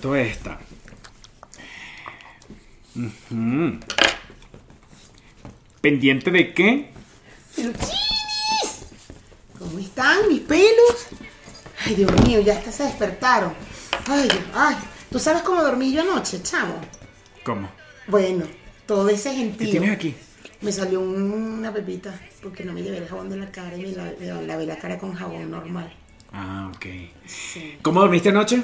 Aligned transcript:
despertó 0.00 0.16
esta. 0.16 0.58
¿Pendiente 5.80 6.30
de 6.30 6.52
qué? 6.52 6.90
Pero 7.56 7.72
chinis, 7.72 8.86
¿cómo 9.58 9.78
están 9.78 10.28
mis 10.28 10.40
pelos? 10.40 11.06
Ay, 11.86 11.94
Dios 11.94 12.12
mío, 12.26 12.40
ya 12.40 12.54
hasta 12.58 12.70
se 12.70 12.84
despertaron. 12.84 13.54
Ay, 14.06 14.28
ay, 14.54 14.76
¿tú 15.10 15.18
sabes 15.18 15.42
cómo 15.42 15.62
dormí 15.62 15.92
yo 15.92 16.02
anoche, 16.02 16.42
chamo? 16.42 16.74
¿Cómo? 17.44 17.70
Bueno, 18.06 18.44
todo 18.86 19.08
ese 19.08 19.30
¿Qué 19.30 19.36
gentío. 19.36 19.70
tienes 19.70 19.90
aquí? 19.90 20.14
Me 20.60 20.72
salió 20.72 21.00
una 21.00 21.72
pepita 21.72 22.18
porque 22.42 22.64
no 22.64 22.72
me 22.74 22.82
llevé 22.82 22.98
el 22.98 23.08
jabón 23.08 23.30
de 23.30 23.36
la 23.38 23.50
cara 23.50 23.74
y 23.76 23.82
me 23.82 23.92
la- 23.92 24.12
me 24.20 24.46
lavé 24.46 24.66
la 24.66 24.76
cara 24.76 24.98
con 24.98 25.14
jabón 25.14 25.50
normal. 25.50 25.90
Ah, 26.32 26.70
ok. 26.74 26.86
Sí. 27.26 27.78
¿Cómo 27.80 28.00
dormiste 28.00 28.28
anoche? 28.28 28.62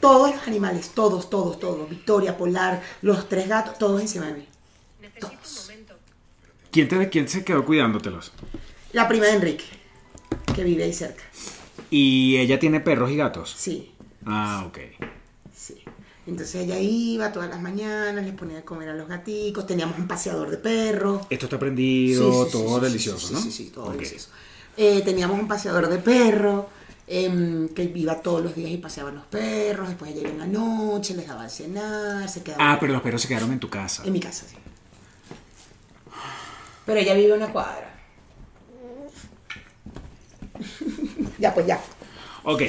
Todos 0.00 0.34
los 0.34 0.46
animales, 0.46 0.90
todos, 0.90 1.28
todos, 1.28 1.58
todos. 1.58 1.88
Victoria, 1.90 2.36
Polar, 2.36 2.82
los 3.02 3.28
tres 3.28 3.48
gatos, 3.48 3.78
todos 3.78 4.00
encima 4.00 4.26
de 4.26 4.34
mí. 4.34 4.48
Todos. 5.20 5.70
¿Quién, 6.70 6.88
te, 6.88 7.08
¿Quién 7.08 7.28
se 7.28 7.44
quedó 7.44 7.64
cuidándotelos? 7.64 8.32
La 8.92 9.08
prima 9.08 9.26
de 9.26 9.32
Enrique, 9.32 9.64
que 10.54 10.62
vive 10.64 10.84
ahí 10.84 10.92
cerca. 10.92 11.22
¿Y 11.90 12.36
ella 12.36 12.58
tiene 12.58 12.80
perros 12.80 13.10
y 13.10 13.16
gatos? 13.16 13.54
Sí, 13.56 13.92
Ah, 14.26 14.64
ok. 14.68 14.78
sí. 15.56 15.82
Entonces 16.26 16.56
ella 16.56 16.78
iba 16.78 17.32
todas 17.32 17.48
las 17.48 17.60
mañanas, 17.60 18.22
les 18.22 18.34
ponía 18.34 18.58
a 18.58 18.62
comer 18.62 18.90
a 18.90 18.94
los 18.94 19.08
gaticos, 19.08 19.66
teníamos 19.66 19.98
un 19.98 20.06
paseador 20.06 20.50
de 20.50 20.58
perros. 20.58 21.22
Esto 21.30 21.46
está 21.46 21.58
prendido, 21.58 22.30
Sí, 22.30 22.38
sí, 22.38 22.44
sí, 22.44 22.52
todo 22.52 22.78
sí, 22.78 22.84
delicioso, 22.84 23.26
sí, 23.28 23.32
¿no? 23.32 23.40
Sí, 23.40 23.50
sí, 23.50 23.64
sí, 23.64 23.70
todo 23.70 23.86
Ok. 23.86 23.92
delicioso. 23.94 24.28
Eh, 24.76 25.00
teníamos 25.04 25.40
un 25.40 25.48
paseador 25.48 25.88
de 25.88 25.98
perros 25.98 26.66
em, 27.08 27.68
que 27.70 27.84
iba 27.94 28.16
todos 28.20 28.42
los 28.42 28.54
días 28.54 28.70
y 28.70 28.76
paseaba 28.78 29.10
a 29.10 29.12
los 29.14 29.24
perros. 29.26 29.88
Después 29.88 30.10
ella 30.12 30.20
iba 30.22 30.30
en 30.30 30.38
la 30.38 30.46
noche, 30.46 31.14
les 31.14 31.26
daba 31.26 31.44
a 31.44 31.48
cenar, 31.48 32.28
se 32.28 32.42
quedaba 32.42 32.72
Ah, 32.72 32.76
pero 32.80 32.92
los 32.92 33.02
perros 33.02 33.22
se 33.22 33.28
quedaron 33.28 33.52
en 33.52 33.58
tu 33.60 33.68
casa. 33.70 34.02
en 34.04 34.12
mi 34.12 34.20
casa, 34.20 34.44
sí. 34.48 34.56
Pero 36.86 37.00
ella 37.00 37.14
vive 37.14 37.28
en 37.34 37.42
una 37.42 37.52
cuadra. 37.52 37.94
ya, 41.38 41.54
pues 41.54 41.66
ya, 41.66 41.80
Ok. 42.44 42.62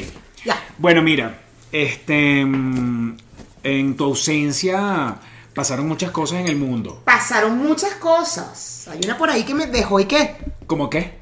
ya. 0.46 0.62
Bueno, 0.78 1.02
mira, 1.02 1.40
este. 1.72 2.46
mm, 2.46 3.18
En 3.64 3.98
tu 3.98 4.06
ausencia 4.06 5.18
pasaron 5.54 5.86
muchas 5.88 6.12
cosas 6.12 6.40
en 6.40 6.48
el 6.48 6.56
mundo. 6.56 7.02
Pasaron 7.04 7.58
muchas 7.58 7.96
cosas. 7.96 8.88
Hay 8.90 9.00
una 9.04 9.18
por 9.18 9.30
ahí 9.30 9.44
que 9.44 9.54
me 9.54 9.68
dejó 9.68 10.00
y 10.00 10.06
qué. 10.06 10.38
¿Cómo 10.66 10.90
qué? 10.90 11.20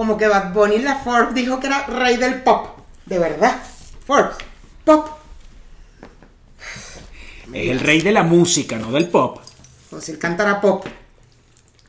Como 0.00 0.16
que 0.16 0.28
Bad 0.28 0.54
Bunny 0.54 0.78
la 0.78 0.96
Forbes 0.96 1.34
dijo 1.34 1.60
que 1.60 1.66
era 1.66 1.84
rey 1.86 2.16
del 2.16 2.42
pop. 2.42 2.78
De 3.04 3.18
verdad. 3.18 3.62
Forbes. 4.06 4.34
Pop. 4.82 5.06
Es 7.52 7.68
el 7.68 7.80
rey 7.80 8.00
de 8.00 8.10
la 8.10 8.22
música, 8.22 8.78
no 8.78 8.92
del 8.92 9.08
pop. 9.08 9.42
Como 9.90 10.00
si 10.00 10.12
él 10.12 10.18
cantara 10.18 10.58
pop. 10.62 10.86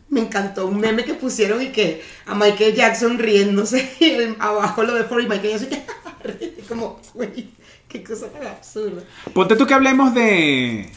Me 0.09 0.20
encantó 0.20 0.67
un 0.67 0.78
meme 0.78 1.06
que 1.06 1.14
pusieron 1.14 1.62
y 1.62 1.70
que 1.70 2.04
a 2.26 2.36
Michael 2.36 2.76
Jackson 2.76 3.17
riéndose 3.17 3.89
y 4.02 4.09
el- 4.09 4.36
abajo 4.39 4.84
lo 4.84 4.94
de 4.94 5.06
Forbes 5.06 5.28
y 5.28 5.30
Michael 5.30 5.59
Jackson 5.59 5.70
que 6.39 6.64
como, 6.67 7.00
güey, 7.14 7.52
qué 7.88 8.04
cosa 8.04 8.27
tan 8.27 8.45
absurda. 8.45 9.04
Ponte 9.33 9.55
tú 9.55 9.66
que 9.66 9.73
hablemos 9.73 10.14
de. 10.14 10.92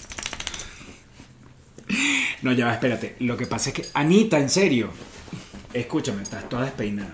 No, 2.42 2.50
ya 2.52 2.66
va, 2.66 2.72
espérate. 2.72 3.14
Lo 3.20 3.36
que 3.36 3.46
pasa 3.46 3.70
es 3.70 3.76
que. 3.76 3.86
Anita, 3.94 4.36
en 4.40 4.50
serio. 4.50 4.90
Escúchame, 5.74 6.22
estás 6.22 6.48
toda 6.48 6.64
despeinada. 6.64 7.12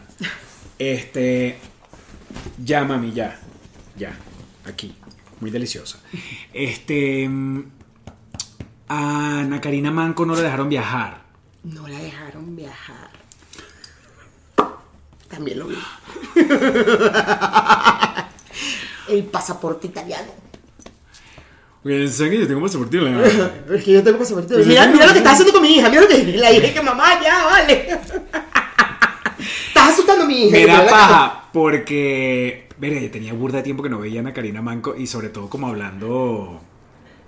Este. 0.78 1.59
Ya, 2.62 2.84
mami, 2.84 3.12
ya. 3.12 3.38
Ya. 3.97 4.16
Aquí. 4.66 4.94
Muy 5.41 5.50
deliciosa. 5.50 5.98
Este. 6.53 7.26
mm, 7.28 7.65
A 8.88 9.41
Ana 9.41 9.60
Karina 9.60 9.91
Manco 9.91 10.26
no 10.26 10.34
le 10.34 10.43
dejaron 10.43 10.69
viajar. 10.69 11.22
No 11.65 11.88
la 11.88 11.98
dejaron 11.98 12.54
viajar. 12.54 13.10
También 15.28 15.59
lo 15.60 15.69
vi. 15.69 15.78
el 19.09 19.25
pasaporte 19.25 19.87
italiano. 19.87 20.32
Pensé 21.82 22.28
que 22.28 22.41
yo 22.41 22.47
tengo 22.47 22.60
pasaporte. 22.60 22.98
Es 23.75 23.84
que 23.84 23.92
yo 23.92 24.03
tengo 24.03 24.19
pasaporte. 24.19 24.54
Mira, 24.65 24.87
mira 24.88 25.06
lo 25.06 25.12
que 25.12 25.19
estás 25.19 25.32
haciendo 25.34 25.53
con 25.54 25.62
mi 25.62 25.77
hija. 25.77 25.88
Mira 25.88 26.03
lo 26.03 26.09
que 26.09 26.25
la 26.37 26.53
hija 26.53 26.75
que 26.75 26.82
mamá 26.82 27.22
ya, 27.22 27.44
vale. 27.47 27.98
Mi 30.26 30.47
hija. 30.47 30.56
Me 30.56 30.66
da 30.66 30.87
paja 30.87 31.44
porque. 31.53 32.69
Yo 32.81 33.10
tenía 33.10 33.34
burda 33.34 33.59
de 33.59 33.65
tiempo 33.65 33.82
que 33.82 33.91
no 33.91 33.98
veía 33.98 34.21
a 34.21 34.22
Ana 34.22 34.32
Karina 34.32 34.62
Manco 34.62 34.97
y 34.97 35.06
sobre 35.06 35.28
todo 35.28 35.50
como 35.50 35.69
hablando 35.69 36.62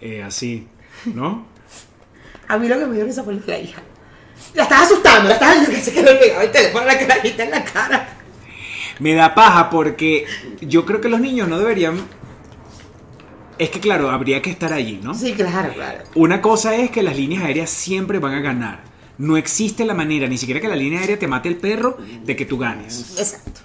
eh, 0.01 0.23
así, 0.23 0.67
¿no? 1.05 1.47
A 2.49 2.59
mí 2.59 2.69
lo 2.69 2.79
que 2.79 2.87
me 2.87 2.97
dio 2.97 3.05
risa 3.05 3.23
fue 3.23 3.39
la 3.47 3.59
hija. 3.59 3.83
La 4.55 4.65
estás 4.65 4.83
asustando, 4.83 5.29
la 5.29 5.35
estás 5.35 5.69
que 5.69 5.77
se 5.77 5.93
quedó 5.93 6.19
pegado 6.19 6.43
el 6.43 6.51
teléfono 6.51 6.85
la 6.87 6.99
carajita 6.99 7.45
en 7.45 7.51
la 7.51 7.65
cara. 7.65 8.09
Me 8.99 9.15
da 9.15 9.35
paja 9.35 9.71
porque 9.71 10.27
yo 10.61 10.85
creo 10.85 11.01
que 11.01 11.09
los 11.09 11.21
niños 11.21 11.49
no 11.49 11.59
deberían. 11.59 12.01
Es 13.59 13.71
que 13.71 13.81
claro, 13.81 14.11
habría 14.11 14.43
que 14.43 14.51
estar 14.51 14.73
allí, 14.73 15.01
¿no? 15.03 15.15
Sí, 15.15 15.35
claro, 15.35 15.73
claro. 15.73 16.05
Una 16.15 16.43
cosa 16.43 16.75
es 16.75 16.91
que 16.91 17.03
las 17.03 17.17
líneas 17.17 17.45
aéreas 17.45 17.71
siempre 17.71 18.19
van 18.19 18.35
a 18.35 18.41
ganar. 18.41 18.92
No 19.23 19.37
existe 19.37 19.85
la 19.85 19.95
manera, 19.95 20.27
ni 20.27 20.37
siquiera 20.37 20.61
que 20.61 20.69
la 20.69 20.75
línea 20.77 21.01
aérea 21.01 21.19
te 21.19 21.29
mate 21.29 21.49
el 21.49 21.57
perro, 21.57 21.97
de 22.25 22.35
que 22.37 22.45
tú 22.45 22.59
ganes. 22.59 23.15
Exacto. 23.19 23.61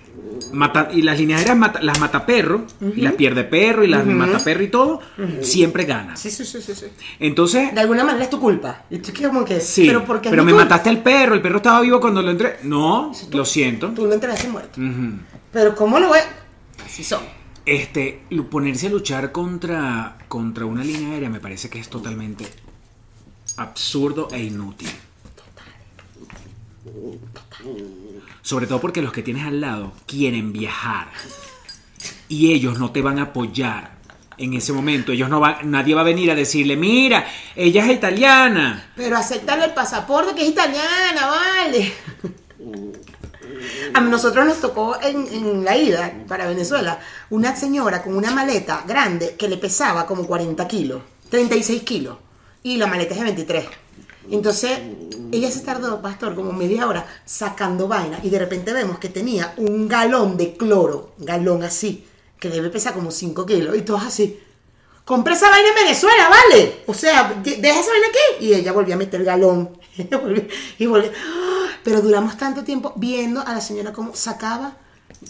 Mata- 0.54 0.90
y 0.94 1.02
las 1.02 1.18
líneas 1.18 1.40
aéreas 1.40 1.58
mata- 1.58 1.82
las 1.82 2.00
mata 2.00 2.26
perro, 2.26 2.66
y 2.96 3.02
las 3.02 3.14
pierde 3.14 3.44
perro, 3.44 3.84
y 3.84 3.88
las 3.88 4.06
mata 4.06 4.38
perro 4.40 4.64
y 4.64 4.68
todo, 4.68 5.00
siempre 5.42 5.86
ganas. 5.86 6.20
Sí, 6.20 6.30
sí, 6.30 6.46
sí, 6.46 6.62
sí, 6.62 6.76
sí. 6.76 6.86
Entonces, 7.20 7.74
De 7.74 7.82
alguna 7.82 8.04
manera 8.04 8.24
es 8.24 8.30
tu 8.30 8.40
culpa. 8.40 8.84
Y 8.90 9.00
tú 9.00 9.12
que 9.12 9.24
como 9.28 9.44
que, 9.44 9.60
sí, 9.60 9.86
pero 9.88 10.06
porque 10.06 10.30
pero 10.30 10.44
me 10.44 10.52
culpa. 10.52 10.66
mataste 10.66 10.90
al 10.90 11.02
perro, 11.02 11.34
el 11.34 11.42
perro 11.42 11.58
estaba 11.58 11.82
vivo 11.82 12.00
cuando 12.00 12.22
lo 12.22 12.30
entré. 12.32 12.58
No, 12.64 13.12
lo 13.32 13.46
siento. 13.46 13.90
Tú 13.96 14.06
lo 14.06 14.14
entregaste 14.14 14.48
muerto. 14.50 14.80
Pero 15.52 15.76
¿cómo 15.76 16.00
lo 16.00 16.10
voy? 16.10 16.20
Así 16.86 17.04
son. 17.04 17.22
Este, 17.66 18.22
ponerse 18.50 18.88
a 18.88 18.90
luchar 18.92 19.32
contra, 19.32 20.18
contra 20.28 20.66
una 20.66 20.84
línea 20.84 21.10
aérea 21.14 21.30
me 21.30 21.40
parece 21.42 21.70
que 21.70 21.80
es 21.80 21.90
totalmente 21.90 22.46
absurdo 23.58 24.30
e 24.32 24.40
inútil. 24.44 24.90
Sobre 28.42 28.68
todo 28.68 28.80
porque 28.80 29.02
los 29.02 29.12
que 29.12 29.24
tienes 29.24 29.46
al 29.46 29.62
lado 29.62 29.94
quieren 30.06 30.54
viajar 30.54 31.08
y 32.30 32.54
ellos 32.54 32.80
no 32.80 32.92
te 32.92 33.02
van 33.02 33.20
a 33.20 33.24
apoyar 33.24 33.98
en 34.38 34.54
ese 34.54 34.74
momento. 34.74 35.12
Ellos 35.12 35.30
no 35.30 35.40
van, 35.40 35.70
nadie 35.70 35.96
va 35.96 36.02
a 36.02 36.06
venir 36.06 36.32
a 36.32 36.36
decirle, 36.36 36.76
mira, 36.76 37.26
ella 37.56 37.86
es 37.86 37.92
italiana. 37.92 38.92
Pero 38.96 39.18
aceptan 39.18 39.62
el 39.62 39.74
pasaporte 39.74 40.36
que 40.36 40.44
es 40.44 40.50
italiana, 40.50 41.28
vale. 41.28 41.94
A 43.94 44.02
nosotros 44.02 44.46
nos 44.46 44.62
tocó 44.62 45.02
en, 45.02 45.28
en 45.28 45.64
la 45.64 45.76
ida 45.78 46.14
para 46.28 46.48
Venezuela 46.48 47.00
una 47.30 47.56
señora 47.56 48.04
con 48.04 48.16
una 48.16 48.32
maleta 48.32 48.84
grande 48.88 49.36
que 49.38 49.48
le 49.48 49.58
pesaba 49.58 50.06
como 50.06 50.28
40 50.28 50.68
kilos, 50.68 51.02
36 51.30 51.82
kilos, 51.84 52.18
y 52.64 52.78
la 52.78 52.88
maleta 52.88 53.14
es 53.14 53.20
de 53.20 53.26
23. 53.26 53.66
Entonces, 54.30 54.80
ella 55.32 55.50
se 55.52 55.62
tardó, 55.62 56.02
pastor, 56.02 56.36
como 56.36 56.52
media 56.54 56.88
hora 56.88 57.06
sacando 57.26 57.88
vaina 57.88 58.20
y 58.24 58.30
de 58.30 58.40
repente 58.40 58.74
vemos 58.74 59.00
que 59.00 59.10
tenía 59.10 59.54
un 59.58 59.88
galón 59.88 60.38
de 60.38 60.54
cloro, 60.56 61.12
galón 61.18 61.64
así, 61.64 62.06
que 62.40 62.50
debe 62.50 62.70
pesar 62.70 62.94
como 62.94 63.12
5 63.12 63.46
kilos, 63.46 63.76
y 63.78 63.82
todos 63.82 64.04
así. 64.04 64.40
Compré 65.06 65.36
esa 65.36 65.50
vaina 65.50 65.70
en 65.70 65.76
Venezuela, 65.76 66.30
¿vale? 66.30 66.84
O 66.86 66.94
sea, 66.94 67.34
de- 67.42 67.56
deja 67.56 67.80
esa 67.80 67.92
vaina 67.92 68.08
aquí. 68.10 68.46
Y 68.46 68.54
ella 68.54 68.74
volvió 68.74 68.96
a 68.96 68.98
meter 68.98 69.22
el 69.22 69.26
galón. 69.26 69.78
Y 70.78 70.86
volvió. 70.86 71.12
¡Ah! 71.12 71.68
Pero 71.84 72.02
duramos 72.02 72.38
tanto 72.38 72.64
tiempo 72.66 72.92
viendo 72.98 73.40
a 73.42 73.54
la 73.54 73.62
señora 73.62 73.94
cómo 73.94 74.14
sacaba, 74.14 74.76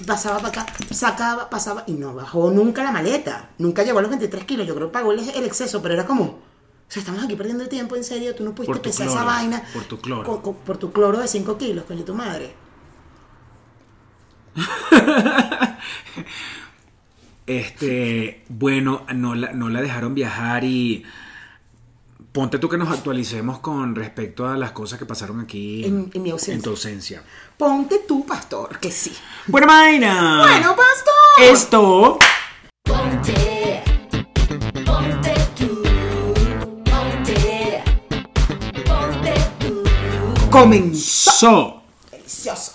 pasaba 0.07 0.39
para 0.39 0.63
acá, 0.63 0.65
sacaba, 0.91 1.49
pasaba. 1.51 1.83
Y 1.85 1.91
no 1.93 2.15
bajó 2.15 2.49
nunca 2.49 2.83
la 2.83 2.91
maleta. 2.91 3.49
Nunca 3.59 3.83
llegó 3.83 3.99
a 3.99 4.01
los 4.01 4.09
23 4.09 4.45
kilos. 4.45 4.65
Yo 4.67 4.73
creo 4.73 4.87
que 4.87 4.93
pagó 4.93 5.11
el 5.11 5.19
exceso, 5.45 5.79
pero 5.83 5.93
era 5.93 6.05
como. 6.07 6.39
O 6.87 6.91
sea, 6.91 7.01
estamos 7.01 7.23
aquí 7.23 7.35
perdiendo 7.35 7.63
el 7.63 7.69
tiempo, 7.69 7.95
en 7.97 8.03
serio. 8.03 8.33
Tú 8.33 8.43
no 8.45 8.55
pudiste 8.55 8.71
Por 8.73 8.81
tu 8.81 8.89
pesar 8.89 9.07
esa 9.07 9.23
vaina. 9.23 9.61
por 9.73 9.83
tu 9.83 9.99
cloro. 9.99 10.23
con- 10.23 10.41
con- 10.41 10.55
por 10.63 10.77
tu 10.77 10.91
cloro 10.93 11.19
de 11.19 11.27
5 11.27 11.57
kilos, 11.57 11.83
coño, 11.85 12.03
tu 12.03 12.13
madre. 12.15 12.53
Este, 17.45 18.43
bueno, 18.49 19.05
no 19.15 19.33
la, 19.33 19.53
no 19.53 19.69
la 19.69 19.81
dejaron 19.81 20.13
viajar 20.13 20.65
y 20.65 21.05
ponte 22.33 22.59
tú 22.59 22.67
que 22.67 22.77
nos 22.77 22.89
actualicemos 22.89 23.59
con 23.59 23.95
respecto 23.95 24.45
a 24.47 24.57
las 24.57 24.71
cosas 24.73 24.99
que 24.99 25.05
pasaron 25.05 25.39
aquí 25.39 25.85
En- 25.85 26.11
en 26.13 26.23
mi 26.23 26.31
ausencia. 26.31 26.53
en 26.55 26.61
tu 26.61 26.71
ausencia. 26.71 27.23
Ponte 27.57 27.99
tú, 28.05 28.25
pastor, 28.25 28.77
que 28.79 28.91
sí. 28.91 29.13
Bueno, 29.47 29.65
Maina. 29.67 30.39
Bueno, 30.41 30.75
pastor. 30.75 31.13
Esto 31.39 32.19
Ponte, 32.83 33.81
ponte, 34.85 35.33
Comenzó. 40.49 41.31
so. 41.31 41.81
Delicioso. 42.11 42.73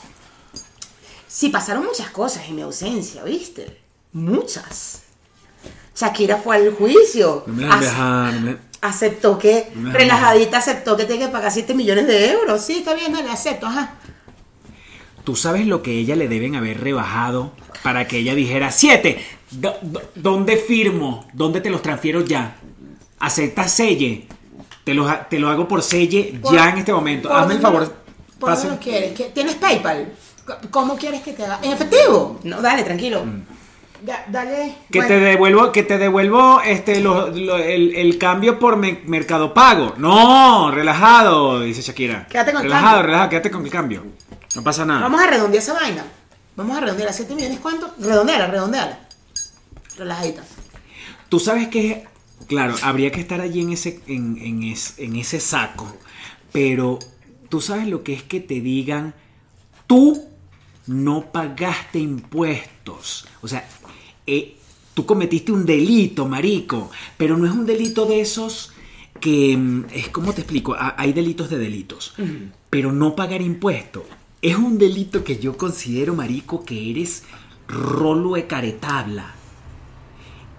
Sí, 1.27 1.49
pasaron 1.49 1.85
muchas 1.85 2.11
cosas 2.11 2.45
en 2.49 2.57
mi 2.57 2.63
ausencia, 2.63 3.25
¿viste? 3.25 3.79
Muchas. 4.13 5.03
Shakira 5.97 6.37
fue 6.39 6.57
al 6.57 6.75
juicio. 6.75 7.45
No 7.47 7.55
me 7.55 7.63
la 7.67 7.75
Ac- 7.77 7.81
dejas, 7.81 8.35
no 8.35 8.41
me- 8.43 8.57
aceptó 8.83 9.39
que, 9.39 9.71
No 9.75 9.89
me- 9.89 9.93
relajadita, 9.95 10.59
aceptó 10.59 10.97
que 10.97 11.05
tiene 11.05 11.27
que 11.27 11.33
pagar 11.33 11.51
7 11.53 11.75
millones 11.75 12.07
de 12.07 12.31
euros. 12.33 12.63
Sí, 12.63 12.79
está 12.79 12.95
bien, 12.95 13.13
dale, 13.13 13.31
acepto, 13.31 13.67
ajá. 13.67 13.95
¿Tú 15.25 15.37
sabes 15.37 15.67
lo 15.67 15.83
que 15.83 15.93
ella 15.99 16.17
le 16.17 16.29
deben 16.29 16.57
haber 16.57 16.81
rebajado 16.81 17.53
para 17.83 18.07
que 18.09 18.19
ella 18.19 18.35
dijera, 18.35 18.71
siete, 18.73 19.25
do- 19.51 19.77
do- 19.83 20.03
¿dónde 20.17 20.57
firmo? 20.57 21.27
¿Dónde 21.33 21.61
te 21.61 21.71
los 21.71 21.81
transfiero 21.83 22.23
ya? 22.23 22.57
¿Aceptas 23.21 23.73
selle? 23.73 24.27
Te 24.84 24.94
lo, 24.94 25.08
te 25.31 25.38
lo 25.38 25.49
hago 25.49 25.69
por 25.69 25.82
selle 25.82 26.38
Por- 26.43 26.55
ya 26.55 26.70
en 26.70 26.79
este 26.79 26.93
momento. 26.93 27.29
¿Por 27.29 27.38
Hazme 27.38 27.55
el 27.55 27.61
favor. 27.61 27.93
¿Por 28.38 28.55
dónde 28.55 28.69
lo 28.70 28.79
quieres? 28.81 29.12
¿Qué- 29.12 29.31
¿Tienes 29.34 29.55
PayPal? 29.55 30.12
¿Cómo 30.70 30.96
quieres 30.96 31.23
que 31.23 31.32
te 31.32 31.44
haga? 31.44 31.61
¿En 31.62 31.73
efectivo? 31.73 32.40
No, 32.43 32.61
dale, 32.61 32.82
tranquilo. 32.82 33.25
Da- 34.02 34.25
dale. 34.29 34.67
Mm. 34.67 34.93
Que 34.93 34.99
Bueno, 34.99 35.08
te 35.14 35.20
devuelvo, 35.20 35.70
que 35.73 35.82
te 35.84 35.96
devuelvo 35.99 36.61
este, 36.62 37.00
lo- 37.00 37.29
lo- 37.29 37.56
el, 37.58 37.94
el 37.94 38.19
cambio 38.19 38.58
por 38.58 38.76
me- 38.76 39.00
Mercado 39.06 39.55
Pago. 39.55 39.94
No, 39.99 40.73
relajado, 40.73 41.61
dice 41.61 41.82
Shakira. 41.82 42.26
Quédate 42.28 42.52
con 42.52 42.62
el 42.62 42.67
relajado, 42.67 42.90
cambio. 42.96 43.06
relajado, 43.06 43.31
quédate 43.31 43.50
con 43.52 43.64
el 43.64 43.70
cambio. 43.70 44.05
No 44.56 44.62
pasa 44.64 44.85
nada. 44.85 45.02
Vamos 45.02 45.20
a 45.23 45.26
redondear 45.28 45.62
esa 45.62 45.75
vaina. 45.75 46.05
Vamos 46.56 46.76
a 46.76 46.81
redondear 46.81 47.08
a 47.11 47.12
7 47.12 47.32
millones, 47.37 47.61
¿cuánto? 47.61 47.94
Redondeala, 48.00 48.49
redondeala. 48.49 48.99
Relajadita. 49.96 50.43
Tú 51.28 51.38
sabes 51.38 51.69
que, 51.69 52.05
claro, 52.52 52.75
habría 52.82 53.10
que 53.10 53.20
estar 53.20 53.40
allí 53.40 53.60
en 53.60 53.72
ese, 53.72 54.00
en, 54.06 54.37
en 54.40 54.62
es- 54.62 54.94
en 54.99 55.16
ese 55.16 55.40
saco, 55.40 55.87
pero 56.52 56.99
tú 57.49 57.60
sabes 57.60 57.88
lo 57.88 58.02
que 58.02 58.12
es 58.12 58.22
que 58.22 58.40
te 58.40 58.60
digan, 58.60 59.14
tú 59.87 60.25
no 60.87 61.31
pagaste 61.32 61.99
impuestos. 61.99 63.26
O 63.43 63.49
sea, 63.49 63.66
eh, 64.26 64.56
tú 64.94 65.06
cometiste 65.06 65.52
un 65.52 65.64
delito, 65.64 66.26
marico, 66.28 66.90
pero 67.16 67.37
no 67.37 67.46
es 67.46 67.52
un 67.52 67.66
delito 67.66 68.06
de 68.06 68.20
esos 68.20 68.72
que, 69.20 69.56
mm, 69.56 69.84
es 69.93 70.08
como 70.08 70.32
te 70.32 70.40
explico, 70.43 70.75
Ha- 70.75 70.94
hay 70.99 71.12
delitos 71.12 71.49
de 71.50 71.58
delitos, 71.58 72.14
pero 72.70 72.93
no 72.93 73.14
pagar 73.14 73.40
impuestos. 73.43 74.02
Es 74.40 74.56
un 74.56 74.76
delito 74.78 75.22
que 75.22 75.38
yo 75.38 75.56
considero, 75.56 76.14
marico, 76.14 76.64
que 76.64 76.90
eres 76.90 77.22
rolo 77.69 78.34
de 78.34 78.46
caretabla 78.46 79.34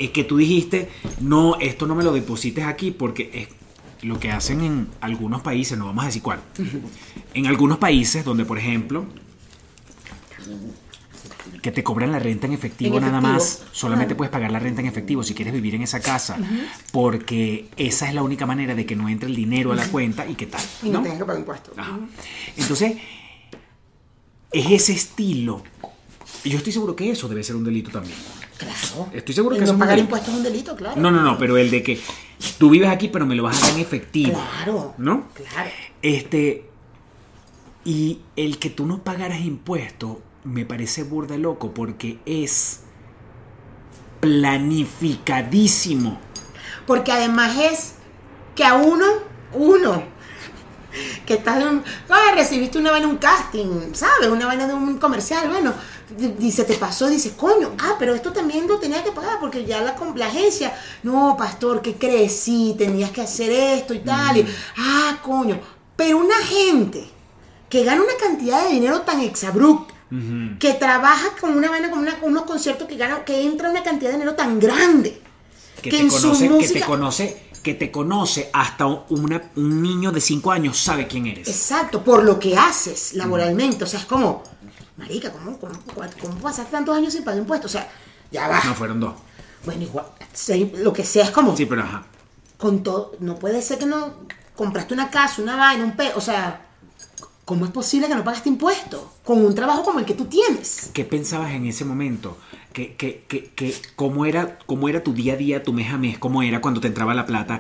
es 0.06 0.12
que 0.12 0.24
tú 0.24 0.38
dijiste, 0.38 0.90
no, 1.20 1.58
esto 1.60 1.88
no 1.88 1.96
me 1.96 2.04
lo 2.04 2.14
deposites 2.14 2.66
aquí 2.66 2.92
porque 2.92 3.30
es 3.34 3.48
lo 4.06 4.20
que 4.20 4.32
hacen 4.32 4.62
en 4.62 4.88
algunos 5.02 5.42
países, 5.42 5.78
no 5.78 5.86
vamos 5.86 6.04
a 6.04 6.08
decir 6.08 6.22
cuál, 6.22 6.42
en 7.34 7.48
algunos 7.48 7.78
países 7.78 8.26
donde, 8.26 8.46
por 8.46 8.58
ejemplo, 8.58 9.06
que 11.62 11.72
te 11.72 11.84
cobran 11.84 12.12
la 12.12 12.20
renta 12.20 12.46
en 12.46 12.54
efectivo, 12.54 12.98
En 12.98 13.06
nada 13.06 13.22
más, 13.22 13.64
solamente 13.72 14.16
puedes 14.16 14.32
pagar 14.32 14.52
la 14.52 14.60
renta 14.60 14.82
en 14.82 14.88
efectivo 14.88 15.24
si 15.24 15.34
quieres 15.34 15.54
vivir 15.54 15.76
en 15.76 15.84
esa 15.84 16.02
casa, 16.02 16.38
porque 16.92 17.70
esa 17.78 18.10
es 18.10 18.14
la 18.14 18.22
única 18.22 18.46
manera 18.46 18.76
de 18.76 18.86
que 18.86 18.96
no 18.96 19.08
entre 19.08 19.30
el 19.30 19.36
dinero 19.36 19.72
a 19.72 19.76
la 19.76 19.88
cuenta 19.88 20.28
y 20.28 20.36
qué 20.36 20.48
tal. 20.48 20.62
Y 20.84 20.90
no, 20.90 20.98
¿no? 20.98 21.04
tengas 21.04 21.20
que 21.20 21.26
pagar 21.26 21.40
impuestos. 21.40 21.78
Ajá. 21.78 22.00
Entonces, 22.58 22.98
es 24.52 24.72
ese 24.72 24.92
estilo. 24.92 25.64
Y 26.44 26.50
yo 26.50 26.58
estoy 26.58 26.74
seguro 26.74 26.96
que 26.96 27.10
eso 27.10 27.30
debe 27.30 27.44
ser 27.44 27.56
un 27.56 27.64
delito 27.64 27.90
también. 27.90 28.18
Claro. 28.64 29.10
Estoy 29.14 29.36
seguro 29.36 29.56
que 29.56 29.62
no 29.62 29.66
es 29.66 29.72
un 29.72 29.80
pagar 29.80 29.96
delito. 29.96 30.06
impuestos 30.06 30.30
es 30.30 30.38
un 30.38 30.44
delito, 30.44 30.76
claro. 30.76 31.02
No, 31.02 31.12
no, 31.12 31.22
no, 31.22 31.38
pero 31.38 31.58
el 31.58 31.70
de 31.70 31.84
que 31.84 32.00
tú 32.58 32.70
vives 32.70 32.90
aquí, 32.90 33.08
pero 33.08 33.26
me 33.26 33.36
lo 33.36 33.44
vas 33.44 33.62
a 33.62 33.68
dar 33.68 33.76
en 33.76 33.82
efectivo. 33.82 34.34
Claro. 34.34 34.94
¿No? 34.98 35.28
Claro. 35.34 35.70
Este. 36.02 36.70
Y 37.86 38.22
el 38.36 38.60
que 38.60 38.70
tú 38.70 38.86
no 38.86 39.04
pagaras 39.04 39.42
impuestos 39.42 40.18
me 40.44 40.66
parece 40.66 41.04
burda 41.04 41.38
loco 41.38 41.74
porque 41.74 42.20
es 42.26 42.82
planificadísimo. 44.20 46.20
Porque 46.88 47.12
además 47.12 47.58
es 47.58 47.96
que 48.56 48.64
a 48.64 48.76
uno, 48.76 49.06
uno, 49.54 50.04
que 51.26 51.36
estás 51.36 51.62
en 51.62 51.68
un, 51.68 51.84
ah, 52.10 52.34
recibiste 52.36 52.78
una 52.78 52.92
vaina, 52.92 53.08
un 53.08 53.18
casting, 53.18 53.94
¿sabes? 53.94 54.30
Una 54.30 54.46
vaina 54.46 54.68
de 54.68 54.74
un 54.74 54.98
comercial, 54.98 55.50
bueno, 55.50 55.74
dice, 56.18 56.64
te 56.64 56.76
pasó, 56.76 57.08
dices, 57.10 57.34
coño, 57.38 57.72
ah, 57.80 57.96
pero 58.00 58.14
esto 58.16 58.32
también 58.32 58.68
lo 58.68 58.80
tenía 58.80 59.04
que 59.04 59.12
pagar 59.12 59.40
porque 59.40 59.66
ya 59.66 59.82
la, 59.82 59.96
la 60.16 60.28
agencia, 60.28 60.74
no, 61.04 61.36
pastor, 61.38 61.82
¿qué 61.82 61.96
crees? 61.96 62.34
Sí, 62.36 62.76
tenías 62.78 63.12
que 63.12 63.22
hacer 63.22 63.52
esto 63.52 63.94
y 63.94 64.00
tal, 64.00 64.38
y, 64.38 64.46
ah, 64.78 65.18
coño, 65.24 65.60
pero 65.96 66.18
una 66.18 66.38
gente 66.38 67.08
que 67.70 67.84
gana 67.84 68.02
una 68.04 68.16
cantidad 68.20 68.64
de 68.68 68.74
dinero 68.74 69.02
tan 69.02 69.20
exabrupta, 69.22 69.94
que 70.60 70.74
trabaja 70.76 71.30
con 71.42 71.58
una 71.58 71.72
vaina, 71.72 71.90
con, 71.90 71.98
una- 72.00 72.20
con 72.20 72.30
unos 72.30 72.44
conciertos 72.44 72.88
que 72.88 72.98
gana, 72.98 73.26
que 73.26 73.42
entra 73.42 73.72
una 73.72 73.82
cantidad 73.82 74.12
de 74.12 74.18
dinero 74.18 74.36
tan 74.36 74.60
grande, 74.60 75.20
Que, 75.82 75.90
Que 75.90 75.98
te 75.98 76.04
en 76.04 76.12
su 76.12 76.22
conoce, 76.22 76.44
que 76.44 76.48
te 76.50 76.54
música- 76.54 76.86
conoce, 76.86 77.44
que 77.64 77.74
te 77.74 77.92
conoce 77.92 78.50
hasta 78.54 78.86
una- 78.86 79.52
un 79.56 79.82
niño 79.82 80.12
de 80.12 80.22
5 80.22 80.52
años 80.52 80.78
sabe 80.78 81.08
quién 81.08 81.26
eres. 81.26 81.48
Exacto, 81.48 82.04
por 82.04 82.24
lo 82.24 82.38
que 82.40 82.56
haces 82.56 83.14
laboralmente. 83.16 83.84
O 83.84 83.88
sea, 83.88 84.00
es 84.02 84.06
como, 84.06 84.44
marica, 84.98 85.32
¿cómo, 85.32 85.58
cómo, 85.60 85.74
cómo 86.22 86.36
pasaste 86.36 86.72
tantos 86.72 86.96
años 86.98 87.14
sin 87.14 87.24
pagar 87.24 87.40
impuestos? 87.40 87.72
O 87.72 87.78
sea, 87.78 87.90
ya 88.32 88.48
va. 88.48 88.62
No, 88.64 88.74
fueron 88.76 89.00
dos. 89.00 89.14
Bueno, 89.66 89.84
igual, 89.84 90.06
lo 90.78 90.92
que 90.94 91.04
sea 91.06 91.24
es 91.26 91.32
como, 91.32 91.56
Sí, 91.56 91.66
pero 91.66 91.84
ajá. 91.84 92.04
con 92.58 92.84
todo, 92.84 93.14
no 93.20 93.36
puede 93.40 93.62
ser 93.62 93.80
que 93.80 93.86
no 93.86 94.14
compraste 94.56 94.94
una 94.94 95.10
casa, 95.10 95.42
una 95.42 95.56
vaina, 95.56 95.84
un 95.86 95.96
pe... 95.96 96.12
O 96.16 96.22
sea, 96.22 96.66
¿cómo 97.46 97.66
es 97.66 97.72
posible 97.72 98.08
que 98.08 98.16
no 98.16 98.24
pagaste 98.24 98.50
impuestos? 98.50 99.02
Con 99.24 99.44
un 99.46 99.56
trabajo 99.56 99.84
como 99.84 100.00
el 100.00 100.06
que 100.06 100.14
tú 100.16 100.26
tienes. 100.26 100.90
¿Qué 100.94 101.06
pensabas 101.06 101.52
en 101.52 101.66
ese 101.66 101.86
momento? 101.86 102.38
¿Qué, 102.74 102.96
qué, 102.96 103.24
qué, 103.28 103.52
qué- 103.56 103.76
cómo, 103.96 104.26
era, 104.26 104.58
¿Cómo 104.66 104.90
era 104.90 105.02
tu 105.04 105.14
día 105.14 105.34
a 105.34 105.38
día, 105.38 105.64
tu 105.64 105.72
mes 105.74 105.92
a 105.94 105.98
mes? 105.98 106.18
¿Cómo 106.20 106.44
era 106.44 106.60
cuando 106.60 106.82
te 106.82 106.88
entraba 106.88 107.14
la 107.14 107.26
plata? 107.26 107.60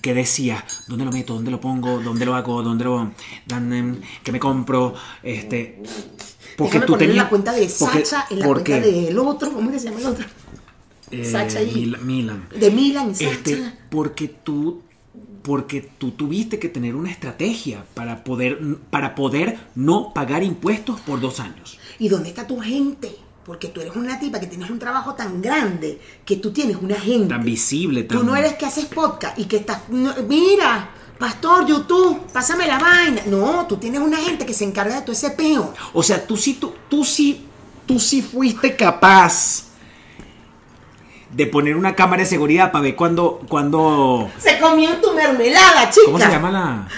¿Qué 0.00 0.14
decías? 0.14 0.62
¿Dónde 0.88 1.04
lo 1.04 1.12
meto? 1.12 1.34
¿Dónde 1.34 1.50
lo 1.50 1.60
pongo? 1.60 1.98
¿Dónde 2.00 2.24
lo 2.26 2.34
hago? 2.34 2.62
¿Dónde 2.62 2.84
lo... 2.84 3.10
¿Qué 4.22 4.32
me 4.32 4.38
compro? 4.40 4.94
Este... 5.22 5.82
Porque 6.56 6.74
Déjame 6.74 6.86
tú 6.86 6.92
poner 6.94 7.08
tenías... 7.08 7.24
la 7.24 7.28
cuenta 7.30 7.52
de 7.52 7.70
porque- 7.78 8.04
Sacha, 8.04 8.26
en 8.30 8.38
la 8.40 8.46
porque, 8.46 8.72
cuenta 8.80 8.88
del 8.88 9.18
otro, 9.18 9.52
¿cómo 9.52 9.70
que 9.70 9.78
se 9.78 9.86
llama 9.88 10.00
el 10.00 10.06
otro? 10.06 10.24
eh, 11.10 11.24
Sacha 11.24 11.62
y- 11.62 11.70
Mil- 11.72 11.98
Milan. 11.98 12.48
De 12.58 12.70
Milan, 12.70 13.14
Sacha. 13.14 13.30
Este, 13.30 13.72
porque 13.90 14.28
tú 14.28 14.82
porque 15.42 15.82
tú 15.98 16.12
tuviste 16.12 16.58
que 16.58 16.70
tener 16.70 16.94
una 16.96 17.10
estrategia 17.10 17.84
para 17.92 18.24
poder 18.24 18.58
para 18.90 19.14
poder 19.14 19.58
no 19.74 20.14
pagar 20.14 20.42
impuestos 20.42 21.00
por 21.00 21.20
dos 21.20 21.38
años. 21.38 21.78
¿Y 21.98 22.08
dónde 22.08 22.30
está 22.30 22.46
tu 22.46 22.58
gente? 22.60 23.14
Porque 23.44 23.68
tú 23.68 23.82
eres 23.82 23.94
una 23.94 24.18
tipa 24.18 24.40
que 24.40 24.46
tienes 24.46 24.70
un 24.70 24.78
trabajo 24.78 25.12
tan 25.14 25.42
grande 25.42 26.00
que 26.24 26.36
tú 26.36 26.50
tienes 26.50 26.78
una 26.80 26.94
gente. 26.98 27.28
Tan 27.28 27.44
visible, 27.44 28.04
tan 28.04 28.18
Tú 28.20 28.24
no 28.24 28.34
eres 28.34 28.54
que 28.54 28.64
haces 28.64 28.86
podcast 28.86 29.38
y 29.38 29.44
que 29.44 29.56
estás. 29.58 29.82
no, 29.90 30.14
mira, 30.26 30.90
pastor, 31.24 31.66
YouTube, 31.66 32.20
pásame 32.34 32.66
la 32.66 32.78
vaina. 32.78 33.22
No, 33.24 33.66
tú 33.66 33.78
tienes 33.78 33.98
una 33.98 34.18
gente 34.18 34.44
que 34.44 34.52
se 34.52 34.64
encarga 34.64 34.96
de 34.96 35.00
todo 35.00 35.12
ese 35.12 35.30
peo. 35.30 35.72
O 35.94 36.02
sea, 36.02 36.26
tú 36.26 36.36
sí, 36.36 36.52
tú, 36.60 36.74
tú 36.90 37.02
sí, 37.02 37.46
tú 37.86 37.98
sí 37.98 38.20
fuiste 38.20 38.76
capaz 38.76 39.68
de 41.30 41.46
poner 41.46 41.76
una 41.76 41.94
cámara 41.94 42.20
de 42.20 42.28
seguridad 42.28 42.70
para 42.70 42.82
ver 42.82 42.94
cuando, 42.94 43.40
cuando, 43.48 44.30
Se 44.38 44.58
comió 44.58 45.00
tu 45.00 45.14
mermelada, 45.14 45.88
chica. 45.88 46.04
¿cómo 46.04 46.18
se 46.18 46.28
llama 46.28 46.50
la 46.50 46.88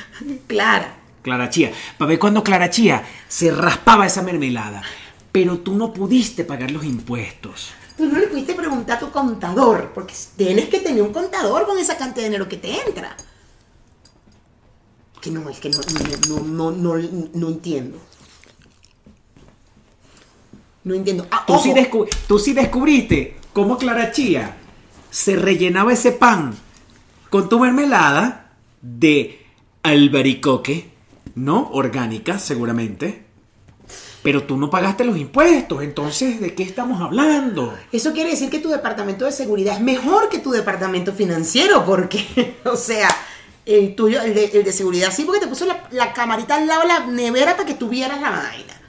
Clara. 0.49 0.97
Clara 1.23 1.49
Chía? 1.49 1.71
Para 1.97 2.09
ver 2.09 2.18
cuando 2.18 2.42
Clara 2.42 2.68
Chía 2.68 3.04
se 3.28 3.52
raspaba 3.52 4.06
esa 4.06 4.23
mermelada. 4.23 4.83
Pero 5.30 5.59
tú 5.59 5.76
no 5.76 5.92
pudiste 5.92 6.42
pagar 6.42 6.73
los 6.73 6.85
impuestos. 6.85 7.75
Tú 7.97 8.06
no 8.06 8.18
le 8.18 8.26
pudiste 8.26 8.54
preguntar 8.54 8.97
a 8.97 9.00
tu 9.00 9.12
contador, 9.12 9.92
porque 9.95 10.14
tienes 10.37 10.68
que 10.68 10.80
tener 10.80 11.00
un 11.00 11.12
contador 11.12 11.64
con 11.64 11.78
esa 11.78 11.97
cantidad 11.97 12.25
de 12.25 12.30
dinero 12.30 12.49
que 12.49 12.56
te 12.56 12.73
entra. 12.88 13.16
Que 15.26 15.33
no, 15.33 15.50
es 15.50 15.59
que 15.59 15.71
no, 15.71 16.38
no, 16.38 16.71
no, 16.71 16.97
no, 17.35 17.49
entiendo. 17.49 17.99
No 20.85 20.95
entiendo. 20.95 21.26
Ah, 21.33 21.42
Tú 21.45 21.59
sí, 21.59 21.75
tú 22.28 22.38
sí 22.38 22.52
descubriste 22.52 23.37
cómo 23.52 23.76
Clara 23.76 24.12
Chía 24.12 24.56
se 25.11 25.35
rellenaba 25.35 25.92
ese 25.92 26.12
pan 26.12 26.54
con 27.28 27.49
tu 27.49 27.59
mermelada 27.59 28.52
de 28.80 29.45
albaricoque, 29.83 30.92
¿no? 31.35 31.71
Orgánica, 31.73 32.38
seguramente. 32.38 33.25
Pero 34.23 34.45
tú 34.45 34.56
no 34.56 34.71
pagaste 34.71 35.02
los 35.04 35.16
impuestos, 35.16 35.83
entonces, 35.83 36.40
¿de 36.40 36.54
qué 36.54 36.62
estamos 36.62 37.00
hablando? 37.00 37.76
Eso 37.90 38.12
quiere 38.12 38.30
decir 38.30 38.49
que 38.49 38.61
tu 38.61 38.68
departamento 38.68 39.25
de 39.25 39.33
seguridad 39.33 39.75
es 39.75 39.80
mejor 39.80 40.28
que 40.28 40.38
tu 40.38 40.52
departamento 40.52 41.12
financiero, 41.12 41.85
porque, 41.85 42.59
o 42.64 42.76
sea, 42.76 43.09
el 43.66 43.94
tuyo, 43.96 44.23
el 44.23 44.32
de, 44.35 44.44
el 44.46 44.64
de 44.64 44.73
seguridad 44.73 45.12
sí, 45.12 45.25
porque 45.25 45.40
te 45.40 45.49
puso 45.49 45.66
la, 45.66 45.88
la 45.90 46.12
camarita 46.12 46.54
al 46.56 46.66
lado 46.66 46.82
de 46.82 46.87
la 46.88 47.06
nevera 47.06 47.56
para 47.56 47.66
que 47.66 47.75
tú 47.75 47.88
vieras 47.88 48.20
la 48.20 48.30
vaina. 48.30 48.80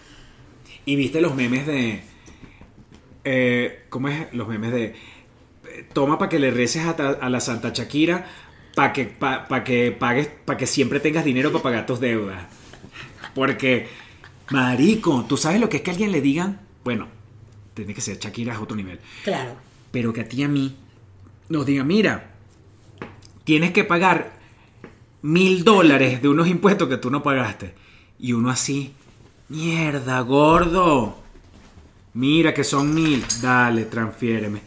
Y 0.86 0.96
viste 0.96 1.20
los 1.20 1.36
memes 1.36 1.66
de. 1.68 2.02
eh, 3.24 3.86
¿Cómo 3.90 4.08
es? 4.10 4.34
Los 4.34 4.48
memes 4.48 4.72
de. 4.72 4.86
eh, 4.86 5.86
Toma 5.94 6.18
para 6.18 6.30
que 6.30 6.40
le 6.40 6.52
reces 6.52 6.86
a, 6.86 6.96
ta- 6.96 7.18
a 7.20 7.30
la 7.30 7.40
Santa 7.40 7.70
Shakira 7.74 8.26
para 8.76 8.94
que, 8.94 9.06
pa- 9.06 9.48
pa 9.48 9.64
que 9.64 9.92
pagues, 9.92 10.28
para 10.46 10.58
que 10.58 10.68
siempre 10.68 11.00
tengas 11.00 11.26
dinero 11.26 11.52
para 11.52 11.64
pagar 11.64 11.86
tus 11.86 12.00
deudas. 12.00 12.46
Porque, 13.34 13.88
marico, 14.52 15.26
tú 15.28 15.36
sabes 15.38 15.60
lo 15.60 15.68
que 15.70 15.78
es 15.78 15.84
que 15.84 15.90
a 15.92 15.94
alguien 15.94 16.12
le 16.12 16.22
digan. 16.22 16.60
Bueno, 16.84 17.08
tiene 17.74 17.94
que 17.94 18.02
ser 18.02 18.20
Shakira 18.20 18.54
es 18.54 18.60
otro 18.60 18.78
nivel. 18.78 19.00
Claro. 19.24 19.56
Pero 19.92 20.14
que 20.14 20.22
a 20.22 20.30
ti 20.30 20.38
y 20.38 20.44
a 20.44 20.48
mí 20.48 20.76
nos 21.50 21.66
diga, 21.66 21.84
mira, 21.84 22.32
tienes 23.44 23.72
que 23.72 23.84
pagar 23.84 24.37
mil 25.22 25.64
dólares 25.64 26.22
de 26.22 26.30
unos 26.30 26.48
impuestos 26.48 26.88
que 26.88 26.98
tú 26.98 27.10
no 27.10 27.24
pagaste. 27.24 27.74
Y 28.20 28.34
uno 28.34 28.50
así, 28.50 28.94
mierda, 29.50 30.20
gordo. 30.22 31.18
Mira 32.14 32.54
que 32.54 32.64
son 32.64 32.94
mil. 32.94 33.24
Dale, 33.42 33.86
transfiéreme. 33.86 34.62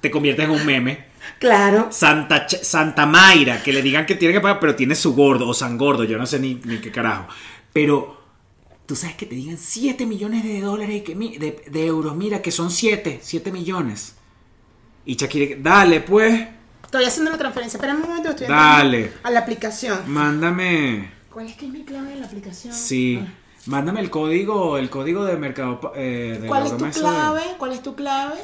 Te 0.00 0.10
conviertes 0.10 0.44
en 0.44 0.50
un 0.50 0.66
meme. 0.66 1.06
Claro. 1.38 1.88
Santa, 1.90 2.46
Santa 2.48 3.06
Mayra, 3.06 3.62
que 3.62 3.72
le 3.72 3.82
digan 3.82 4.06
que 4.06 4.14
tiene 4.14 4.34
que 4.34 4.40
pagar, 4.40 4.60
pero 4.60 4.74
tiene 4.74 4.94
su 4.94 5.14
gordo 5.14 5.48
o 5.48 5.54
San 5.54 5.76
Gordo, 5.76 6.04
yo 6.04 6.18
no 6.18 6.26
sé 6.26 6.38
ni, 6.38 6.60
ni 6.64 6.78
qué 6.78 6.90
carajo. 6.90 7.26
Pero 7.72 8.22
tú 8.86 8.96
sabes 8.96 9.16
que 9.16 9.26
te 9.26 9.34
digan 9.34 9.58
7 9.58 10.06
millones 10.06 10.44
de 10.44 10.60
dólares, 10.60 10.96
y 10.96 11.00
que, 11.00 11.14
de, 11.14 11.64
de 11.70 11.86
euros, 11.86 12.16
mira 12.16 12.40
que 12.40 12.50
son 12.50 12.70
7, 12.70 13.20
7 13.22 13.52
millones. 13.52 14.16
Y 15.06 15.16
Shakira, 15.16 15.56
dale 15.60 16.00
pues, 16.00 16.48
Estoy 16.94 17.06
haciendo 17.08 17.32
la 17.32 17.38
transferencia. 17.38 17.76
Espera 17.76 17.92
un 17.92 18.02
momento, 18.02 18.30
estoy 18.30 18.46
Dale. 18.46 19.12
a 19.24 19.30
la 19.32 19.40
aplicación. 19.40 19.98
mándame, 20.06 21.10
¿Cuál 21.28 21.46
es 21.46 21.56
que 21.56 21.66
es 21.66 21.72
mi 21.72 21.82
clave 21.84 22.10
de 22.10 22.20
la 22.20 22.26
aplicación? 22.26 22.72
sí, 22.72 23.18
Ah. 23.20 23.32
mándame 23.66 23.98
el 23.98 24.10
código, 24.10 24.78
el 24.78 24.88
código 24.90 25.24
de 25.24 25.36
mercado, 25.36 25.90
eh, 25.96 26.38
de 26.40 26.46
¿Cuál 26.46 26.66
es 26.68 26.76
tu 26.76 26.84
de- 26.84 26.90
clave? 26.92 27.40
¿Cuál 27.58 27.72
es 27.72 27.82
tu 27.82 27.96
clave? 27.96 28.36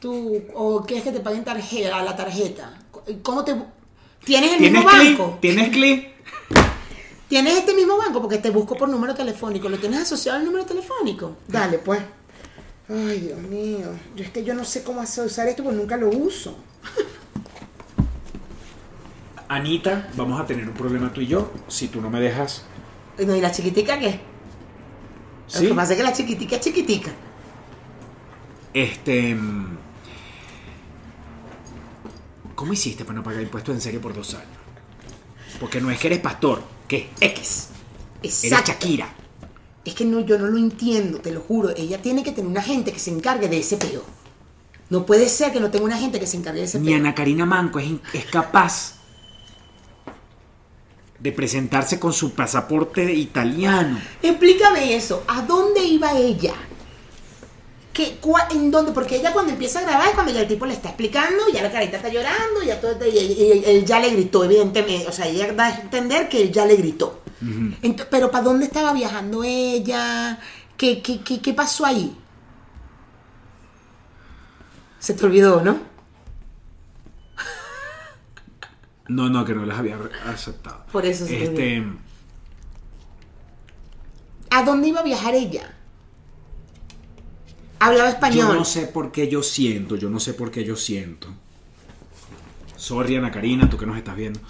¿Tu, 0.00 0.42
¿O 0.54 0.82
quieres 0.86 1.04
que 1.04 1.12
te 1.12 1.20
paguen 1.20 1.44
tarjeta, 1.44 1.98
a 1.98 2.02
la 2.02 2.16
tarjeta? 2.16 2.78
¿Cómo 3.22 3.44
te... 3.44 3.54
¿Tienes 4.24 4.52
el 4.52 4.58
¿Tienes 4.60 4.82
mismo 4.86 4.90
banco? 4.98 5.38
¿Tienes 5.42 5.68
clic? 5.68 6.12
¿Tienes 7.28 7.58
este 7.58 7.74
mismo 7.74 7.98
banco? 7.98 8.22
Porque 8.22 8.38
te 8.38 8.48
busco 8.48 8.74
por 8.74 8.88
número 8.88 9.14
telefónico. 9.14 9.68
¿Lo 9.68 9.76
tienes 9.76 10.00
asociado 10.00 10.38
al 10.38 10.46
número 10.46 10.64
telefónico? 10.64 11.36
Dale, 11.46 11.76
pues. 11.78 12.00
Ay, 12.88 13.20
Dios 13.20 13.38
mío. 13.40 13.88
Yo 14.16 14.24
es 14.24 14.30
que 14.30 14.44
yo 14.44 14.54
no 14.54 14.64
sé 14.64 14.82
cómo 14.82 15.02
hacer- 15.02 15.26
usar 15.26 15.46
esto 15.48 15.62
porque 15.62 15.76
nunca 15.76 15.98
lo 15.98 16.08
uso. 16.08 16.56
Anita, 19.54 20.08
vamos 20.16 20.40
a 20.40 20.46
tener 20.46 20.66
un 20.66 20.74
problema 20.74 21.12
tú 21.12 21.20
y 21.20 21.26
yo 21.26 21.52
si 21.68 21.88
tú 21.88 22.00
no 22.00 22.08
me 22.08 22.20
dejas. 22.20 22.64
No, 23.18 23.36
¿Y 23.36 23.40
la 23.40 23.52
chiquitica 23.52 23.98
qué? 23.98 24.18
¿Sí? 25.46 25.64
Lo 25.64 25.70
que 25.70 25.74
pasa 25.74 25.92
es 25.92 25.98
que 25.98 26.04
la 26.04 26.12
chiquitica 26.12 26.56
es 26.56 26.62
chiquitica. 26.62 27.10
Este. 28.72 29.34
mm, 29.34 29.76
¿Cómo 32.54 32.72
hiciste 32.72 33.04
para 33.04 33.16
no 33.16 33.22
pagar 33.22 33.42
impuestos 33.42 33.74
en 33.74 33.80
serio 33.82 34.00
por 34.00 34.14
dos 34.14 34.32
años? 34.34 34.48
Porque 35.60 35.80
no 35.80 35.90
es 35.90 35.98
que 35.98 36.06
eres 36.06 36.20
pastor, 36.20 36.62
que 36.88 37.10
es 37.20 37.30
X. 37.32 37.68
Eres 38.22 38.44
Exacto. 38.44 38.72
Shakira. 38.72 39.08
Es 39.84 39.94
que 39.94 40.04
no, 40.06 40.20
yo 40.20 40.38
no 40.38 40.46
lo 40.46 40.56
entiendo, 40.56 41.18
te 41.18 41.30
lo 41.30 41.40
juro. 41.40 41.70
Ella 41.76 42.00
tiene 42.00 42.22
que 42.22 42.32
tener 42.32 42.50
una 42.50 42.62
gente 42.62 42.92
que 42.92 42.98
se 42.98 43.10
encargue 43.10 43.48
de 43.48 43.58
ese 43.58 43.76
peo. 43.76 44.02
No 44.88 45.04
puede 45.04 45.28
ser 45.28 45.52
que 45.52 45.60
no 45.60 45.70
tenga 45.70 45.84
una 45.84 45.98
gente 45.98 46.18
que 46.18 46.26
se 46.26 46.38
encargue 46.38 46.60
de 46.60 46.66
ese 46.66 46.78
Ni 46.78 46.88
peo. 46.88 46.96
Ana 46.96 47.14
Karina 47.14 47.44
Manco 47.44 47.78
es, 47.78 47.90
es 48.14 48.24
capaz 48.26 49.01
de 51.22 51.30
presentarse 51.30 52.00
con 52.00 52.12
su 52.12 52.34
pasaporte 52.34 53.12
italiano. 53.12 54.00
Explícame 54.20 54.96
eso. 54.96 55.22
¿A 55.28 55.42
dónde 55.42 55.80
iba 55.84 56.12
ella? 56.16 56.54
¿Qué, 57.92 58.18
cua- 58.20 58.48
¿En 58.50 58.70
dónde? 58.72 58.90
Porque 58.90 59.16
ella 59.16 59.32
cuando 59.32 59.52
empieza 59.52 59.78
a 59.78 59.82
grabar 59.82 60.08
es 60.08 60.14
cuando 60.14 60.32
ya 60.32 60.40
el 60.40 60.48
tipo 60.48 60.66
le 60.66 60.72
está 60.74 60.88
explicando, 60.88 61.44
ya 61.52 61.62
la 61.62 61.70
carita 61.70 61.98
está 61.98 62.08
llorando, 62.08 62.62
ya 62.66 62.80
todo, 62.80 62.96
y, 63.06 63.10
y- 63.16 63.42
y 63.42 63.62
él 63.66 63.84
ya 63.84 64.00
le 64.00 64.10
gritó, 64.10 64.42
evidentemente. 64.44 65.06
O 65.06 65.12
sea, 65.12 65.28
ella 65.28 65.52
da 65.52 65.66
a 65.66 65.80
entender 65.80 66.28
que 66.28 66.42
él 66.42 66.50
ya 66.50 66.66
le 66.66 66.74
gritó. 66.76 67.20
Ento- 67.82 68.06
pero 68.10 68.30
¿para 68.30 68.44
dónde 68.44 68.64
estaba 68.64 68.92
viajando 68.92 69.44
ella? 69.44 70.40
¿Qué, 70.76 71.02
qué, 71.02 71.20
qué, 71.22 71.40
qué 71.40 71.52
pasó 71.54 71.84
ahí? 71.86 72.16
Se 74.98 75.14
te 75.14 75.24
olvidó, 75.26 75.60
¿no? 75.62 75.91
No, 79.08 79.28
no, 79.28 79.44
que 79.44 79.54
no 79.54 79.66
las 79.66 79.78
había 79.78 79.98
aceptado. 80.26 80.84
Por 80.92 81.04
eso 81.06 81.26
te 81.26 81.44
Este. 81.44 81.84
¿A 84.50 84.64
dónde 84.64 84.88
iba 84.88 85.00
a 85.00 85.04
viajar 85.04 85.34
ella? 85.34 85.74
Hablaba 87.78 88.10
español. 88.10 88.48
Yo 88.48 88.54
no 88.54 88.64
sé 88.64 88.86
por 88.86 89.10
qué 89.10 89.28
yo 89.28 89.42
siento, 89.42 89.96
yo 89.96 90.08
no 90.08 90.20
sé 90.20 90.34
por 90.34 90.50
qué 90.50 90.64
yo 90.64 90.76
siento. 90.76 91.28
Sorry, 92.76 93.16
Ana 93.16 93.30
Karina, 93.30 93.68
tú 93.68 93.76
que 93.76 93.86
nos 93.86 93.96
estás 93.96 94.16
viendo. 94.16 94.40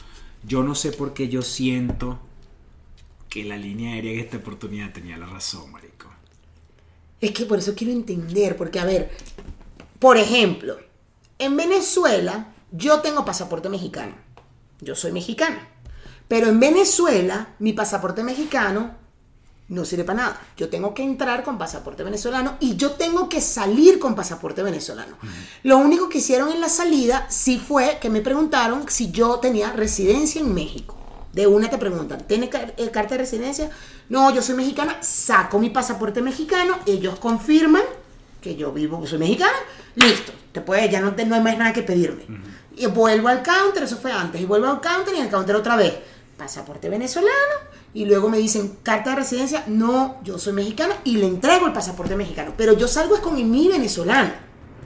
Yo 0.44 0.62
no 0.62 0.74
sé 0.74 0.92
por 0.92 1.14
qué 1.14 1.28
yo 1.28 1.42
siento 1.42 2.18
que 3.28 3.44
la 3.44 3.56
línea 3.56 3.94
aérea 3.94 4.12
en 4.12 4.20
esta 4.20 4.36
oportunidad 4.38 4.92
tenía 4.92 5.16
la 5.16 5.26
razón, 5.26 5.70
marico. 5.70 6.10
Es 7.20 7.30
que 7.30 7.46
por 7.46 7.58
eso 7.58 7.74
quiero 7.74 7.92
entender, 7.92 8.56
porque 8.56 8.80
a 8.80 8.84
ver, 8.84 9.10
por 9.98 10.16
ejemplo, 10.16 10.78
en 11.38 11.56
Venezuela 11.56 12.52
yo 12.72 13.00
tengo 13.00 13.24
pasaporte 13.24 13.68
mexicano. 13.68 14.14
Yo 14.82 14.94
soy 14.94 15.12
mexicana. 15.12 15.68
Pero 16.28 16.48
en 16.48 16.60
Venezuela 16.60 17.48
mi 17.58 17.72
pasaporte 17.72 18.22
mexicano 18.22 19.00
no 19.68 19.84
sirve 19.86 20.04
para 20.04 20.18
nada. 20.18 20.40
Yo 20.56 20.68
tengo 20.68 20.92
que 20.92 21.02
entrar 21.02 21.42
con 21.44 21.56
pasaporte 21.56 22.02
venezolano 22.02 22.56
y 22.60 22.76
yo 22.76 22.90
tengo 22.92 23.28
que 23.28 23.40
salir 23.40 23.98
con 23.98 24.14
pasaporte 24.14 24.62
venezolano. 24.62 25.16
Lo 25.62 25.78
único 25.78 26.08
que 26.10 26.18
hicieron 26.18 26.50
en 26.50 26.60
la 26.60 26.68
salida 26.68 27.26
sí 27.30 27.58
fue 27.58 27.98
que 28.00 28.10
me 28.10 28.20
preguntaron 28.20 28.84
si 28.88 29.10
yo 29.10 29.38
tenía 29.38 29.72
residencia 29.72 30.40
en 30.42 30.52
México. 30.52 30.98
De 31.32 31.46
una 31.46 31.70
te 31.70 31.78
preguntan, 31.78 32.26
¿tienes 32.26 32.50
car- 32.50 32.74
eh, 32.76 32.90
carta 32.90 33.14
de 33.14 33.18
residencia? 33.22 33.70
No, 34.10 34.34
yo 34.34 34.42
soy 34.42 34.54
mexicana, 34.54 34.98
saco 35.02 35.58
mi 35.58 35.70
pasaporte 35.70 36.20
mexicano, 36.20 36.76
ellos 36.84 37.18
confirman 37.18 37.82
que 38.42 38.54
yo 38.56 38.70
vivo, 38.72 39.06
soy 39.06 39.18
mexicana, 39.18 39.56
listo, 39.94 40.32
te 40.52 40.60
puedes, 40.60 40.90
ya 40.90 41.00
no, 41.00 41.14
te- 41.14 41.24
no 41.24 41.34
hay 41.36 41.40
más 41.40 41.56
nada 41.56 41.72
que 41.72 41.82
pedirme. 41.82 42.24
Y 42.76 42.86
vuelvo 42.86 43.28
al 43.28 43.42
counter, 43.42 43.82
eso 43.82 43.96
fue 43.96 44.12
antes, 44.12 44.40
y 44.40 44.44
vuelvo 44.44 44.68
al 44.68 44.80
counter 44.80 45.14
y 45.14 45.20
el 45.20 45.28
counter 45.28 45.56
otra 45.56 45.76
vez, 45.76 45.94
pasaporte 46.36 46.88
venezolano, 46.88 47.30
y 47.94 48.06
luego 48.06 48.28
me 48.28 48.38
dicen, 48.38 48.78
carta 48.82 49.10
de 49.10 49.16
residencia, 49.16 49.64
no, 49.66 50.16
yo 50.22 50.38
soy 50.38 50.54
mexicana, 50.54 50.94
y 51.04 51.16
le 51.16 51.26
entrego 51.26 51.66
el 51.66 51.72
pasaporte 51.72 52.16
mexicano, 52.16 52.54
pero 52.56 52.72
yo 52.72 52.88
salgo 52.88 53.14
es 53.14 53.20
con 53.20 53.34
mi 53.34 53.68
venezolano. 53.68 54.32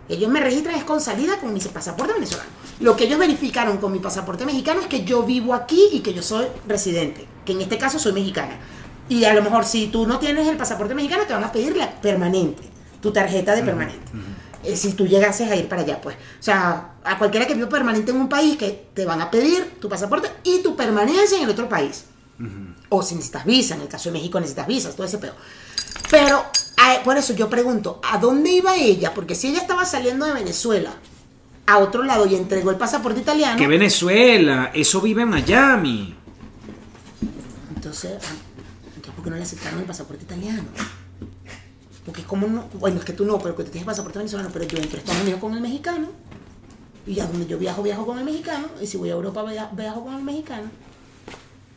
Ellos 0.09 0.31
me 0.31 0.41
registran 0.41 0.77
es 0.77 0.85
con 0.85 1.01
salida 1.01 1.39
con 1.39 1.53
mi 1.53 1.61
pasaporte 1.61 2.13
venezolano. 2.13 2.49
Lo 2.79 2.97
que 2.97 3.05
ellos 3.05 3.19
verificaron 3.19 3.79
con 3.79 3.91
mi 3.93 3.99
pasaporte 3.99 4.45
mexicano 4.45 4.81
es 4.81 4.87
que 4.87 5.05
yo 5.05 5.23
vivo 5.23 5.55
aquí 5.55 5.89
y 5.93 6.01
que 6.01 6.15
yo 6.15 6.23
soy 6.23 6.47
residente, 6.69 7.27
que 7.45 7.53
en 7.53 7.63
este 7.63 7.79
caso 7.79 7.99
soy 7.99 8.13
mexicana. 8.13 8.57
Y 9.09 9.25
a 9.25 9.35
lo 9.35 9.43
mejor 9.43 9.65
si 9.65 9.89
tú 9.89 10.07
no 10.07 10.19
tienes 10.19 10.47
el 10.47 10.57
pasaporte 10.57 10.95
mexicano 10.95 11.25
te 11.27 11.33
van 11.33 11.45
a 11.45 11.53
pedir 11.53 11.77
la 11.77 12.01
permanente, 12.01 12.63
tu 13.01 13.13
tarjeta 13.13 13.55
de 13.55 13.63
permanente. 13.63 14.13
Eh, 14.67 14.77
si 14.77 14.93
tú 14.95 15.07
llegases 15.07 15.51
a 15.51 15.57
ir 15.57 15.69
para 15.69 15.83
allá, 15.83 16.01
pues. 16.01 16.17
O 16.17 16.43
sea, 16.43 16.95
a 17.05 17.19
cualquiera 17.19 17.47
que 17.47 17.55
viva 17.55 17.69
permanente 17.69 18.11
en 18.11 18.17
un 18.19 18.29
país 18.29 18.57
que 18.57 18.89
te 18.95 19.05
van 19.05 19.21
a 19.21 19.31
pedir 19.31 19.77
tu 19.81 19.89
pasaporte 19.89 20.29
y 20.43 20.59
tu 20.63 20.75
permanencia 20.77 21.39
en 21.39 21.45
el 21.45 21.51
otro 21.51 21.69
país. 21.69 22.05
O 22.89 23.03
si 23.03 23.15
necesitas 23.15 23.45
visa, 23.45 23.75
en 23.77 23.81
el 23.83 23.89
caso 23.89 24.09
de 24.11 24.13
México 24.15 24.39
necesitas 24.39 24.67
visas, 24.67 24.95
todo 24.95 25.07
ese 25.07 25.19
pedo. 25.19 25.35
Pero 26.11 26.45
a- 26.77 27.03
por 27.03 27.17
eso 27.17 27.33
yo 27.35 27.49
pregunto, 27.49 28.01
¿a 28.03 28.19
dónde 28.19 28.51
iba 28.53 28.77
ella? 28.77 29.13
Porque 29.15 29.35
si 29.35 29.49
ella 29.49 29.61
estaba 29.61 29.85
saliendo 29.85 30.27
de 30.27 30.33
Venezuela 30.33 30.91
a 31.67 31.79
otro 31.79 32.03
lado 32.05 32.27
y 32.27 32.35
entregó 32.37 32.71
el 32.71 32.77
pasaporte 32.77 33.21
italiano, 33.21 33.57
Que 33.59 33.67
Venezuela, 33.67 34.71
eso 34.75 35.01
vive 35.01 35.23
en 35.23 35.31
Miami. 35.31 36.15
entonces, 37.75 38.13
ah, 38.23 38.33
entonces 38.95 39.15
¿por 39.15 39.25
qué 39.25 39.31
no 39.31 39.37
le 39.37 39.43
aceptaron 39.43 39.79
el 39.81 39.85
pasaporte 39.87 40.25
italiano? 40.25 40.63
Porque 42.07 42.21
es 42.23 42.27
como 42.27 42.47
no, 42.47 42.69
bueno, 42.79 42.99
es 43.01 43.05
que 43.05 43.13
tú 43.13 43.25
no, 43.27 43.39
pero 43.39 43.55
que 43.57 43.65
tú 43.65 43.71
tienes 43.71 43.85
pasaporte 43.87 44.19
venezolano, 44.19 44.49
pero 44.53 44.65
yo 44.65 44.79
entro 44.79 44.97
a 44.97 45.01
Estados 45.01 45.21
Unidos 45.23 45.41
con 45.41 45.53
el 45.55 45.61
mexicano 45.61 46.09
y 47.07 47.19
a 47.21 47.27
donde 47.27 47.47
yo 47.47 47.59
viajo, 47.59 47.83
viajo 47.83 48.07
con 48.07 48.19
el 48.19 48.25
mexicano 48.25 48.69
y 48.81 48.87
si 48.87 48.97
voy 48.97 49.11
a 49.11 49.13
Europa, 49.13 49.43
via- 49.43 49.71
viajo 49.77 50.05
con 50.05 50.15
el 50.15 50.23
mexicano. 50.23 50.71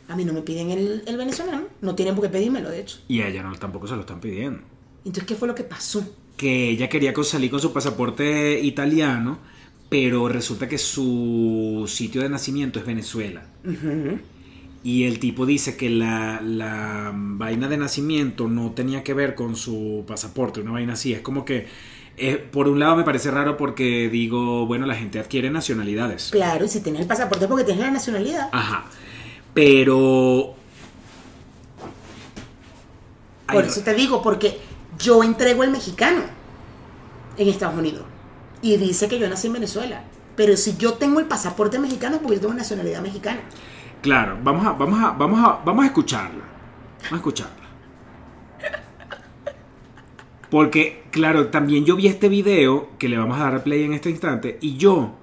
A 0.08 0.16
mí 0.16 0.24
no 0.24 0.32
me 0.32 0.42
piden 0.42 0.70
el, 0.70 1.02
el 1.06 1.16
venezolano, 1.16 1.64
no 1.82 1.94
tienen 1.94 2.14
por 2.14 2.24
qué 2.24 2.30
pedírmelo, 2.30 2.70
de 2.70 2.80
hecho. 2.80 2.98
Y 3.08 3.20
a 3.20 3.28
ella 3.28 3.42
no, 3.42 3.54
tampoco 3.56 3.86
se 3.86 3.94
lo 3.94 4.00
están 4.00 4.20
pidiendo. 4.20 4.60
Entonces, 5.04 5.24
¿qué 5.24 5.34
fue 5.34 5.46
lo 5.48 5.54
que 5.54 5.64
pasó? 5.64 6.04
Que 6.36 6.70
ella 6.70 6.88
quería 6.88 7.12
salir 7.22 7.50
con 7.50 7.60
su 7.60 7.72
pasaporte 7.72 8.58
italiano, 8.60 9.38
pero 9.88 10.28
resulta 10.28 10.68
que 10.68 10.78
su 10.78 11.84
sitio 11.88 12.22
de 12.22 12.28
nacimiento 12.28 12.78
es 12.78 12.86
Venezuela. 12.86 13.42
Y 14.82 15.04
el 15.04 15.18
tipo 15.18 15.44
dice 15.44 15.76
que 15.76 15.90
la, 15.90 16.40
la 16.42 17.12
vaina 17.14 17.68
de 17.68 17.76
nacimiento 17.76 18.48
no 18.48 18.72
tenía 18.72 19.04
que 19.04 19.12
ver 19.12 19.34
con 19.34 19.54
su 19.54 20.04
pasaporte, 20.06 20.60
una 20.60 20.72
vaina 20.72 20.94
así. 20.94 21.12
Es 21.12 21.20
como 21.20 21.44
que, 21.44 21.66
eh, 22.16 22.36
por 22.36 22.66
un 22.66 22.78
lado 22.78 22.96
me 22.96 23.04
parece 23.04 23.30
raro 23.30 23.58
porque 23.58 24.08
digo, 24.08 24.66
bueno, 24.66 24.86
la 24.86 24.94
gente 24.94 25.18
adquiere 25.18 25.50
nacionalidades. 25.50 26.30
Claro, 26.30 26.64
y 26.64 26.68
si 26.68 26.80
tienes 26.80 27.02
el 27.02 27.06
pasaporte 27.06 27.44
es 27.44 27.48
porque 27.48 27.64
tienes 27.64 27.84
la 27.84 27.90
nacionalidad. 27.90 28.48
Ajá. 28.52 28.86
Pero... 29.52 30.54
Por 33.52 33.64
eso 33.64 33.82
te 33.82 33.94
digo, 33.94 34.22
porque 34.22 34.60
yo 34.98 35.22
entrego 35.24 35.64
el 35.64 35.70
mexicano 35.70 36.22
en 37.36 37.48
Estados 37.48 37.76
Unidos. 37.78 38.04
Y 38.62 38.76
dice 38.76 39.08
que 39.08 39.18
yo 39.18 39.28
nací 39.28 39.48
en 39.48 39.54
Venezuela. 39.54 40.04
Pero 40.36 40.56
si 40.56 40.76
yo 40.76 40.94
tengo 40.94 41.20
el 41.20 41.26
pasaporte 41.26 41.78
mexicano 41.78 42.16
es 42.16 42.22
porque 42.22 42.36
yo 42.36 42.42
tengo 42.42 42.54
nacionalidad 42.54 43.02
mexicana. 43.02 43.40
Claro, 44.02 44.38
vamos 44.42 44.66
a, 44.66 44.72
vamos 44.72 44.98
a, 45.02 45.10
vamos 45.10 45.40
a, 45.40 45.60
vamos 45.64 45.84
a 45.84 45.86
escucharla. 45.86 46.44
Vamos 47.02 47.12
a 47.12 47.16
escucharla. 47.16 47.54
Porque, 50.50 51.04
claro, 51.10 51.48
también 51.48 51.84
yo 51.84 51.94
vi 51.96 52.08
este 52.08 52.28
video 52.28 52.90
que 52.98 53.08
le 53.08 53.16
vamos 53.18 53.38
a 53.40 53.50
dar 53.50 53.62
play 53.62 53.84
en 53.84 53.92
este 53.92 54.10
instante 54.10 54.58
y 54.60 54.76
yo 54.76 55.14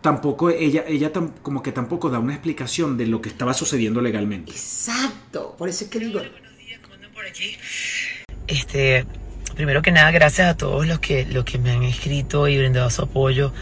tampoco, 0.00 0.50
ella, 0.50 0.84
ella 0.88 1.12
tam- 1.12 1.34
como 1.42 1.62
que 1.62 1.70
tampoco 1.70 2.10
da 2.10 2.18
una 2.18 2.32
explicación 2.32 2.96
de 2.96 3.06
lo 3.06 3.20
que 3.22 3.28
estaba 3.28 3.54
sucediendo 3.54 4.00
legalmente. 4.00 4.50
Exacto. 4.50 5.54
Por 5.56 5.68
eso 5.68 5.84
es 5.84 5.90
que 5.90 6.00
digo. 6.00 6.20
Este, 8.48 9.06
primero 9.54 9.82
que 9.82 9.92
nada, 9.92 10.10
gracias 10.10 10.48
a 10.48 10.56
todos 10.56 10.86
los 10.86 10.98
que, 10.98 11.24
los 11.26 11.44
que 11.44 11.58
me 11.58 11.70
han 11.70 11.84
escrito 11.84 12.48
y 12.48 12.58
brindado 12.58 12.90
su 12.90 13.02
apoyo 13.02 13.52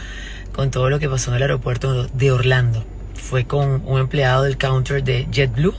con 0.52 0.70
todo 0.70 0.88
lo 0.88 0.98
que 0.98 1.08
pasó 1.10 1.30
en 1.30 1.36
el 1.36 1.42
aeropuerto 1.42 2.04
de 2.06 2.32
Orlando. 2.32 2.86
Fue 3.28 3.44
con 3.44 3.82
un 3.84 4.00
empleado 4.00 4.44
del 4.44 4.56
counter 4.56 5.04
de 5.04 5.28
JetBlue 5.30 5.74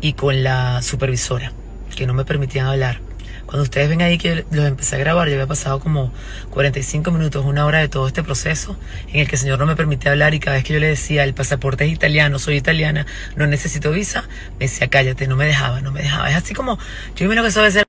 y 0.00 0.14
con 0.14 0.42
la 0.42 0.82
supervisora, 0.82 1.52
que 1.94 2.04
no 2.04 2.14
me 2.14 2.24
permitían 2.24 2.66
hablar. 2.66 2.98
Cuando 3.46 3.62
ustedes 3.62 3.88
ven 3.88 4.02
ahí 4.02 4.18
que 4.18 4.44
los 4.50 4.66
empecé 4.66 4.96
a 4.96 4.98
grabar, 4.98 5.28
yo 5.28 5.34
había 5.34 5.46
pasado 5.46 5.78
como 5.78 6.12
45 6.50 7.12
minutos, 7.12 7.44
una 7.44 7.64
hora 7.64 7.78
de 7.78 7.88
todo 7.88 8.08
este 8.08 8.24
proceso 8.24 8.76
en 9.12 9.20
el 9.20 9.28
que 9.28 9.36
el 9.36 9.40
señor 9.40 9.60
no 9.60 9.66
me 9.66 9.76
permitía 9.76 10.10
hablar 10.10 10.34
y 10.34 10.40
cada 10.40 10.56
vez 10.56 10.64
que 10.64 10.72
yo 10.72 10.80
le 10.80 10.88
decía, 10.88 11.22
el 11.22 11.32
pasaporte 11.32 11.84
es 11.84 11.92
italiano, 11.92 12.40
soy 12.40 12.56
italiana, 12.56 13.06
no 13.36 13.46
necesito 13.46 13.92
visa, 13.92 14.28
me 14.58 14.66
decía, 14.66 14.88
cállate, 14.88 15.28
no 15.28 15.36
me 15.36 15.46
dejaba, 15.46 15.80
no 15.80 15.92
me 15.92 16.02
dejaba. 16.02 16.28
Es 16.28 16.34
así 16.34 16.54
como, 16.54 16.76
yo 17.14 17.24
imagino 17.24 17.42
que 17.42 17.50
eso 17.50 17.60
debe 17.60 17.70
ser 17.70 17.86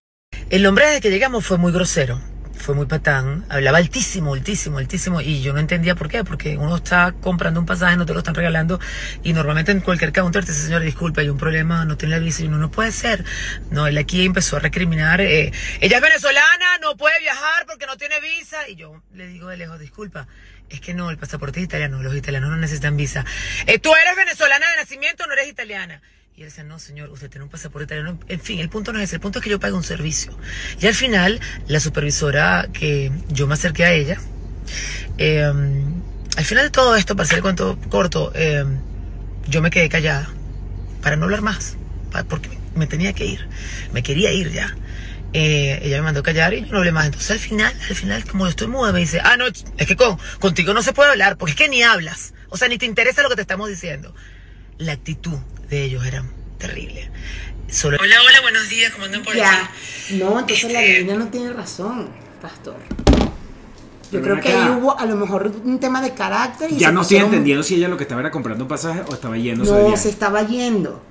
el 0.51 0.65
hombre 0.65 0.85
desde 0.85 1.01
que 1.01 1.09
llegamos 1.09 1.43
fue 1.43 1.57
muy 1.57 1.71
grosero, 1.71 2.19
fue 2.61 2.75
muy 2.75 2.85
patán, 2.85 3.45
hablaba 3.49 3.77
altísimo, 3.77 4.33
altísimo, 4.33 4.77
altísimo 4.77 5.21
y 5.21 5.41
yo 5.41 5.53
no 5.53 5.59
entendía 5.59 5.95
por 5.95 6.07
qué, 6.07 6.23
porque 6.23 6.57
uno 6.57 6.77
está 6.77 7.13
comprando 7.19 7.59
un 7.59 7.65
pasaje, 7.65 7.97
no 7.97 8.05
te 8.05 8.13
lo 8.13 8.19
están 8.19 8.35
regalando 8.35 8.79
y 9.23 9.33
normalmente 9.33 9.71
en 9.71 9.81
cualquier 9.81 10.13
counter 10.13 10.45
te 10.45 10.51
dice, 10.51 10.65
señor, 10.65 10.81
disculpe, 10.81 11.21
hay 11.21 11.29
un 11.29 11.37
problema, 11.37 11.83
no 11.85 11.97
tiene 11.97 12.15
la 12.15 12.19
visa 12.19 12.43
y 12.43 12.47
uno 12.47 12.57
no 12.57 12.71
puede 12.71 12.91
ser. 12.91 13.25
No, 13.69 13.87
él 13.87 13.97
aquí 13.97 14.25
empezó 14.25 14.57
a 14.57 14.59
recriminar, 14.59 15.21
eh, 15.21 15.51
ella 15.79 15.97
es 15.97 16.01
venezolana, 16.01 16.77
no 16.81 16.95
puede 16.95 17.19
viajar 17.19 17.65
porque 17.65 17.85
no 17.85 17.97
tiene 17.97 18.19
visa 18.19 18.67
y 18.69 18.75
yo 18.75 19.01
le 19.13 19.27
digo 19.27 19.47
de 19.49 19.57
lejos, 19.57 19.79
disculpa. 19.79 20.27
Es 20.69 20.79
que 20.79 20.93
no, 20.93 21.09
el 21.09 21.17
pasaporte 21.17 21.59
es 21.59 21.65
italiano, 21.65 22.01
los 22.01 22.15
italianos 22.15 22.49
no 22.49 22.57
necesitan 22.57 22.95
visa. 22.95 23.25
Eh, 23.67 23.79
Tú 23.79 23.93
eres 23.93 24.15
venezolana 24.15 24.69
de 24.71 24.77
nacimiento, 24.77 25.27
no 25.27 25.33
eres 25.33 25.49
italiana. 25.49 26.01
Y 26.35 26.41
él 26.43 26.47
decía, 26.49 26.63
no, 26.63 26.79
señor, 26.79 27.09
usted 27.09 27.29
tiene 27.29 27.43
un 27.43 27.49
pasaporte 27.51 27.85
italiano. 27.85 28.17
En 28.27 28.39
fin, 28.39 28.59
el 28.59 28.69
punto 28.69 28.93
no 28.93 28.99
es 28.99 29.05
ese, 29.05 29.15
el 29.15 29.21
punto 29.21 29.39
es 29.39 29.43
que 29.43 29.49
yo 29.51 29.59
pago 29.59 29.75
un 29.77 29.83
servicio. 29.83 30.35
Y 30.79 30.87
al 30.87 30.93
final, 30.95 31.39
la 31.67 31.79
supervisora 31.79 32.67
que 32.73 33.11
yo 33.29 33.47
me 33.47 33.53
acerqué 33.55 33.83
a 33.85 33.91
ella, 33.91 34.17
eh, 35.17 35.43
al 35.43 36.45
final 36.45 36.65
de 36.65 36.69
todo 36.71 36.95
esto, 36.95 37.15
para 37.15 37.25
hacer 37.25 37.37
el 37.37 37.41
cuento 37.43 37.77
corto, 37.89 38.31
eh, 38.33 38.63
yo 39.47 39.61
me 39.61 39.69
quedé 39.69 39.89
callada 39.89 40.29
para 41.01 41.15
no 41.17 41.25
hablar 41.25 41.41
más, 41.41 41.75
pa- 42.11 42.23
porque 42.23 42.49
me 42.75 42.87
tenía 42.87 43.11
que 43.13 43.25
ir, 43.25 43.47
me 43.91 44.01
quería 44.01 44.31
ir 44.31 44.51
ya. 44.51 44.75
Eh, 45.33 45.79
ella 45.83 45.97
me 45.97 46.03
mandó 46.03 46.23
callar 46.23 46.53
y 46.53 46.61
yo 46.61 46.71
no 46.71 46.77
hablé 46.79 46.91
más. 46.93 47.05
Entonces 47.05 47.31
al 47.31 47.39
final, 47.39 47.73
al 47.89 47.95
final, 47.95 48.23
como 48.25 48.47
estoy 48.47 48.67
muda, 48.67 48.93
me 48.93 48.99
dice, 48.99 49.19
ah, 49.23 49.35
no, 49.37 49.45
es 49.47 49.87
que 49.87 49.95
con, 49.97 50.17
contigo 50.39 50.73
no 50.73 50.81
se 50.81 50.93
puede 50.93 51.11
hablar, 51.11 51.37
porque 51.37 51.51
es 51.51 51.57
que 51.57 51.69
ni 51.69 51.83
hablas. 51.83 52.33
O 52.49 52.57
sea, 52.57 52.67
ni 52.69 52.77
te 52.77 52.85
interesa 52.85 53.21
lo 53.21 53.29
que 53.29 53.35
te 53.35 53.41
estamos 53.41 53.67
diciendo. 53.69 54.13
La 54.81 54.93
actitud 54.93 55.37
de 55.69 55.83
ellos 55.83 56.03
era 56.03 56.23
terrible. 56.57 57.11
Solo... 57.67 57.97
Hola, 58.01 58.15
hola, 58.27 58.41
buenos 58.41 58.67
días, 58.67 58.91
¿cómo 58.91 59.05
andan 59.05 59.21
por 59.21 59.35
Ya. 59.35 59.69
No, 60.13 60.39
entonces 60.39 60.73
la 60.73 60.81
niña 60.81 61.15
no 61.17 61.27
tiene 61.27 61.53
razón, 61.53 62.09
pastor. 62.41 62.77
Yo 64.11 64.19
Pero 64.19 64.23
creo 64.23 64.41
que 64.41 64.51
ahí 64.51 64.69
hubo 64.71 64.97
a 64.97 65.05
lo 65.05 65.15
mejor 65.17 65.51
un 65.63 65.79
tema 65.79 66.01
de 66.01 66.15
carácter 66.15 66.71
y 66.71 66.77
Ya 66.77 66.91
no 66.91 67.03
estoy 67.03 67.17
entendiendo 67.17 67.61
si 67.61 67.75
ella 67.75 67.89
lo 67.89 67.97
que 67.97 68.03
estaba 68.05 68.21
era 68.21 68.31
comprando 68.31 68.63
un 68.63 68.67
pasaje 68.67 69.03
o 69.07 69.13
estaba 69.13 69.35
de 69.35 69.53
No, 69.55 69.95
se 69.95 70.09
estaba 70.09 70.41
yendo 70.47 71.03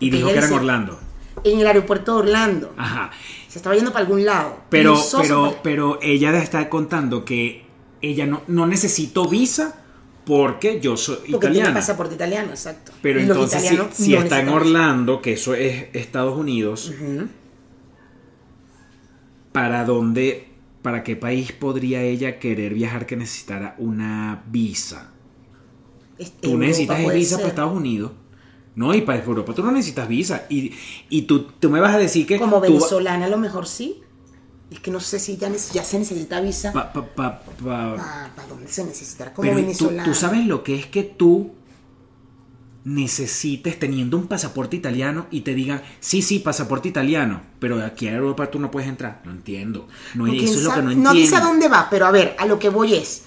Y 0.00 0.08
dijo 0.08 0.28
que 0.28 0.38
era 0.38 0.46
en 0.46 0.52
Orlando. 0.54 0.98
en 1.44 1.60
el 1.60 1.66
aeropuerto 1.66 2.14
de 2.14 2.18
Orlando. 2.20 2.74
Ajá. 2.78 3.10
Se 3.48 3.58
estaba 3.58 3.74
yendo 3.74 3.92
para 3.92 4.06
algún 4.06 4.24
lado. 4.24 4.60
Pero, 4.70 4.98
pero, 5.20 5.58
pero 5.62 5.98
ella 6.00 6.34
está 6.38 6.70
contando 6.70 7.26
que 7.26 7.66
ella 8.00 8.24
no, 8.24 8.40
no 8.46 8.66
necesitó 8.66 9.28
visa 9.28 9.83
porque 10.24 10.80
yo 10.80 10.96
soy 10.96 11.16
porque 11.16 11.30
tiene 11.30 11.54
italiana. 11.56 11.74
pasaporte 11.74 12.14
italiano, 12.14 12.50
exacto. 12.50 12.92
Pero 13.02 13.20
Y 13.20 13.24
entonces, 13.24 13.62
si, 13.92 14.14
está 14.14 14.40
en. 14.40 14.48
Orlando, 14.48 15.20
que 15.20 15.32
eso 15.34 15.54
es 15.54 15.86
Estados 15.92 16.36
Unidos. 16.38 16.92
¿para 19.52 19.84
dónde, 19.84 20.48
para 20.82 21.02
qué 21.04 21.16
país 21.16 21.52
podría 21.52 22.02
ella 22.02 22.38
querer 22.38 22.74
viajar 22.74 23.06
que 23.06 23.16
necesitara 23.16 23.74
una 23.78 24.42
visa? 24.50 25.12
Es- 26.18 26.32
Tú 26.40 26.56
necesitas 26.58 26.98
visa 27.12 27.30
ser. 27.36 27.38
para 27.38 27.48
Estados 27.48 27.72
Unidos. 27.76 28.12
No, 28.76 28.92
y 28.92 29.02
para 29.02 29.22
Europa 29.22 29.54
tú 29.54 29.62
no 29.62 29.70
necesitas 29.70 30.08
visa. 30.08 30.46
Y, 30.48 30.72
y 31.08 31.22
tú, 31.22 31.44
tú 31.60 31.70
me 31.70 31.78
vas 31.78 31.94
a 31.94 31.98
decir 31.98 32.26
que... 32.26 32.38
Como 32.38 32.56
tú 32.56 32.72
venezolana 32.72 33.26
a 33.26 33.28
lo 33.28 33.38
mejor 33.38 33.66
sí. 33.68 34.00
Es 34.70 34.80
que 34.80 34.90
no 34.90 34.98
sé 35.00 35.18
si 35.20 35.36
ya, 35.36 35.50
se 35.84 35.98
necesita 35.98 36.40
visa. 36.40 36.72
pa- 36.72 36.92
pa- 36.92 37.06
pa- 37.14 37.40
pa- 37.40 38.30
¿Para 38.34 38.48
dónde 38.48 38.66
se 38.68 38.84
necesitará? 38.84 39.32
Como 39.32 39.44
Pero 39.46 39.56
tú, 39.58 39.62
venezolana. 39.62 40.04
tú 40.04 40.14
sabes 40.14 40.46
lo 40.46 40.64
que 40.64 40.76
es 40.78 40.86
que 40.86 41.02
tú 41.04 41.52
necesites 42.84 43.78
teniendo 43.78 44.16
un 44.18 44.26
pasaporte 44.26 44.76
italiano 44.76 45.26
y 45.30 45.40
te 45.40 45.54
digan, 45.54 45.82
sí, 46.00 46.20
sí, 46.20 46.38
pasaporte 46.40 46.88
italiano, 46.88 47.40
pero 47.58 47.82
aquí 47.82 48.08
a 48.08 48.12
Europa 48.14 48.50
tú 48.50 48.58
no 48.58 48.70
puedes 48.70 48.88
entrar. 48.88 49.22
No 49.24 49.30
entiendo. 49.32 49.88
No, 50.14 50.26
Porque 50.26 50.44
eso 50.44 50.58
es 50.58 50.62
lo 50.64 50.74
que 50.74 50.82
no 50.82 50.90
entiendo. 50.90 51.12
dice 51.14 51.36
a 51.36 51.40
dónde 51.40 51.68
va, 51.68 51.88
pero 51.90 52.06
a 52.06 52.10
ver, 52.10 52.36
a 52.38 52.44
lo 52.46 52.58
que 52.58 52.68
voy 52.68 52.94
es. 52.94 53.22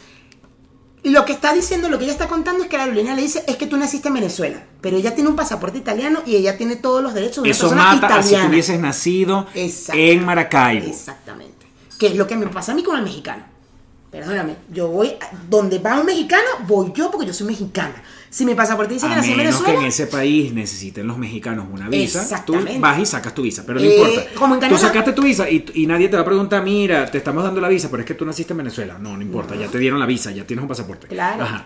Lo 1.09 1.23
que 1.25 1.31
está 1.33 1.53
diciendo, 1.53 1.89
lo 1.89 1.97
que 1.97 2.03
ella 2.03 2.13
está 2.13 2.27
contando 2.27 2.63
es 2.63 2.69
que 2.69 2.77
la 2.77 2.83
Carolina 2.83 3.15
le 3.15 3.21
dice 3.21 3.43
es 3.47 3.55
que 3.55 3.65
tú 3.67 3.77
naciste 3.77 4.09
en 4.09 4.15
Venezuela, 4.15 4.63
pero 4.81 4.97
ella 4.97 5.15
tiene 5.15 5.29
un 5.29 5.35
pasaporte 5.35 5.77
italiano 5.77 6.19
y 6.25 6.35
ella 6.35 6.57
tiene 6.57 6.75
todos 6.75 7.01
los 7.01 7.13
derechos 7.13 7.35
de 7.37 7.41
una 7.43 7.51
Eso 7.51 7.69
persona 7.69 7.93
mata 7.95 8.15
a 8.17 8.23
si 8.23 8.35
hubieses 8.49 8.79
nacido 8.79 9.47
en 9.53 10.25
Maracaibo. 10.25 10.87
Exactamente. 10.87 11.65
Que 11.97 12.07
es 12.07 12.15
lo 12.15 12.27
que 12.27 12.35
me 12.35 12.47
pasa 12.47 12.73
a 12.73 12.75
mí 12.75 12.83
con 12.83 12.97
el 12.97 13.03
mexicano. 13.03 13.43
Perdóname, 14.11 14.55
yo 14.71 14.87
voy, 14.89 15.09
a- 15.19 15.29
donde 15.49 15.79
va 15.79 15.99
un 15.99 16.05
mexicano, 16.05 16.43
voy 16.65 16.91
yo 16.95 17.11
porque 17.11 17.27
yo 17.27 17.33
soy 17.33 17.47
mexicana. 17.47 18.01
Si 18.29 18.45
mi 18.45 18.55
pasaporte 18.55 18.93
dice 18.93 19.05
A 19.05 19.09
que 19.09 19.15
nací 19.15 19.31
en 19.31 19.37
menos 19.37 19.55
que 19.55 19.61
Venezuela, 19.61 19.81
en 19.81 19.87
ese 19.87 20.07
país 20.07 20.53
necesiten 20.53 21.07
los 21.07 21.17
mexicanos 21.17 21.65
una 21.71 21.87
visa, 21.87 22.43
tú 22.45 22.55
vas 22.79 22.99
y 22.99 23.05
sacas 23.05 23.33
tu 23.33 23.41
visa, 23.41 23.63
pero 23.65 23.79
no 23.79 23.85
Eh, 23.85 23.95
importa. 23.97 24.29
como 24.37 24.53
en 24.55 24.59
tú 24.59 24.65
Canadá. 24.65 24.81
sacaste 24.81 25.13
tu 25.13 25.21
visa 25.23 25.49
y, 25.49 25.65
y 25.75 25.87
nadie 25.87 26.09
te 26.09 26.17
va 26.17 26.23
a 26.23 26.25
preguntar, 26.25 26.61
mira, 26.63 27.09
te 27.09 27.19
estamos 27.19 27.43
dando 27.43 27.61
la 27.61 27.69
visa, 27.69 27.89
pero 27.89 28.01
es 28.01 28.07
que 28.07 28.13
tú 28.15 28.25
naciste 28.25 28.51
en 28.53 28.57
Venezuela. 28.57 28.97
No, 28.99 29.15
no 29.15 29.21
importa, 29.23 29.55
ya 29.55 29.67
te 29.67 29.77
dieron 29.79 29.97
la 29.99 30.05
visa, 30.05 30.31
ya 30.31 30.45
tienes 30.45 30.61
un 30.61 30.67
pasaporte. 30.67 31.07
Claro. 31.07 31.43
Ajá. 31.43 31.65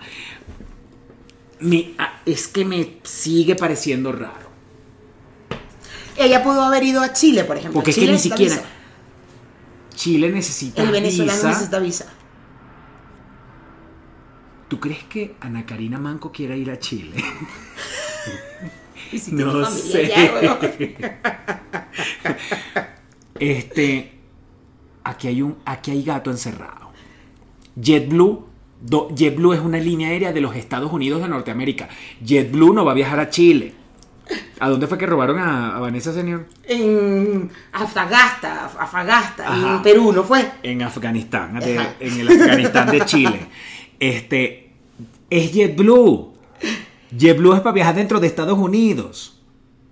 Ah, 1.97 2.19
es 2.25 2.47
que 2.47 2.63
me 2.65 2.97
sigue 3.03 3.55
pareciendo 3.55 4.11
raro. 4.11 4.49
ella 6.17 6.43
pudo 6.43 6.61
haber 6.61 6.83
ido 6.83 7.01
a 7.01 7.11
Chile, 7.13 7.43
por 7.43 7.57
ejemplo. 7.57 7.73
Porque 7.79 7.89
es 7.91 7.95
que 7.95 8.01
Chile 8.01 8.11
ni 8.11 8.17
necesita 8.17 8.35
siquiera 8.37 8.55
visa. 8.61 8.67
Chile 9.95 10.29
necesita 10.31 10.81
El 10.83 10.91
venezolano 10.91 11.33
visa. 11.33 11.47
necesita 11.49 11.79
visa. 11.79 12.05
¿Tú 14.71 14.79
crees 14.79 15.03
que 15.03 15.35
Ana 15.41 15.65
Karina 15.65 15.99
Manco 15.99 16.31
quiera 16.31 16.55
ir 16.55 16.71
a 16.71 16.79
Chile? 16.79 17.11
Y 19.11 19.19
si 19.19 19.33
No 19.33 19.65
sé. 19.69 20.09
Este, 23.37 24.11
aquí 25.03 25.27
hay 25.27 25.41
un, 25.41 25.57
aquí 25.65 25.91
hay 25.91 26.03
gato 26.03 26.31
encerrado. 26.31 26.91
JetBlue, 27.81 28.45
do- 28.79 29.09
JetBlue 29.13 29.53
es 29.55 29.59
una 29.59 29.77
línea 29.79 30.07
aérea 30.07 30.31
de 30.31 30.39
los 30.39 30.55
Estados 30.55 30.93
Unidos 30.93 31.21
de 31.21 31.27
Norteamérica. 31.27 31.89
JetBlue 32.23 32.73
no 32.73 32.85
va 32.85 32.93
a 32.93 32.95
viajar 32.95 33.19
a 33.19 33.29
Chile. 33.29 33.73
¿A 34.61 34.69
dónde 34.69 34.87
fue 34.87 34.97
que 34.97 35.05
robaron 35.05 35.37
a, 35.39 35.75
a 35.75 35.79
Vanessa 35.81 36.13
Senior? 36.13 36.47
en 36.63 37.51
Afagasta, 37.73 38.67
Afagasta, 38.79 39.53
en 39.75 39.81
Perú, 39.81 40.13
¿no 40.13 40.23
fue? 40.23 40.49
En 40.63 40.81
Afganistán, 40.83 41.59
de- 41.59 41.75
en 41.99 42.19
el 42.21 42.29
Afganistán 42.29 42.89
de 42.91 43.05
Chile. 43.05 43.47
Este, 44.01 44.60
es 45.31 45.51
JetBlue. 45.51 46.33
JetBlue 47.17 47.55
es 47.55 47.61
para 47.61 47.73
viajar 47.73 47.95
dentro 47.95 48.19
de 48.19 48.27
Estados 48.27 48.59
Unidos. 48.59 49.41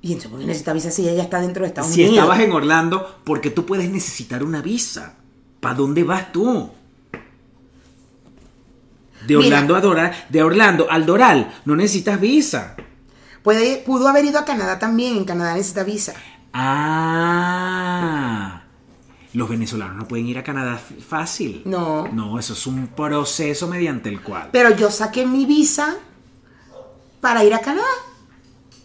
Y 0.01 0.13
entonces, 0.13 0.31
¿por 0.31 0.39
qué 0.39 0.45
necesita 0.45 0.73
visa 0.73 0.91
si 0.91 1.09
ella 1.09 1.23
está 1.23 1.41
dentro 1.41 1.63
de 1.63 1.69
Estados 1.69 1.91
si 1.91 2.01
Unidos? 2.03 2.19
estabas 2.19 2.39
en 2.41 2.51
Orlando, 2.51 3.19
porque 3.23 3.49
tú 3.49 3.65
puedes 3.65 3.89
necesitar 3.89 4.43
una 4.43 4.61
visa. 4.61 5.15
¿Para 5.59 5.75
dónde 5.75 6.03
vas 6.03 6.31
tú? 6.31 6.69
De 9.27 9.35
Mira. 9.35 9.39
Orlando 9.39 9.75
a 9.75 9.81
Doral, 9.81 10.11
de 10.29 10.43
Orlando 10.43 10.87
al 10.89 11.05
Doral, 11.05 11.53
no 11.65 11.75
necesitas 11.75 12.21
visa. 12.21 12.75
Puede, 13.43 13.77
pudo 13.77 14.07
haber 14.07 14.23
ido 14.25 14.39
a 14.39 14.45
Canadá 14.45 14.79
también, 14.79 15.17
en 15.17 15.25
Canadá 15.25 15.55
necesita 15.55 15.83
visa. 15.83 16.13
Ah. 16.53 18.18
Los 19.33 19.47
venezolanos 19.47 19.95
no 19.95 20.07
pueden 20.07 20.27
ir 20.27 20.39
a 20.39 20.43
Canadá 20.43 20.77
fácil. 20.77 21.61
No. 21.65 22.07
No, 22.07 22.39
eso 22.39 22.53
es 22.53 22.65
un 22.65 22.87
proceso 22.87 23.67
mediante 23.67 24.09
el 24.09 24.21
cual. 24.21 24.49
Pero 24.51 24.75
yo 24.75 24.89
saqué 24.89 25.25
mi 25.25 25.45
visa 25.45 25.97
para 27.21 27.43
ir 27.43 27.53
a 27.53 27.59
Canadá. 27.59 27.85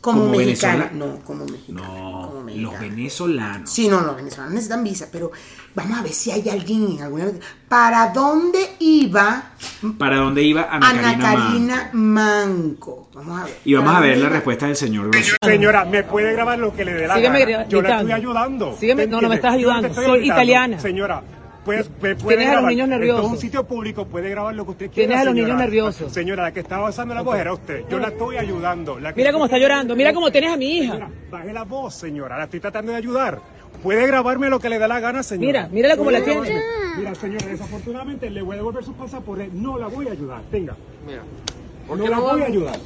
Como, 0.04 0.24
Como 0.26 0.36
mexicana. 0.36 0.90
venezolana. 0.90 1.12
No, 1.14 1.24
como 1.24 1.44
mexicana. 1.46 1.80
No, 1.88 1.92
como 2.28 2.34
los 2.34 2.44
mexicana. 2.44 2.78
venezolanos. 2.80 3.70
Sí, 3.70 3.88
no, 3.88 4.00
los 4.02 4.16
venezolanos 4.16 4.52
necesitan 4.52 4.84
visa, 4.84 5.08
pero 5.10 5.30
vamos 5.74 5.98
a 5.98 6.02
ver 6.02 6.12
si 6.12 6.30
hay 6.30 6.46
alguien 6.50 6.88
en 6.96 7.02
alguna. 7.02 7.24
¿Para 7.70 8.10
dónde 8.12 8.76
iba 8.80 9.44
¿Para 9.98 10.16
dónde 10.18 10.42
iba 10.42 10.68
Ana, 10.70 10.90
Ana 10.90 11.18
Karina 11.18 11.90
Manco? 11.94 13.08
Vamos 13.14 13.40
a 13.40 13.44
ver. 13.44 13.58
Y 13.64 13.72
vamos 13.74 13.92
¿Para 13.94 13.98
a 13.98 14.06
ver 14.08 14.18
la 14.18 14.24
iba? 14.24 14.28
respuesta 14.34 14.66
del 14.66 14.76
señor. 14.76 15.10
Señora, 15.42 15.86
¿me 15.86 16.02
puede 16.04 16.32
grabar 16.34 16.58
lo 16.58 16.74
que 16.76 16.84
le 16.84 16.92
dé 16.92 17.06
la 17.08 17.14
Sígueme 17.14 17.44
gana? 17.46 17.66
Yo 17.68 17.80
la 17.80 17.96
estoy 18.00 18.12
ayudando. 18.12 18.76
Sígueme- 18.78 19.08
no, 19.08 19.20
no 19.22 19.28
me 19.30 19.36
estás 19.36 19.54
ayudando. 19.54 19.94
Soy 19.94 20.26
italiana. 20.26 20.78
Señora, 20.80 21.22
pues, 21.64 21.90
me 22.02 22.14
puede 22.14 22.36
Tienes 22.36 22.56
a 22.56 22.60
los 22.60 22.70
niños 22.70 22.88
nerviosos. 22.88 23.30
Un 23.30 23.38
sitio 23.38 23.64
público, 23.66 24.06
puede 24.06 24.28
grabar 24.30 24.54
lo 24.54 24.64
que 24.64 24.70
usted 24.72 24.90
quiera. 24.90 25.08
Tienes 25.08 25.16
a 25.18 25.24
los 25.24 25.34
señora. 25.34 25.48
niños 25.54 25.60
nerviosos. 25.62 26.12
Señora, 26.12 26.42
la 26.44 26.52
que 26.52 26.60
está 26.60 26.76
avanzando 26.76 27.14
la 27.14 27.22
voz 27.22 27.36
era 27.36 27.52
usted. 27.52 27.84
Yo 27.88 27.98
la 27.98 28.08
estoy 28.08 28.36
ayudando. 28.36 28.98
La 29.00 29.12
que 29.12 29.20
Mira 29.20 29.32
cómo 29.32 29.46
está 29.46 29.58
llorando, 29.58 29.96
mira 29.96 30.12
cómo 30.12 30.30
tienes 30.30 30.52
a 30.52 30.56
mi 30.56 30.78
hija. 30.78 30.92
Señora, 30.92 31.10
baje 31.30 31.52
la 31.52 31.64
voz, 31.64 31.94
señora. 31.94 32.38
La 32.38 32.44
estoy 32.44 32.60
tratando 32.60 32.92
de 32.92 32.98
ayudar. 32.98 33.40
Puede 33.82 34.06
grabarme 34.06 34.48
lo 34.48 34.60
que 34.60 34.68
le 34.68 34.78
dé 34.78 34.88
la 34.88 35.00
gana, 35.00 35.22
señora. 35.22 35.46
Mira, 35.46 35.68
mírala 35.68 35.96
cómo 35.96 36.10
la 36.10 36.22
tiene. 36.22 36.40
grabarme. 36.40 36.98
Mira, 36.98 37.14
señora, 37.14 37.46
desafortunadamente 37.46 38.30
le 38.30 38.42
voy 38.42 38.54
a 38.54 38.56
devolver 38.58 38.84
sus 38.84 38.94
pasaportes. 38.94 39.52
No 39.52 39.78
la 39.78 39.88
voy 39.88 40.08
a 40.08 40.12
ayudar. 40.12 40.42
Tenga. 40.50 40.76
no 41.88 42.08
la 42.08 42.18
voy 42.18 42.42
a 42.42 42.46
ayudar. 42.46 42.78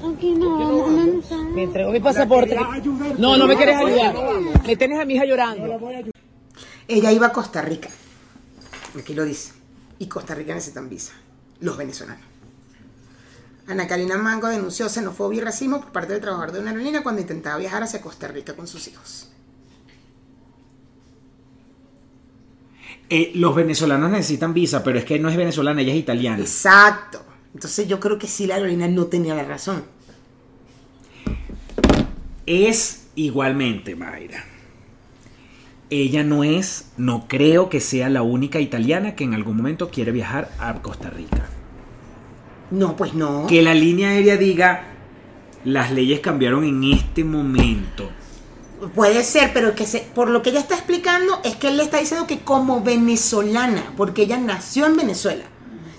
Me 1.55 1.63
entregó 1.65 1.93
mi 1.93 2.01
pasaporte. 2.01 2.57
ayudar, 2.57 3.19
No, 3.19 3.37
no 3.37 3.47
me 3.47 3.57
quieres 3.57 3.77
no 3.77 3.87
ayudar. 3.87 4.15
Le 4.67 4.77
tienes 4.77 4.99
a 4.99 5.05
mi 5.05 5.15
hija 5.15 5.25
llorando. 5.25 5.81
Ella 6.89 7.13
iba 7.13 7.27
a 7.27 7.33
Costa 7.33 7.61
Rica. 7.61 7.89
Aquí 8.97 9.15
lo 9.15 9.25
dice. 9.25 9.53
Y 9.99 10.07
Costa 10.07 10.35
Rica 10.35 10.55
necesitan 10.55 10.89
visa. 10.89 11.13
Los 11.61 11.77
venezolanos. 11.77 12.25
Ana 13.67 13.87
Karina 13.87 14.17
Mango 14.17 14.49
denunció 14.49 14.89
xenofobia 14.89 15.39
y 15.39 15.45
racismo 15.45 15.81
por 15.81 15.93
parte 15.93 16.13
del 16.15 16.23
trabajador 16.23 16.53
de 16.53 16.61
una 16.61 16.71
aerolínea 16.71 17.03
cuando 17.03 17.21
intentaba 17.21 17.59
viajar 17.59 17.83
hacia 17.83 18.01
Costa 18.01 18.27
Rica 18.29 18.57
con 18.57 18.67
sus 18.67 18.89
hijos. 18.89 19.29
Eh, 23.11 23.33
los 23.35 23.55
venezolanos 23.55 24.11
necesitan 24.11 24.55
visa, 24.55 24.83
pero 24.83 24.99
es 24.99 25.05
que 25.05 25.19
no 25.19 25.29
es 25.29 25.37
venezolana, 25.37 25.83
ella 25.83 25.93
es 25.93 25.99
italiana. 25.99 26.39
Exacto. 26.39 27.23
Entonces 27.55 27.89
yo 27.89 28.01
creo 28.01 28.19
que 28.19 28.27
sí 28.27 28.47
la 28.47 28.55
aerolínea 28.55 28.89
no 28.89 29.07
tenía 29.07 29.35
la 29.35 29.45
razón. 29.45 29.85
Es 32.47 33.09
igualmente, 33.15 33.95
Mayra. 33.95 34.45
Ella 35.91 36.23
no 36.23 36.45
es, 36.45 36.87
no 36.99 37.27
creo 37.29 37.71
que 37.71 37.81
sea 37.81 38.11
la 38.11 38.23
única 38.23 38.61
italiana 38.61 39.15
que 39.15 39.25
en 39.25 39.35
algún 39.35 39.57
momento 39.57 39.91
quiere 39.91 40.13
viajar 40.13 40.51
a 40.59 40.75
Costa 40.83 41.09
Rica. 41.09 41.47
No, 42.71 42.95
pues 42.97 43.15
no. 43.15 43.47
Que 43.47 43.63
la 43.63 43.73
línea 43.73 44.11
aérea 44.11 44.37
diga, 44.37 44.85
las 45.65 45.91
leyes 45.91 46.21
cambiaron 46.21 46.65
en 46.65 46.85
este 46.85 47.25
momento. 47.25 48.11
Puede 48.95 49.25
ser, 49.25 49.53
pero 49.55 49.75
que 49.75 49.87
se, 49.87 50.01
por 50.01 50.29
lo 50.29 50.43
que 50.43 50.51
ella 50.51 50.61
está 50.61 50.75
explicando 50.75 51.41
es 51.43 51.57
que 51.57 51.69
él 51.69 51.79
le 51.79 51.83
está 51.83 51.99
diciendo 51.99 52.27
que 52.27 52.41
como 52.41 52.83
venezolana, 52.83 53.93
porque 53.97 54.23
ella 54.23 54.39
nació 54.39 54.87
en 54.87 54.97
Venezuela. 54.97 55.45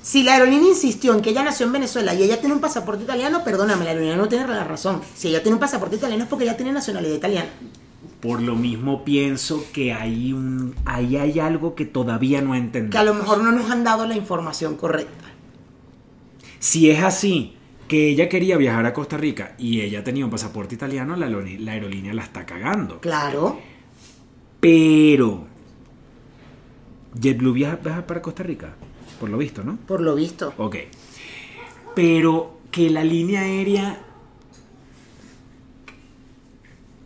Si 0.02 0.24
la 0.24 0.34
aerolínea 0.34 0.70
insistió 0.70 1.14
en 1.14 1.22
que 1.22 1.32
ella 1.32 1.44
nació 1.44 1.66
en 1.66 1.74
Venezuela 1.74 2.14
y 2.14 2.24
ella 2.24 2.40
tiene 2.40 2.56
un 2.56 2.62
pasaporte 2.62 3.04
italiano, 3.04 3.44
perdóname, 3.44 3.84
la 3.84 3.90
aerolínea 3.90 4.16
no 4.16 4.30
tiene 4.30 4.48
la 4.48 4.64
razón. 4.64 5.02
Si 5.16 5.28
ella 5.28 5.42
tiene 5.42 5.56
un 5.56 5.60
pasaporte 5.60 5.98
italiano 5.98 6.24
es 6.24 6.30
porque 6.30 6.46
ella 6.46 6.56
tiene 6.56 6.72
nacionalidad 6.72 7.16
italiana. 7.16 7.50
Por 8.22 8.42
lo 8.42 8.56
mismo 8.56 9.06
pienso 9.06 9.66
que 9.72 9.94
hay 9.94 10.34
un, 10.34 10.76
ahí 10.86 11.16
hay 11.16 11.40
algo 11.40 11.74
que 11.74 11.86
todavía 11.86 12.42
no 12.42 12.52
Que 12.52 12.58
a 12.58 12.60
entendemos. 12.60 13.06
lo 13.06 13.14
mejor 13.14 13.44
no 13.44 13.52
nos 13.54 13.72
han 13.72 13.84
dado 13.86 14.06
la 14.06 14.16
información 14.16 14.76
correcta. 14.76 15.26
Si 16.60 16.90
es 16.92 17.02
así, 17.02 17.56
que 17.88 18.10
ella 18.10 18.28
quería 18.28 18.58
viajar 18.58 18.86
a 18.86 18.94
Costa 18.94 19.16
Rica 19.16 19.56
y 19.58 19.82
ella 19.82 20.04
tenía 20.04 20.26
un 20.26 20.32
pasaporte 20.32 20.76
italiano, 20.76 21.16
la 21.16 21.28
aerolínea 21.72 22.14
la 22.14 22.24
está 22.24 22.46
cagando. 22.46 23.00
Claro. 23.00 23.60
Pero 24.60 25.48
JetBlue 27.20 27.54
viaja, 27.54 27.78
viaja 27.78 28.06
para 28.06 28.22
Costa 28.22 28.44
Rica, 28.44 28.76
por 29.20 29.30
lo 29.30 29.38
visto, 29.38 29.64
¿no? 29.64 29.78
Por 29.88 30.02
lo 30.02 30.14
visto. 30.16 30.54
Ok. 30.58 30.76
Pero 31.96 32.60
que 32.72 32.90
la 32.90 33.04
línea 33.04 33.42
aérea... 33.42 34.06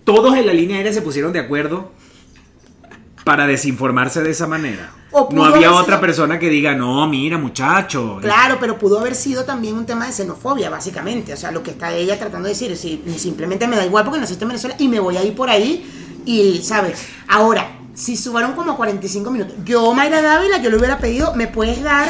Todos 0.04 0.36
en 0.38 0.46
la 0.46 0.54
línea 0.54 0.78
aérea 0.78 0.92
se 0.94 1.02
pusieron 1.02 1.32
de 1.34 1.40
acuerdo 1.40 1.92
para 3.24 3.48
desinformarse 3.48 4.22
de 4.22 4.32
esa 4.32 4.48
manera. 4.48 4.92
No 5.32 5.46
había 5.46 5.68
haber 5.68 5.70
otra 5.82 5.86
sido- 5.96 6.02
persona 6.02 6.40
que 6.40 6.50
diga, 6.50 6.74
no, 6.76 7.08
mira 7.08 7.38
muchacho. 7.38 8.18
Claro, 8.22 8.58
pero 8.60 8.78
pudo 8.80 9.00
haber 9.00 9.16
sido 9.16 9.46
también 9.46 9.78
un 9.78 9.86
tema 9.86 10.08
de 10.08 10.12
xenofobia, 10.12 10.70
básicamente. 10.70 11.34
O 11.34 11.38
sea, 11.38 11.52
lo 11.52 11.62
que 11.64 11.72
está 11.72 11.94
ella 11.94 12.18
tratando 12.18 12.48
de 12.48 12.54
decir 12.54 12.72
es 12.72 12.80
si 12.82 13.02
simplemente 13.18 13.68
me 13.68 13.76
da 13.78 13.86
igual 13.86 14.04
porque 14.04 14.20
naciste 14.20 14.44
en 14.44 14.50
Venezuela 14.50 14.76
y 14.80 14.88
me 14.88 15.00
voy 15.00 15.16
a 15.18 15.24
ir 15.24 15.36
por 15.36 15.50
ahí 15.50 15.86
y, 16.26 16.62
¿sabes? 16.64 17.06
Ahora, 17.28 17.78
si 17.94 18.18
subieron 18.18 18.54
como 18.54 18.76
45 18.76 19.30
minutos, 19.32 19.56
yo, 19.64 19.94
Mayra 19.94 20.22
Dávila, 20.22 20.58
yo 20.62 20.70
le 20.72 20.78
hubiera 20.78 20.98
pedido, 20.98 21.34
¿me 21.36 21.48
puedes 21.48 21.82
dar 21.84 22.08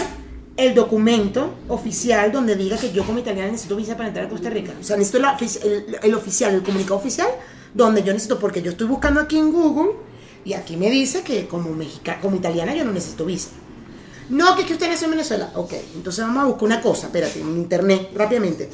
el 0.55 0.73
documento 0.73 1.53
oficial 1.67 2.31
donde 2.31 2.55
diga 2.55 2.77
que 2.77 2.91
yo 2.93 3.03
como 3.03 3.19
italiana 3.19 3.51
necesito 3.51 3.75
visa 3.75 3.97
para 3.97 4.07
entrar 4.07 4.25
a 4.27 4.29
Costa 4.29 4.49
Rica? 4.49 4.71
O 4.79 4.83
sea, 4.83 4.95
necesito 4.95 5.19
ofici- 5.27 5.59
el, 5.63 5.97
el 6.01 6.15
oficial, 6.15 6.55
el 6.55 6.63
comunicado 6.63 6.95
oficial, 6.95 7.27
donde 7.73 8.03
yo 8.03 8.13
necesito, 8.13 8.39
porque 8.39 8.61
yo 8.61 8.71
estoy 8.71 8.87
buscando 8.87 9.19
aquí 9.19 9.37
en 9.37 9.51
Google 9.51 9.93
y 10.45 10.53
aquí 10.53 10.77
me 10.77 10.89
dice 10.89 11.23
que 11.23 11.47
como, 11.47 11.71
mexica, 11.71 12.19
como 12.19 12.35
italiana 12.35 12.75
yo 12.75 12.83
no 12.83 12.91
necesito 12.91 13.25
visa. 13.25 13.49
No, 14.29 14.55
que 14.55 14.61
es 14.61 14.67
que 14.67 14.73
usted 14.73 14.89
nació 14.89 15.05
en 15.05 15.11
Venezuela. 15.11 15.51
Ok, 15.55 15.73
entonces 15.95 16.25
vamos 16.25 16.43
a 16.43 16.45
buscar 16.47 16.63
una 16.63 16.81
cosa, 16.81 17.07
espérate, 17.07 17.41
en 17.41 17.57
internet, 17.57 18.09
rápidamente. 18.15 18.69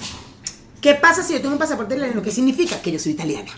¿Qué 0.82 0.96
pasa 0.96 1.24
si 1.24 1.34
yo 1.34 1.42
tengo 1.42 1.54
un 1.54 1.60
pasaporte 1.60 1.96
italiano? 1.96 2.22
¿Qué 2.22 2.32
significa? 2.32 2.82
Que 2.82 2.92
yo 2.92 3.00
soy 3.00 3.14
italiana. 3.14 3.52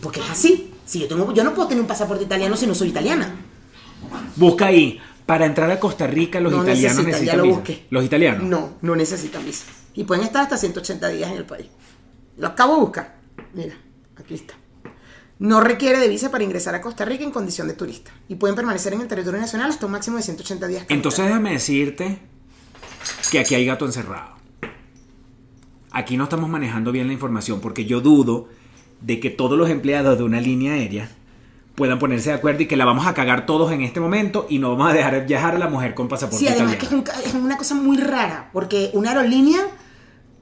Porque 0.00 0.20
es 0.20 0.30
así. 0.30 0.72
Si 0.86 1.00
yo, 1.00 1.08
tengo, 1.08 1.32
yo 1.34 1.44
no 1.44 1.52
puedo 1.52 1.68
tener 1.68 1.82
un 1.82 1.88
pasaporte 1.88 2.24
italiano 2.24 2.56
si 2.56 2.66
no 2.66 2.74
soy 2.74 2.88
italiana. 2.88 3.34
Busca 4.36 4.66
ahí. 4.66 5.00
Para 5.26 5.44
entrar 5.44 5.68
a 5.72 5.80
Costa 5.80 6.06
Rica 6.06 6.38
los 6.38 6.52
no 6.52 6.62
italianos 6.62 7.04
necesitan, 7.04 7.04
ya 7.04 7.10
necesitan 7.10 7.36
lo 7.38 7.42
visa. 7.42 7.56
busqué. 7.56 7.86
Los 7.90 8.04
italianos. 8.04 8.44
No, 8.44 8.74
no 8.80 8.94
necesitan 8.94 9.44
visa. 9.44 9.64
Y 9.94 10.04
pueden 10.04 10.24
estar 10.24 10.42
hasta 10.44 10.56
180 10.56 11.08
días 11.08 11.30
en 11.32 11.36
el 11.38 11.44
país. 11.44 11.66
Lo 12.38 12.46
acabo 12.46 12.76
de 12.76 12.80
buscar. 12.80 13.16
Mira, 13.52 13.74
aquí 14.16 14.34
está. 14.34 14.54
No 15.38 15.60
requiere 15.60 15.98
de 15.98 16.08
visa 16.08 16.30
para 16.30 16.44
ingresar 16.44 16.74
a 16.74 16.80
Costa 16.80 17.04
Rica 17.04 17.22
en 17.24 17.30
condición 17.30 17.68
de 17.68 17.74
turista. 17.74 18.10
Y 18.28 18.36
pueden 18.36 18.56
permanecer 18.56 18.94
en 18.94 19.02
el 19.02 19.08
territorio 19.08 19.40
nacional 19.40 19.70
hasta 19.70 19.84
un 19.86 19.92
máximo 19.92 20.16
de 20.16 20.22
180 20.22 20.66
días. 20.66 20.86
Entonces 20.88 21.26
déjame 21.26 21.52
decirte 21.52 22.18
que 23.30 23.38
aquí 23.40 23.54
hay 23.54 23.66
gato 23.66 23.84
encerrado. 23.84 24.30
Aquí 25.92 26.16
no 26.16 26.24
estamos 26.24 26.48
manejando 26.48 26.92
bien 26.92 27.06
la 27.06 27.12
información 27.12 27.60
porque 27.60 27.84
yo 27.86 28.00
dudo 28.00 28.48
de 29.00 29.20
que 29.20 29.30
todos 29.30 29.58
los 29.58 29.68
empleados 29.70 30.18
de 30.18 30.24
una 30.24 30.40
línea 30.40 30.72
aérea 30.74 31.10
puedan 31.74 31.98
ponerse 31.98 32.30
de 32.30 32.36
acuerdo 32.36 32.62
y 32.62 32.66
que 32.66 32.76
la 32.76 32.86
vamos 32.86 33.06
a 33.06 33.12
cagar 33.14 33.44
todos 33.44 33.70
en 33.72 33.82
este 33.82 34.00
momento 34.00 34.46
y 34.48 34.58
no 34.58 34.70
vamos 34.70 34.90
a 34.90 34.94
dejar 34.94 35.26
viajar 35.26 35.54
a 35.54 35.58
la 35.58 35.68
mujer 35.68 35.94
con 35.94 36.08
pasaporte 36.08 36.38
Sí, 36.38 36.48
además 36.48 36.74
italiano. 36.74 37.04
que 37.04 37.10
es, 37.10 37.24
un 37.24 37.28
es 37.38 37.44
una 37.44 37.56
cosa 37.58 37.74
muy 37.74 37.98
rara, 37.98 38.48
porque 38.54 38.90
una 38.94 39.10
aerolínea, 39.10 39.60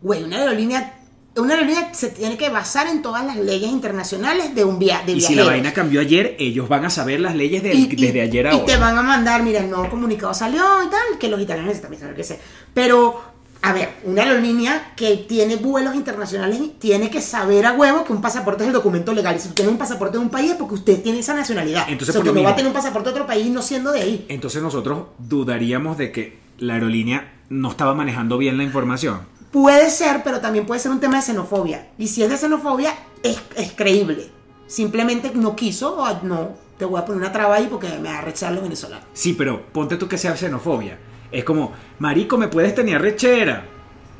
güey, 0.00 0.22
una 0.22 0.36
aerolínea, 0.38 1.00
una 1.36 1.54
aerolínea 1.54 1.92
se 1.94 2.10
tiene 2.10 2.36
que 2.36 2.48
basar 2.48 2.86
en 2.86 3.02
todas 3.02 3.24
las 3.26 3.36
leyes 3.36 3.70
internacionales 3.70 4.54
de 4.54 4.64
un 4.64 4.78
via 4.78 5.02
de 5.04 5.12
Y 5.12 5.20
si 5.20 5.34
la 5.34 5.44
vaina 5.44 5.72
cambió 5.72 6.00
ayer, 6.00 6.36
ellos 6.38 6.68
van 6.68 6.84
a 6.84 6.90
saber 6.90 7.20
las 7.20 7.34
leyes 7.34 7.62
de- 7.62 7.74
Y- 7.74 7.88
y- 7.90 7.96
desde 7.96 8.20
ayer 8.20 8.46
a 8.46 8.54
y 8.54 8.64
te 8.64 8.76
van 8.76 8.96
a 8.96 9.02
mandar, 9.02 9.42
mira, 9.42 9.60
el 9.60 9.68
nuevo 9.70 9.88
comunicado 9.90 10.32
salió 10.34 10.62
y 10.84 10.90
tal, 10.90 11.18
que 11.18 11.28
los 11.28 11.40
italianos 11.40 11.74
necesitan 11.74 12.10
lo 12.10 12.16
que 12.16 12.22
sea. 12.24 12.36
Pero, 12.72 13.20
a 13.62 13.72
ver, 13.72 13.94
una 14.04 14.22
aerolínea 14.22 14.92
que 14.94 15.16
tiene 15.28 15.56
vuelos 15.56 15.94
internacionales 15.94 16.60
tiene 16.78 17.10
que 17.10 17.20
saber 17.20 17.66
a 17.66 17.72
huevo 17.72 18.04
que 18.04 18.12
un 18.12 18.20
pasaporte 18.20 18.62
es 18.62 18.68
el 18.68 18.74
documento 18.74 19.12
legal. 19.12 19.34
Y 19.36 19.40
si 19.40 19.48
tú 19.48 19.54
tienes 19.54 19.72
un 19.72 19.78
pasaporte 19.78 20.18
de 20.18 20.22
un 20.22 20.30
país 20.30 20.52
es 20.52 20.56
porque 20.56 20.74
usted 20.74 21.02
tiene 21.02 21.18
esa 21.18 21.34
nacionalidad. 21.34 21.84
Entonces, 21.88 22.14
o 22.14 22.22
sea, 22.22 22.32
que 22.32 22.38
no 22.38 22.44
va 22.44 22.50
a 22.50 22.56
tener 22.56 22.68
un 22.68 22.74
pasaporte 22.74 23.08
de 23.08 23.12
otro 23.14 23.26
país 23.26 23.46
no 23.50 23.62
siendo 23.62 23.90
de 23.90 24.02
ahí. 24.02 24.26
Entonces 24.28 24.62
nosotros 24.62 25.04
dudaríamos 25.18 25.98
de 25.98 26.12
que 26.12 26.38
la 26.58 26.74
aerolínea 26.74 27.32
no 27.48 27.70
estaba 27.70 27.94
manejando 27.94 28.38
bien 28.38 28.56
la 28.56 28.64
información. 28.64 29.20
Puede 29.54 29.88
ser, 29.88 30.22
pero 30.24 30.40
también 30.40 30.66
puede 30.66 30.80
ser 30.80 30.90
un 30.90 30.98
tema 30.98 31.14
de 31.14 31.22
xenofobia. 31.22 31.86
Y 31.96 32.08
si 32.08 32.24
es 32.24 32.28
de 32.28 32.36
xenofobia, 32.36 32.92
es, 33.22 33.40
creíble. 33.76 34.28
Simplemente 34.66 35.30
no 35.32 35.54
quiso, 35.54 35.96
o 35.96 36.22
no, 36.24 36.54
te 36.76 36.84
voy 36.84 37.00
a 37.00 37.04
poner 37.04 37.20
una 37.20 37.30
traba 37.30 37.54
ahí 37.54 37.68
porque 37.70 37.86
me 38.00 38.08
va 38.08 38.18
a 38.18 38.22
rechazar 38.22 38.52
los 38.52 38.64
venezolanos. 38.64 39.06
Sí, 39.12 39.34
pero 39.34 39.64
ponte 39.66 39.96
tú 39.96 40.08
que 40.08 40.18
sea 40.18 40.36
xenofobia. 40.36 40.98
Es 41.30 41.44
como, 41.44 41.72
marico, 42.00 42.36
me 42.36 42.48
puedes 42.48 42.74
tener 42.74 43.00
rechera, 43.00 43.64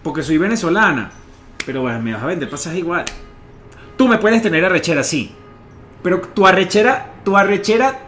porque 0.04 0.22
soy 0.22 0.38
venezolana, 0.38 1.10
pero 1.66 1.82
bueno, 1.82 1.98
me 1.98 2.14
vas 2.14 2.22
a 2.22 2.26
vender 2.26 2.48
pasaje 2.48 2.78
igual. 2.78 3.04
Tú 3.96 4.06
me 4.06 4.18
puedes 4.18 4.40
tener 4.40 4.64
arrechera, 4.64 5.02
sí, 5.02 5.34
pero 6.04 6.20
tu 6.20 6.46
arrechera, 6.46 7.12
tu 7.24 7.36
arrechera 7.36 7.98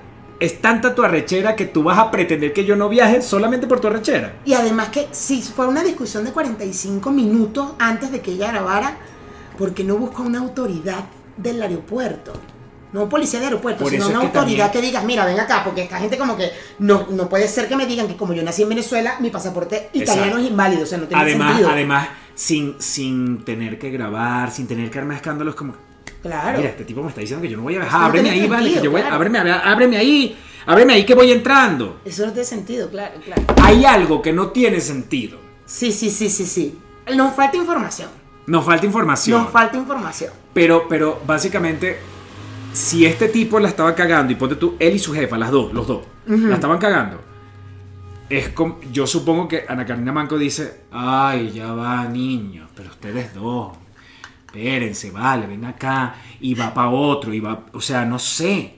es 0.41 0.61
tanta 0.61 0.95
tu 0.95 1.03
arrechera 1.03 1.57
que 1.57 1.65
tú 1.67 1.83
vas 1.83 1.99
a 1.99 2.11
pretender 2.11 2.53
que 2.53 2.65
yo 2.65 2.77
no 2.77 2.89
viaje 2.89 3.23
solamente 3.23 3.67
por 3.67 3.81
tu 3.81 3.89
arrechera. 3.89 4.37
Y 4.45 4.53
además 4.55 4.89
que 4.91 5.09
si 5.13 5.41
fue 5.43 5.67
una 5.67 5.83
discusión 5.83 6.25
de 6.25 6.33
45 6.33 7.11
minutos 7.11 7.73
antes 7.79 8.11
de 8.13 8.21
que 8.21 8.33
ella 8.33 8.49
grabara, 8.53 8.97
¿por 9.59 9.73
qué 9.75 9.83
no 9.85 9.97
busca 9.97 10.23
una 10.23 10.39
autoridad 10.41 11.05
del 11.37 11.63
aeropuerto? 11.63 12.33
No 12.93 13.03
un 13.03 13.09
policía 13.09 13.41
de 13.41 13.47
aeropuerto, 13.47 13.83
Por 13.83 13.93
sino 13.93 14.07
una 14.09 14.21
que 14.21 14.27
autoridad 14.27 14.67
también- 14.67 14.73
que 14.73 14.81
digas, 14.89 15.05
mira, 15.05 15.25
ven 15.27 15.39
acá, 15.41 15.63
porque 15.65 15.83
esta 15.83 15.99
gente 15.99 16.17
como 16.17 16.37
que 16.37 16.51
no, 16.79 17.07
no 17.11 17.29
puede 17.29 17.49
ser 17.49 17.69
que 17.69 17.77
me 17.77 17.85
digan 17.87 18.07
que 18.07 18.17
como 18.17 18.33
yo 18.33 18.43
nací 18.43 18.63
en 18.63 18.69
Venezuela, 18.69 19.17
mi 19.21 19.31
pasaporte 19.31 19.91
italiano 19.93 20.27
Exacto. 20.29 20.45
es 20.45 20.51
inválido, 20.51 20.83
o 20.85 20.87
sea, 20.87 20.99
no 20.99 21.07
tiene 21.07 21.23
Además, 21.23 21.49
sentido. 21.49 21.71
además, 21.71 22.09
sin, 22.35 22.77
sin 22.81 23.45
tener 23.45 23.79
que 23.79 23.91
grabar, 23.91 24.51
sin 24.51 24.67
tener 24.67 24.91
que 24.91 24.99
armar 24.99 25.17
escándalos, 25.17 25.55
como... 25.57 25.75
Claro. 26.27 26.59
Mira, 26.59 26.71
este 26.71 26.85
tipo 26.85 27.03
me 27.03 27.09
está 27.09 27.21
diciendo 27.21 27.43
que 27.43 27.49
yo 27.49 27.57
no 27.57 27.63
voy 27.63 27.77
a 27.77 27.79
viajar. 27.81 28.01
no 28.01 28.07
Ábreme 28.07 28.31
ahí, 28.31 28.47
vale, 28.47 28.73
que 28.75 28.83
yo 28.83 28.91
voy, 28.91 29.01
claro. 29.01 29.17
ábreme, 29.17 29.39
ábreme 29.39 29.97
ahí, 29.97 30.39
ábreme 30.67 30.93
ahí 30.95 31.05
que 31.07 31.15
voy 31.15 31.31
entrando. 31.33 32.01
Eso 32.05 32.27
no 32.27 32.33
tiene 32.33 32.47
sentido, 32.47 32.91
claro, 32.91 33.21
claro. 33.25 33.43
Hay 33.63 33.85
algo 33.85 34.21
que 34.21 34.33
no 34.33 34.49
tiene 34.49 34.81
sentido. 34.81 35.39
Sí, 35.65 35.93
sí, 35.93 36.11
sí, 36.11 36.29
sí, 36.29 36.47
sí. 36.47 36.79
Nos 37.15 37.35
falta 37.35 37.57
información. 37.57 38.09
Nos 38.47 38.65
falta 38.65 38.87
información. 38.87 39.43
Nos 39.43 39.51
falta 39.51 39.77
información. 39.77 40.33
Pero, 40.55 40.87
pero 40.89 41.21
básicamente, 41.27 41.99
si 42.73 43.05
este 43.05 43.29
tipo 43.29 43.59
la 43.59 43.69
estaba 43.69 43.95
cagando, 43.95 44.33
y 44.33 44.37
ponte 44.37 44.57
tú, 44.57 44.77
él 44.79 44.95
y 44.95 44.99
su 44.99 45.13
jefa, 45.13 45.37
las 45.37 45.51
dos, 45.51 45.73
los 45.73 45.87
dos, 45.87 46.03
la 46.27 46.55
estaban 46.55 46.79
cagando. 46.79 47.21
Es 48.29 48.49
como, 48.51 48.81
yo 48.93 49.07
supongo 49.07 49.47
que 49.47 49.65
Ana 49.69 49.87
Karina 49.87 50.13
Manco 50.13 50.37
dice, 50.37 50.83
ay, 50.91 51.53
ya 51.53 51.73
va, 51.73 52.05
niños, 52.07 52.69
pero 52.75 52.91
ustedes 52.91 53.33
dos, 53.35 53.77
espérense, 54.57 55.11
vale, 55.11 55.47
ven 55.47 55.65
acá, 55.65 56.17
y 56.41 56.55
va 56.55 56.73
para 56.73 56.91
otro, 56.91 57.33
y 57.33 57.41
va, 57.41 57.67
o 57.73 57.81
sea, 57.81 58.05
no 58.05 58.19
sé. 58.19 58.75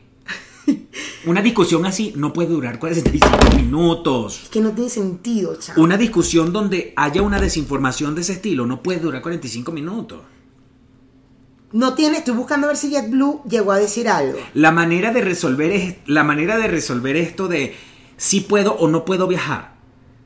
Una 1.24 1.40
discusión 1.40 1.86
así 1.86 2.12
no 2.16 2.32
puede 2.32 2.50
durar 2.50 2.78
45 2.78 3.28
minutos. 3.56 4.42
Es 4.44 4.48
que 4.48 4.60
no 4.60 4.72
tiene 4.72 4.90
sentido, 4.90 5.56
chaval. 5.56 5.82
Una 5.82 5.96
discusión 5.96 6.52
donde 6.52 6.92
haya 6.96 7.22
una 7.22 7.40
desinformación 7.40 8.14
de 8.14 8.20
ese 8.20 8.34
estilo 8.34 8.66
no 8.66 8.82
puede 8.82 9.00
durar 9.00 9.22
45 9.22 9.72
minutos. 9.72 10.20
No 11.72 11.94
tiene, 11.94 12.18
estoy 12.18 12.34
buscando 12.34 12.66
a 12.66 12.68
ver 12.68 12.76
si 12.76 12.90
JetBlue 12.90 13.42
llegó 13.48 13.72
a 13.72 13.78
decir 13.78 14.08
algo. 14.08 14.38
La 14.54 14.72
manera 14.72 15.12
de 15.12 15.20
resolver 15.20 15.70
es 15.70 15.96
la 16.06 16.24
manera 16.24 16.56
de 16.56 16.66
resolver 16.66 17.16
esto 17.16 17.46
de 17.46 17.76
si 18.16 18.40
puedo 18.40 18.74
o 18.74 18.88
no 18.88 19.04
puedo 19.04 19.26
viajar. 19.26 19.76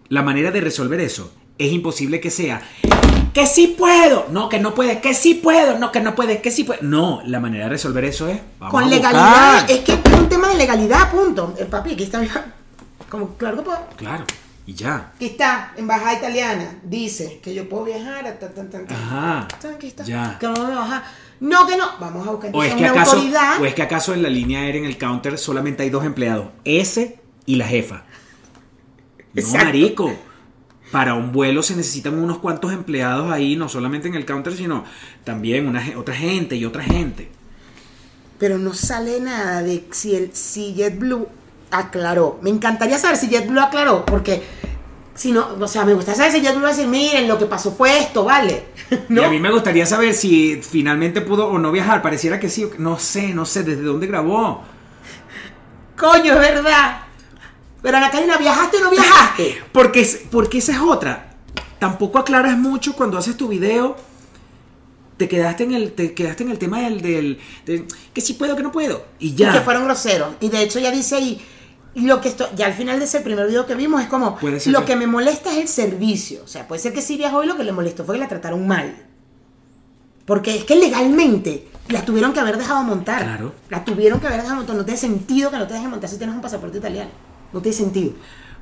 La 0.09 0.23
manera 0.23 0.51
de 0.51 0.61
resolver 0.61 1.01
eso 1.01 1.33
es 1.59 1.73
imposible 1.73 2.21
que 2.21 2.31
sea 2.31 2.63
que 3.33 3.47
sí 3.47 3.75
puedo, 3.79 4.27
no 4.31 4.49
que 4.49 4.59
no 4.59 4.75
puedes, 4.75 5.01
que 5.01 5.15
sí 5.15 5.35
puedo, 5.35 5.79
no 5.79 5.91
que 5.91 6.01
no 6.01 6.15
puedes, 6.15 6.41
que 6.41 6.51
sí 6.51 6.65
puedo. 6.65 6.81
No, 6.83 7.23
la 7.25 7.41
manera 7.41 7.65
de 7.65 7.71
resolver 7.71 8.05
eso 8.05 8.29
es 8.29 8.41
vamos 8.59 8.73
Con 8.73 8.85
a 8.85 8.87
legalidad. 8.89 9.71
Es 9.71 9.81
que 9.81 9.93
es 9.93 10.13
un 10.19 10.29
tema 10.29 10.49
de 10.49 10.57
legalidad, 10.57 11.11
punto. 11.11 11.55
El 11.59 11.67
papi, 11.67 11.93
aquí 11.93 12.05
está. 12.05 12.23
Como, 13.09 13.35
claro 13.37 13.59
que 13.59 13.63
puedo. 13.63 13.87
Claro, 13.97 14.25
y 14.67 14.75
ya. 14.75 15.13
Aquí 15.17 15.27
está, 15.27 15.73
embajada 15.77 16.15
italiana. 16.15 16.79
Dice 16.83 17.41
que 17.43 17.55
yo 17.55 17.69
puedo 17.69 17.85
viajar 17.85 18.27
a 18.27 18.39
tan, 18.39 18.55
tan, 18.55 18.71
tan. 18.71 18.87
Ajá. 18.91 19.49
Aquí 19.75 19.89
está. 19.89 20.05
Ya. 20.05 20.37
Que 20.39 20.47
no 20.47 20.55
me 20.55 20.75
baja. 20.75 21.05
No, 21.41 21.67
que 21.67 21.77
no. 21.77 21.87
Vamos 21.99 22.27
a 22.27 22.31
buscar 22.31 22.51
O 22.55 22.63
es 22.63 22.73
que 22.75 22.81
una 22.83 22.91
acaso 22.93 23.13
autoridad. 23.13 23.61
o 23.61 23.65
es 23.65 23.75
que 23.75 23.83
acaso 23.83 24.15
en 24.15 24.23
la 24.23 24.29
línea 24.29 24.61
aérea 24.61 24.81
en 24.81 24.87
el 24.87 24.97
counter 24.97 25.37
solamente 25.39 25.83
hay 25.83 25.91
dos 25.91 26.05
empleados, 26.05 26.47
ese 26.65 27.19
y 27.47 27.57
la 27.57 27.67
jefa. 27.67 28.05
No, 29.35 29.41
Exacto. 29.41 29.65
marico. 29.67 30.13
Para 30.93 31.15
un 31.15 31.33
vuelo 31.33 31.63
se 31.63 31.75
necesitan 31.75 32.19
unos 32.19 32.39
cuantos 32.39 32.73
empleados 32.73 33.33
ahí, 33.33 33.57
no 33.57 33.69
solamente 33.69 34.09
en 34.09 34.15
el 34.15 34.27
counter, 34.27 34.55
sino 34.55 34.85
también 35.25 35.67
una, 35.67 35.83
otra 35.97 36.15
gente 36.15 36.55
y 36.55 36.65
otra 36.65 36.85
gente. 36.85 37.31
Pero 38.39 38.59
no 38.59 38.75
sale 38.75 39.19
nada 39.19 39.63
de 39.63 39.85
si, 39.91 40.15
el, 40.15 40.35
si 40.35 40.75
JetBlue 40.75 41.27
aclaró. 41.71 42.39
Me 42.43 42.51
encantaría 42.51 42.99
saber 42.99 43.17
si 43.17 43.29
JetBlue 43.29 43.61
aclaró, 43.61 44.05
porque 44.05 44.43
si 45.15 45.33
no, 45.33 45.57
o 45.59 45.67
sea, 45.67 45.85
me 45.85 45.95
gusta 45.95 46.15
saber 46.15 46.33
si 46.33 46.43
JetBlue 46.43 46.63
va 46.63 46.69
a 46.69 46.73
decir, 46.73 46.89
miren, 46.89 47.27
lo 47.27 47.39
que 47.39 47.47
pasó 47.47 47.73
fue 47.73 47.99
esto, 47.99 48.25
¿vale? 48.25 48.65
Y 49.09 49.19
a 49.19 49.31
mí 49.31 49.41
me 49.41 49.51
gustaría 49.51 49.87
saber 49.87 50.13
si 50.13 50.61
finalmente 50.63 51.23
pudo 51.23 51.49
o 51.49 51.59
no 51.59 51.73
viajar. 51.73 52.03
Pareciera 52.03 52.39
que 52.39 52.51
sí. 52.51 52.69
No 52.77 52.99
sé, 52.99 53.33
no 53.33 53.47
sé 53.47 53.63
desde 53.63 53.83
dónde 53.83 54.07
grabó. 54.07 54.63
Coño, 55.97 56.35
es 56.35 56.41
verdad. 56.41 57.03
Pero 57.83 57.97
Ana 57.97 58.11
Karina, 58.11 58.37
¿viajaste 58.39 58.77
o 58.79 58.81
no 58.81 58.91
viajaste? 58.91 59.63
Porque, 59.73 60.07
porque 60.31 60.59
esa 60.59 60.73
es 60.73 60.79
otra. 60.79 61.35
Tampoco 61.79 62.19
aclaras 62.21 62.57
mucho 62.57 62.95
cuando 62.95 63.19
haces 63.19 63.37
tu 63.37 63.49
video. 63.49 63.97
Te 65.17 65.29
quedaste 65.29 65.65
en 65.65 65.73
el, 65.75 65.93
te 65.93 66.15
quedaste 66.15 66.45
en 66.45 66.51
el 66.51 66.59
tema 66.59 66.81
del, 66.81 67.01
del, 67.03 67.39
del 67.67 67.87
que 68.15 68.21
sí 68.21 68.35
puedo, 68.35 68.55
que 68.57 68.63
no 68.63 68.71
puedo. 68.73 69.05
Y 69.19 69.35
ya. 69.35 69.51
Y 69.51 69.53
que 69.53 69.61
fueron 69.61 69.85
groseros. 69.85 70.35
Y 70.41 70.49
de 70.49 70.63
hecho 70.63 70.79
ya 70.79 70.91
dice 70.91 71.17
ahí, 71.17 71.41
lo 71.95 72.21
que 72.21 72.29
esto, 72.29 72.49
ya 72.55 72.67
al 72.67 72.73
final 72.75 72.99
de 72.99 73.05
ese 73.05 73.21
primer 73.21 73.47
video 73.49 73.67
que 73.67 73.75
vimos 73.75 74.01
es 74.01 74.09
como, 74.09 74.39
lo 74.73 74.81
que- 74.81 74.87
que 74.87 74.97
me 74.97 75.07
molesta 75.07 75.51
es 75.53 75.59
el 75.59 75.69
servicio. 75.69 76.43
O 76.45 76.49
sea, 76.49 76.67
puede 76.69 76.81
ser 76.81 76.93
que 76.93 77.03
sí 77.03 77.17
viajó 77.17 77.43
y 77.43 77.47
lo 77.47 77.57
que 77.57 77.65
le 77.65 77.73
molestó 77.73 78.05
fue 78.05 78.15
que 78.15 78.21
la 78.21 78.29
trataron 78.29 78.67
mal. 78.67 78.95
Porque 80.25 80.55
es 80.57 80.65
que 80.65 80.77
legalmente 80.77 81.67
la 81.89 82.05
tuvieron 82.05 82.33
que 82.33 82.41
haber 82.41 82.57
dejado 82.57 82.83
montar. 82.85 83.23
Claro. 83.25 83.55
La 83.71 83.85
tuvieron 83.85 84.21
que 84.21 84.29
haber 84.29 84.41
dejado 84.41 84.57
montar. 84.57 84.77
No 84.77 84.85
tiene 84.85 84.99
sentido 84.99 85.51
que 85.51 85.59
no 85.59 85.67
te 85.67 85.75
dejen 85.75 85.91
montar 85.91 86.09
si 86.09 86.17
tienes 86.17 86.35
un 86.37 86.43
pasaporte 86.43 86.79
italiano. 86.79 87.11
No 87.53 87.61
tiene 87.61 87.77
sentido. 87.77 88.13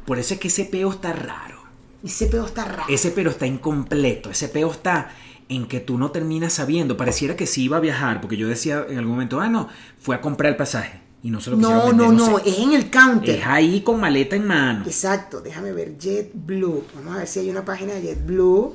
Por 0.07 0.19
eso 0.19 0.35
es 0.35 0.41
que 0.41 0.49
ese 0.49 0.65
peo 0.65 0.91
está 0.91 1.13
raro. 1.13 1.61
Ese 2.03 2.27
pedo 2.27 2.47
está 2.47 2.65
raro. 2.65 2.85
Ese 2.89 3.11
pero 3.11 3.31
está 3.31 3.47
incompleto. 3.47 4.31
Ese 4.31 4.49
peo 4.49 4.71
está 4.71 5.11
en 5.49 5.67
que 5.67 5.81
tú 5.81 5.99
no 5.99 6.11
terminas 6.11 6.55
sabiendo. 6.55 6.97
Pareciera 6.97 7.37
que 7.37 7.47
sí 7.47 7.65
iba 7.65 7.77
a 7.77 7.81
viajar. 7.81 8.21
Porque 8.21 8.37
yo 8.37 8.49
decía 8.49 8.87
en 8.89 8.99
algún 8.99 9.13
momento, 9.13 9.41
ah, 9.41 9.49
no, 9.49 9.69
fue 9.99 10.17
a 10.17 10.21
comprar 10.21 10.53
el 10.53 10.57
pasaje. 10.57 11.01
Y 11.23 11.31
no 11.31 11.41
se 11.41 11.51
lo 11.51 11.57
no, 11.57 11.87
vender, 11.87 11.95
no, 11.97 12.13
no, 12.13 12.39
sé. 12.39 12.49
es 12.49 12.59
en 12.59 12.73
el 12.73 12.91
counter. 12.91 13.39
Es 13.41 13.47
ahí 13.47 13.83
con 13.83 14.01
maleta 14.01 14.37
en 14.37 14.47
mano. 14.47 14.85
Exacto, 14.87 15.43
déjame 15.43 15.73
ver 15.73 15.99
JetBlue. 15.99 16.85
Vamos 16.95 17.15
a 17.15 17.19
ver 17.19 17.27
si 17.27 17.41
hay 17.41 17.51
una 17.51 17.65
página 17.65 17.93
de 17.93 18.03
JetBlue. 18.03 18.75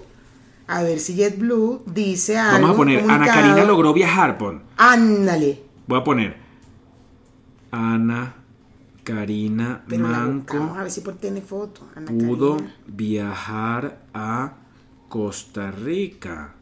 A 0.67 0.83
ver 0.83 0.99
si 0.99 1.15
JetBlue 1.15 1.83
dice 1.87 2.37
algo. 2.37 2.53
Vamos 2.53 2.71
a 2.71 2.77
poner, 2.77 3.03
Ana. 3.09 3.25
Karina 3.25 3.63
logró 3.63 3.93
viajar, 3.93 4.37
pon. 4.37 4.61
Ándale. 4.77 5.63
Voy 5.87 5.99
a 5.99 6.03
poner 6.03 6.37
Ana 7.71 8.35
Karina 9.05 9.83
Pero 9.87 10.07
Manco 10.07 10.53
buscamos 10.53 10.77
a 10.77 10.81
ver 10.81 10.91
si 10.91 11.01
por 11.01 11.15
tiene 11.15 11.39
foto. 11.39 11.87
Ana 11.95 12.07
pudo 12.07 12.57
Karina. 12.57 12.75
viajar 12.87 14.01
a 14.13 14.53
Costa 15.07 15.71
Rica. 15.71 16.55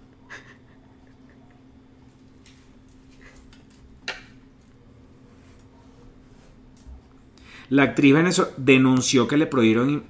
La 7.69 7.83
actriz 7.83 8.13
venezolana 8.13 8.53
denunció 8.57 9.27
que 9.27 9.37
le 9.37 9.47
prohibieron... 9.47 10.03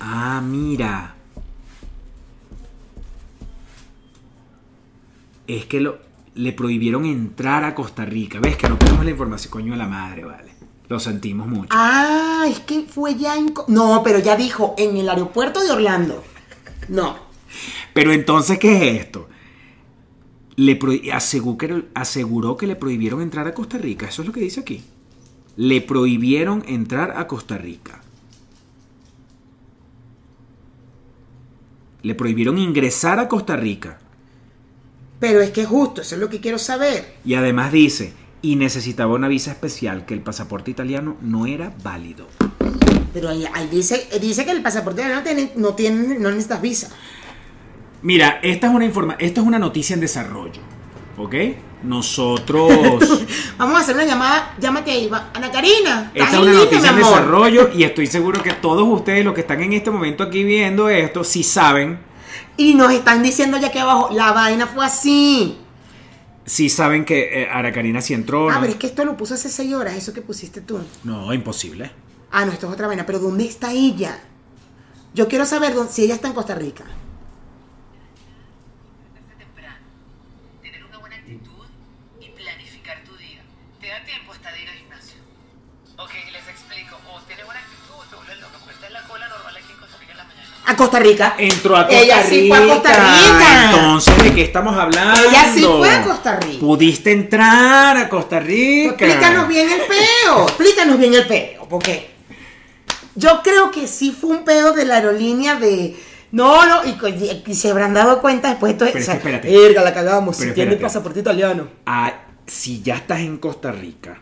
Ah, 0.00 0.40
mira. 0.42 1.16
Es 5.46 5.66
que 5.66 5.80
lo, 5.80 5.98
le 6.34 6.52
prohibieron 6.52 7.04
entrar 7.04 7.64
a 7.64 7.74
Costa 7.74 8.04
Rica. 8.04 8.40
¿Ves 8.40 8.56
que 8.56 8.68
no 8.68 8.78
tenemos 8.78 9.04
la 9.04 9.10
información? 9.10 9.50
Coño 9.50 9.72
de 9.72 9.78
la 9.78 9.88
madre, 9.88 10.24
vale. 10.24 10.52
Lo 10.88 11.00
sentimos 11.00 11.46
mucho. 11.46 11.68
Ah, 11.70 12.44
es 12.48 12.60
que 12.60 12.82
fue 12.82 13.16
ya 13.16 13.36
en... 13.36 13.54
No, 13.68 14.02
pero 14.02 14.18
ya 14.18 14.36
dijo, 14.36 14.74
en 14.76 14.96
el 14.96 15.08
aeropuerto 15.08 15.62
de 15.62 15.70
Orlando. 15.70 16.22
No. 16.88 17.16
Pero 17.94 18.12
entonces, 18.12 18.58
¿qué 18.58 18.76
es 18.90 19.00
esto? 19.00 19.28
Le 20.56 20.76
pro- 20.76 20.92
aseguró, 21.12 21.56
que, 21.56 21.84
aseguró 21.94 22.56
que 22.56 22.66
le 22.66 22.76
prohibieron 22.76 23.22
entrar 23.22 23.46
a 23.46 23.54
Costa 23.54 23.78
Rica. 23.78 24.06
Eso 24.06 24.22
es 24.22 24.28
lo 24.28 24.34
que 24.34 24.40
dice 24.40 24.60
aquí. 24.60 24.82
Le 25.56 25.80
prohibieron 25.80 26.62
entrar 26.66 27.14
a 27.16 27.26
Costa 27.26 27.56
Rica. 27.56 28.02
Le 32.02 32.14
prohibieron 32.14 32.58
ingresar 32.58 33.18
a 33.18 33.28
Costa 33.28 33.56
Rica. 33.56 33.98
Pero 35.22 35.40
es 35.40 35.52
que 35.52 35.64
justo, 35.64 36.00
eso 36.00 36.16
es 36.16 36.20
lo 36.20 36.28
que 36.28 36.40
quiero 36.40 36.58
saber. 36.58 37.14
Y 37.24 37.34
además 37.34 37.70
dice, 37.70 38.12
y 38.42 38.56
necesitaba 38.56 39.14
una 39.14 39.28
visa 39.28 39.52
especial, 39.52 40.04
que 40.04 40.14
el 40.14 40.20
pasaporte 40.20 40.72
italiano 40.72 41.16
no 41.20 41.46
era 41.46 41.72
válido. 41.84 42.26
Pero 43.14 43.28
ahí, 43.28 43.44
ahí 43.54 43.68
dice, 43.70 44.08
dice 44.20 44.44
que 44.44 44.50
el 44.50 44.62
pasaporte 44.62 45.08
no 45.08 45.22
tiene, 45.22 45.52
no 45.54 45.74
tiene, 45.76 46.18
no 46.18 46.28
necesitas 46.28 46.60
visa. 46.60 46.90
Mira, 48.02 48.40
esta 48.42 48.66
es 48.66 48.74
una 48.74 48.84
informa 48.84 49.14
esta 49.20 49.40
es 49.42 49.46
una 49.46 49.60
noticia 49.60 49.94
en 49.94 50.00
desarrollo. 50.00 50.60
¿Ok? 51.16 51.36
Nosotros. 51.84 52.72
Vamos 53.58 53.76
a 53.76 53.78
hacer 53.78 53.94
una 53.94 54.04
llamada, 54.04 54.56
llámate 54.58 54.90
ahí. 54.90 55.08
Ana 55.34 55.52
Karina. 55.52 56.10
Esta 56.16 56.24
¿estás 56.24 56.32
es 56.32 56.40
una 56.40 56.52
noticia 56.52 56.90
en 56.90 56.96
desarrollo 56.96 57.70
y 57.72 57.84
estoy 57.84 58.08
seguro 58.08 58.42
que 58.42 58.54
todos 58.54 58.88
ustedes, 58.88 59.24
los 59.24 59.34
que 59.34 59.42
están 59.42 59.62
en 59.62 59.74
este 59.74 59.92
momento 59.92 60.24
aquí 60.24 60.42
viendo 60.42 60.88
esto, 60.88 61.22
sí 61.22 61.44
saben, 61.44 62.00
Y 62.56 62.74
nos 62.74 62.92
están 62.92 63.22
diciendo 63.22 63.58
ya 63.58 63.68
aquí 63.68 63.78
abajo, 63.78 64.10
la 64.12 64.32
vaina 64.32 64.66
fue 64.66 64.84
así. 64.84 65.58
sí 66.44 66.68
saben 66.68 67.04
que 67.04 67.42
eh, 67.42 67.48
Aracarina 67.50 68.00
sí 68.00 68.14
entró. 68.14 68.48
Ah, 68.50 68.54
¿no? 68.54 68.60
pero 68.60 68.72
es 68.72 68.78
que 68.78 68.86
esto 68.86 69.04
lo 69.04 69.16
puso 69.16 69.34
hace 69.34 69.48
seis 69.48 69.72
horas, 69.74 69.94
eso 69.94 70.12
que 70.12 70.22
pusiste 70.22 70.60
tú. 70.60 70.78
No, 71.04 71.32
imposible. 71.32 71.90
Ah, 72.30 72.44
no, 72.44 72.52
esto 72.52 72.66
es 72.66 72.72
otra 72.72 72.86
vaina. 72.86 73.04
Pero 73.06 73.18
¿dónde 73.18 73.44
está 73.44 73.72
ella? 73.72 74.18
Yo 75.14 75.28
quiero 75.28 75.44
saber 75.44 75.74
dónde- 75.74 75.92
si 75.92 76.02
ella 76.04 76.14
está 76.14 76.28
en 76.28 76.34
Costa 76.34 76.54
Rica. 76.54 76.84
A 90.64 90.76
Costa 90.76 90.98
Rica. 90.98 91.34
Entró 91.38 91.76
a 91.76 91.86
Costa 91.86 92.00
Ella 92.00 92.22
Rica. 92.22 92.28
sí 92.28 92.48
fue 92.48 92.58
a 92.58 92.74
Costa 92.74 92.90
Rica. 92.90 93.64
Entonces, 93.64 94.22
¿de 94.22 94.34
qué 94.34 94.42
estamos 94.42 94.76
hablando? 94.76 95.28
Ella 95.28 95.52
sí 95.52 95.64
fue 95.64 95.90
a 95.90 96.02
Costa 96.04 96.36
Rica. 96.36 96.60
Pudiste 96.60 97.12
entrar 97.12 97.96
a 97.96 98.08
Costa 98.08 98.40
Rica. 98.40 99.06
Explícanos 99.06 99.48
bien 99.48 99.68
el 99.70 99.80
peo. 99.80 100.42
Explícanos 100.44 100.98
bien 100.98 101.14
el 101.14 101.26
peo. 101.26 101.66
Porque 101.68 102.10
yo 103.14 103.40
creo 103.42 103.70
que 103.70 103.86
sí 103.86 104.16
fue 104.18 104.30
un 104.30 104.44
peo 104.44 104.72
de 104.72 104.84
la 104.84 104.96
aerolínea 104.96 105.56
de, 105.56 105.96
No, 106.30 106.64
no, 106.66 106.80
y, 106.84 107.54
se 107.54 107.70
habrán 107.70 107.94
dado 107.94 108.20
cuenta 108.20 108.50
después 108.50 108.72
de 108.72 108.78
todo 108.78 108.88
Pero 108.92 109.02
o 109.02 109.06
sea, 109.06 109.14
espérate. 109.14 109.50
verga, 109.50 109.82
la 109.82 109.92
cagamos, 109.92 110.36
Pero 110.38 110.50
si 110.50 110.54
tiene 110.54 110.76
pasaporte 110.76 111.20
italiano. 111.20 111.68
Ah, 111.84 112.12
si 112.46 112.82
ya 112.82 112.96
estás 112.96 113.20
en 113.20 113.38
Costa 113.38 113.72
Rica. 113.72 114.20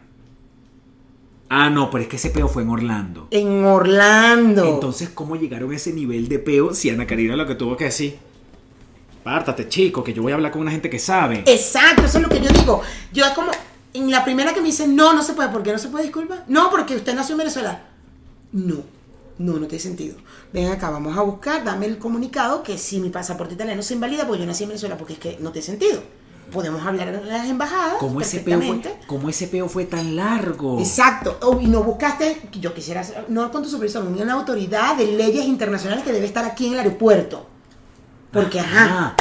Ah, 1.52 1.68
no, 1.68 1.90
pero 1.90 2.04
es 2.04 2.08
que 2.08 2.14
ese 2.14 2.30
peo 2.30 2.46
fue 2.46 2.62
en 2.62 2.68
Orlando. 2.68 3.26
En 3.32 3.64
Orlando. 3.64 4.64
Entonces, 4.64 5.08
¿cómo 5.08 5.34
llegaron 5.34 5.72
a 5.72 5.74
ese 5.74 5.92
nivel 5.92 6.28
de 6.28 6.38
peo 6.38 6.72
si 6.74 6.90
Ana 6.90 7.08
Karina 7.08 7.34
lo 7.34 7.44
que 7.44 7.56
tuvo 7.56 7.76
que 7.76 7.86
decir? 7.86 8.18
Pártate, 9.24 9.68
chico, 9.68 10.04
que 10.04 10.12
yo 10.12 10.22
voy 10.22 10.30
a 10.30 10.36
hablar 10.36 10.52
con 10.52 10.60
una 10.60 10.70
gente 10.70 10.88
que 10.88 11.00
sabe. 11.00 11.42
Exacto, 11.46 12.04
eso 12.04 12.18
es 12.18 12.22
lo 12.22 12.30
que 12.30 12.40
yo 12.40 12.50
digo. 12.50 12.82
Yo 13.12 13.24
es 13.24 13.32
como, 13.32 13.50
en 13.92 14.12
la 14.12 14.24
primera 14.24 14.54
que 14.54 14.60
me 14.60 14.68
dicen, 14.68 14.94
no, 14.94 15.12
no 15.12 15.24
se 15.24 15.32
puede, 15.32 15.48
¿por 15.48 15.64
qué 15.64 15.72
no 15.72 15.78
se 15.80 15.88
puede, 15.88 16.04
disculpa? 16.04 16.44
No, 16.46 16.70
porque 16.70 16.94
usted 16.94 17.16
nació 17.16 17.32
en 17.32 17.38
Venezuela. 17.38 17.82
No, 18.52 18.84
no, 19.38 19.54
no 19.54 19.66
tiene 19.66 19.82
sentido. 19.82 20.18
Ven 20.52 20.68
acá, 20.68 20.90
vamos 20.90 21.18
a 21.18 21.22
buscar, 21.22 21.64
dame 21.64 21.86
el 21.86 21.98
comunicado 21.98 22.62
que 22.62 22.78
si 22.78 23.00
mi 23.00 23.10
pasaporte 23.10 23.54
italiano 23.54 23.82
se 23.82 23.94
invalida, 23.94 24.24
pues 24.24 24.38
yo 24.38 24.46
nací 24.46 24.62
en 24.62 24.68
Venezuela, 24.68 24.96
porque 24.96 25.14
es 25.14 25.18
que 25.18 25.38
no 25.40 25.50
tiene 25.50 25.66
sentido. 25.66 26.00
Podemos 26.50 26.84
hablar 26.84 27.08
en 27.08 27.28
las 27.28 27.48
embajadas. 27.48 27.94
¿Cómo 27.98 28.20
ese, 28.20 28.40
peo 28.40 28.58
fue, 28.58 28.66
perfectamente. 28.66 29.06
¿Cómo 29.06 29.28
ese 29.28 29.48
peo 29.48 29.68
fue 29.68 29.84
tan 29.84 30.16
largo? 30.16 30.78
Exacto. 30.78 31.38
Oh, 31.42 31.60
y 31.60 31.66
no 31.66 31.82
buscaste, 31.82 32.42
yo 32.52 32.74
quisiera, 32.74 33.04
no 33.28 33.50
con 33.50 33.62
tu 33.62 33.68
supervisor, 33.68 34.04
una 34.04 34.32
autoridad 34.32 34.96
de 34.96 35.06
leyes 35.06 35.44
internacionales 35.44 36.04
que 36.04 36.12
debe 36.12 36.26
estar 36.26 36.44
aquí 36.44 36.66
en 36.66 36.72
el 36.74 36.78
aeropuerto. 36.80 37.46
Porque, 38.32 38.60
ajá. 38.60 38.88
Ah, 38.90 39.16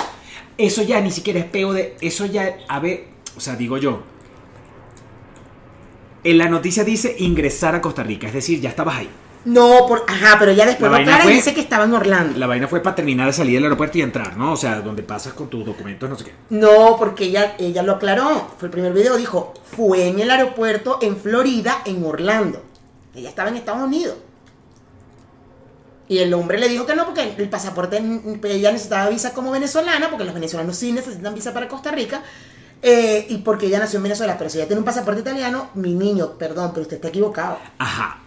eso 0.57 0.83
ya 0.83 0.99
ni 1.01 1.11
siquiera 1.11 1.39
es 1.39 1.45
peo 1.45 1.73
de. 1.73 1.95
Eso 2.01 2.25
ya, 2.25 2.57
a 2.67 2.79
ver, 2.79 3.07
o 3.35 3.39
sea, 3.39 3.55
digo 3.55 3.77
yo. 3.77 4.03
En 6.23 6.37
la 6.37 6.49
noticia 6.49 6.83
dice 6.83 7.15
ingresar 7.19 7.75
a 7.75 7.81
Costa 7.81 8.03
Rica, 8.03 8.27
es 8.27 8.33
decir, 8.33 8.59
ya 8.59 8.69
estabas 8.69 8.97
ahí. 8.97 9.09
No, 9.45 9.85
por, 9.87 10.03
ajá, 10.07 10.35
pero 10.37 10.51
ya 10.51 10.65
después 10.65 10.81
La 10.83 10.87
lo 10.89 10.93
vaina 10.97 11.11
aclara 11.13 11.23
y 11.23 11.27
fue- 11.27 11.33
dice 11.35 11.53
que 11.53 11.61
estaba 11.61 11.85
en 11.85 11.93
Orlando. 11.93 12.37
La 12.37 12.45
vaina 12.47 12.67
fue 12.67 12.81
para 12.81 12.95
terminar 12.95 13.27
de 13.27 13.33
salir 13.33 13.55
del 13.55 13.63
aeropuerto 13.63 13.97
y 13.97 14.01
entrar, 14.01 14.35
¿no? 14.35 14.51
O 14.53 14.57
sea, 14.57 14.81
donde 14.81 15.01
pasas 15.01 15.33
con 15.33 15.49
tus 15.49 15.65
documentos, 15.65 16.09
no 16.09 16.17
sé 16.17 16.25
qué. 16.25 16.33
No, 16.49 16.97
porque 16.97 17.25
ella, 17.25 17.55
ella 17.57 17.81
lo 17.83 17.93
aclaró. 17.93 18.49
Fue 18.57 18.67
el 18.67 18.71
primer 18.71 18.91
video, 18.93 19.15
dijo, 19.17 19.53
fue 19.63 20.07
en 20.09 20.19
el 20.19 20.29
aeropuerto 20.29 20.99
en 21.01 21.15
Florida, 21.17 21.81
en 21.85 22.03
Orlando. 22.05 22.61
Ella 23.15 23.29
estaba 23.29 23.49
en 23.49 23.55
Estados 23.55 23.81
Unidos. 23.81 24.15
Y 26.07 26.17
el 26.19 26.33
hombre 26.33 26.57
le 26.57 26.67
dijo 26.67 26.85
que 26.85 26.95
no, 26.95 27.05
porque 27.05 27.33
el 27.37 27.49
pasaporte, 27.49 28.01
mm, 28.01 28.39
ella 28.43 28.71
necesitaba 28.71 29.09
visa 29.09 29.33
como 29.33 29.51
venezolana, 29.51 30.09
porque 30.09 30.25
los 30.25 30.33
venezolanos 30.33 30.75
sí 30.75 30.91
necesitan 30.91 31.33
visa 31.35 31.53
para 31.53 31.67
Costa 31.67 31.91
Rica, 31.91 32.23
eh, 32.81 33.27
y 33.29 33.37
porque 33.37 33.67
ella 33.67 33.77
nació 33.79 33.97
en 33.97 34.03
Venezuela. 34.03 34.35
Pero 34.37 34.49
si 34.49 34.57
ella 34.57 34.67
tiene 34.67 34.79
un 34.79 34.85
pasaporte 34.85 35.21
italiano, 35.21 35.69
mi 35.75 35.93
niño, 35.93 36.31
perdón, 36.39 36.71
pero 36.73 36.81
usted 36.81 36.95
está 36.95 37.09
equivocado. 37.09 37.59
Ajá. 37.77 38.19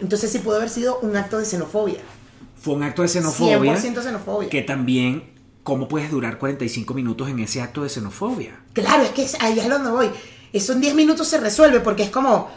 Entonces 0.00 0.30
sí 0.32 0.38
pudo 0.38 0.56
haber 0.56 0.70
sido 0.70 0.98
un 1.00 1.16
acto 1.16 1.38
de 1.38 1.44
xenofobia. 1.44 1.98
Fue 2.60 2.74
un 2.74 2.82
acto 2.82 3.02
de 3.02 3.08
xenofobia. 3.08 3.58
100% 3.76 4.02
xenofobia. 4.02 4.48
Que 4.50 4.62
también, 4.62 5.24
¿cómo 5.62 5.88
puedes 5.88 6.10
durar 6.10 6.38
45 6.38 6.94
minutos 6.94 7.28
en 7.28 7.38
ese 7.40 7.60
acto 7.62 7.82
de 7.82 7.88
xenofobia? 7.88 8.58
Claro, 8.72 9.02
es 9.02 9.10
que 9.10 9.26
ahí 9.40 9.58
es 9.58 9.68
donde 9.68 9.90
voy. 9.90 10.10
Eso 10.52 10.72
en 10.72 10.80
10 10.80 10.94
minutos 10.94 11.28
se 11.28 11.38
resuelve 11.38 11.80
porque 11.80 12.02
es 12.04 12.10
como. 12.10 12.50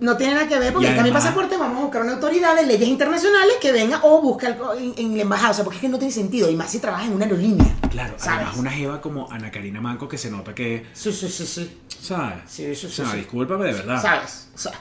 No 0.00 0.16
tiene 0.16 0.34
nada 0.34 0.48
que 0.48 0.58
ver 0.58 0.72
porque 0.72 0.88
Y 0.88 0.90
está 0.90 1.02
mi 1.02 1.08
además- 1.10 1.22
pasaporte, 1.24 1.56
vamos 1.56 1.78
a 1.78 1.82
buscar 1.82 2.02
una 2.02 2.14
autoridad 2.14 2.56
de 2.56 2.66
leyes 2.66 2.88
internacionales 2.88 3.54
que 3.60 3.70
venga 3.70 4.00
o 4.02 4.20
busca 4.20 4.48
algo 4.48 4.74
en, 4.74 4.92
en 4.96 5.16
la 5.16 5.22
embajada. 5.22 5.50
O 5.52 5.54
sea, 5.54 5.64
porque 5.64 5.76
es 5.76 5.82
que 5.82 5.88
no 5.88 5.98
tiene 5.98 6.12
sentido. 6.12 6.50
Y 6.50 6.56
más 6.56 6.70
si 6.72 6.80
trabajas 6.80 7.06
en 7.06 7.14
una 7.14 7.24
aerolínea. 7.24 7.74
Claro, 7.90 8.14
¿sabes? 8.18 8.38
además 8.40 8.56
una 8.58 8.70
jeva 8.72 9.00
como 9.00 9.30
Ana 9.30 9.52
Karina 9.52 9.80
Manco 9.80 10.08
que 10.08 10.18
se 10.18 10.30
nota 10.32 10.52
que, 10.54 10.84
Sí, 10.92 11.12
sí, 11.12 11.28
sí, 11.28 11.46
sí. 11.46 11.78
¿sabes? 12.02 12.38
Sí, 12.48 12.74
sí, 12.74 12.80
sí, 12.80 12.86
O 12.86 12.90
sea, 12.90 13.12
sí. 13.12 13.18
discúlpame 13.18 13.66
de 13.66 13.72
verdad. 13.72 14.02
¿Sabes? 14.02 14.48
O 14.54 14.58
sea, 14.58 14.72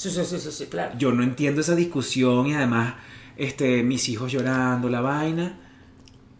sí, 0.00 0.10
sí, 0.10 0.24
sí, 0.24 0.38
sí, 0.40 0.50
sí, 0.52 0.66
claro. 0.66 0.94
Yo 0.98 1.12
no 1.12 1.22
entiendo 1.22 1.60
esa 1.60 1.74
discusión 1.74 2.46
y 2.46 2.54
además, 2.54 2.94
este, 3.36 3.82
mis 3.82 4.08
hijos 4.08 4.32
llorando, 4.32 4.88
la 4.88 5.00
vaina, 5.00 5.58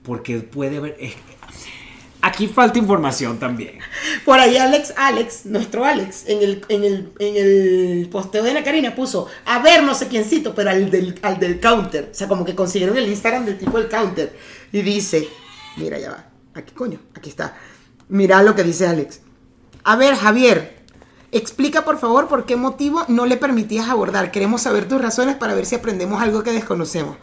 porque 0.03 0.39
puede 0.39 0.79
haber... 0.79 0.97
es- 1.01 1.15
Aquí 2.23 2.49
falta 2.49 2.79
información 2.79 3.39
también. 3.39 3.79
Por 4.27 4.39
ahí 4.39 4.59
Alex, 4.59 4.93
Alex, 4.99 5.47
nuestro 5.47 5.87
Alex, 5.87 6.25
en 6.29 6.43
el, 6.43 6.63
en 6.69 6.85
el, 6.85 7.13
en 7.19 7.37
el 7.37 8.09
posteo 8.11 8.43
de 8.43 8.51
Ana 8.51 8.63
Karina 8.63 8.95
puso, 8.95 9.27
a 9.47 9.61
ver 9.61 9.83
no 9.83 9.95
sé 9.95 10.07
quiéncito, 10.09 10.55
pero 10.55 10.69
al 10.69 10.91
del, 10.91 11.19
al 11.23 11.39
del 11.41 11.61
counter. 11.61 12.11
O 12.13 12.15
sea, 12.15 12.29
como 12.29 12.45
que 12.45 12.55
consiguieron 12.55 12.95
el 12.99 13.09
Instagram 13.09 13.47
del 13.47 13.57
tipo 13.57 13.79
del 13.79 13.89
counter. 13.89 14.37
Y 14.71 14.83
dice, 14.83 15.27
mira, 15.79 15.99
ya 15.99 16.11
va. 16.11 16.27
Aquí, 16.53 16.75
coño, 16.75 16.99
aquí 17.15 17.31
está. 17.31 17.57
Mira 18.11 18.43
lo 18.43 18.55
que 18.55 18.65
dice 18.65 18.87
Alex. 18.87 19.21
A 19.85 19.97
ver, 19.97 20.15
Javier, 20.15 20.80
explica 21.33 21.85
por 21.85 21.99
favor 21.99 22.29
por 22.29 22.45
qué 22.45 22.57
motivo 22.57 23.05
no 23.09 23.27
le 23.27 23.37
permitías 23.37 23.89
abordar. 23.89 24.31
Queremos 24.31 24.63
saber 24.63 24.89
tus 24.89 25.01
razones 25.01 25.37
para 25.37 25.55
ver 25.55 25.67
si 25.67 25.77
aprendemos 25.77 26.23
algo 26.23 26.43
que 26.43 26.53
desconocemos. 26.53 27.17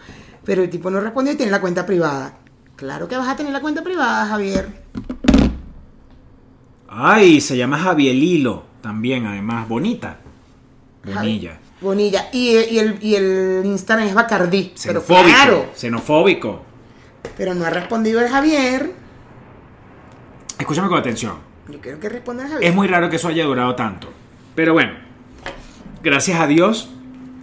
Pero 0.44 0.64
el 0.64 0.70
tipo 0.70 0.90
no 0.90 1.00
respondió 1.00 1.34
y 1.34 1.36
tiene 1.36 1.52
la 1.52 1.62
cuenta 1.62 1.86
privada. 1.86 2.38
Claro 2.76 3.08
que 3.08 3.18
vas 3.18 3.28
a 3.28 3.36
tener 3.36 3.52
la 3.52 3.62
cuenta 3.62 3.84
privada, 3.84 4.28
Javier. 4.28 4.70
Ay, 6.88 7.42
se 7.42 7.58
llama 7.58 7.80
Javielilo 7.80 8.64
también, 8.82 9.26
además, 9.26 9.68
bonita. 9.68 10.20
Bonilla. 11.04 11.60
Bonilla. 11.82 12.30
Y, 12.32 12.52
y 12.52 12.80
el, 12.80 12.98
y 13.02 13.16
el 13.16 13.62
Instagram 13.66 14.08
es 14.08 14.14
Bacardí. 14.14 14.74
Pero 14.84 15.04
claro. 15.04 15.72
Xenofóbico. 15.76 16.62
Pero 17.38 17.54
no 17.54 17.66
ha 17.66 17.70
respondido 17.70 18.22
el 18.22 18.30
Javier. 18.30 18.94
Escúchame 20.58 20.88
con 20.88 20.98
atención. 20.98 21.47
Yo 21.70 21.80
quiero 21.82 22.00
que 22.00 22.10
responda 22.10 22.44
el 22.44 22.50
Javier. 22.52 22.70
Es 22.70 22.76
muy 22.76 22.88
raro 22.88 23.10
que 23.10 23.16
eso 23.18 23.28
haya 23.28 23.44
durado 23.46 23.76
tanto. 23.76 24.12
Pero 24.56 24.74
bueno, 24.74 24.94
gracias 26.04 26.40
a 26.40 26.48
Dios 26.48 26.90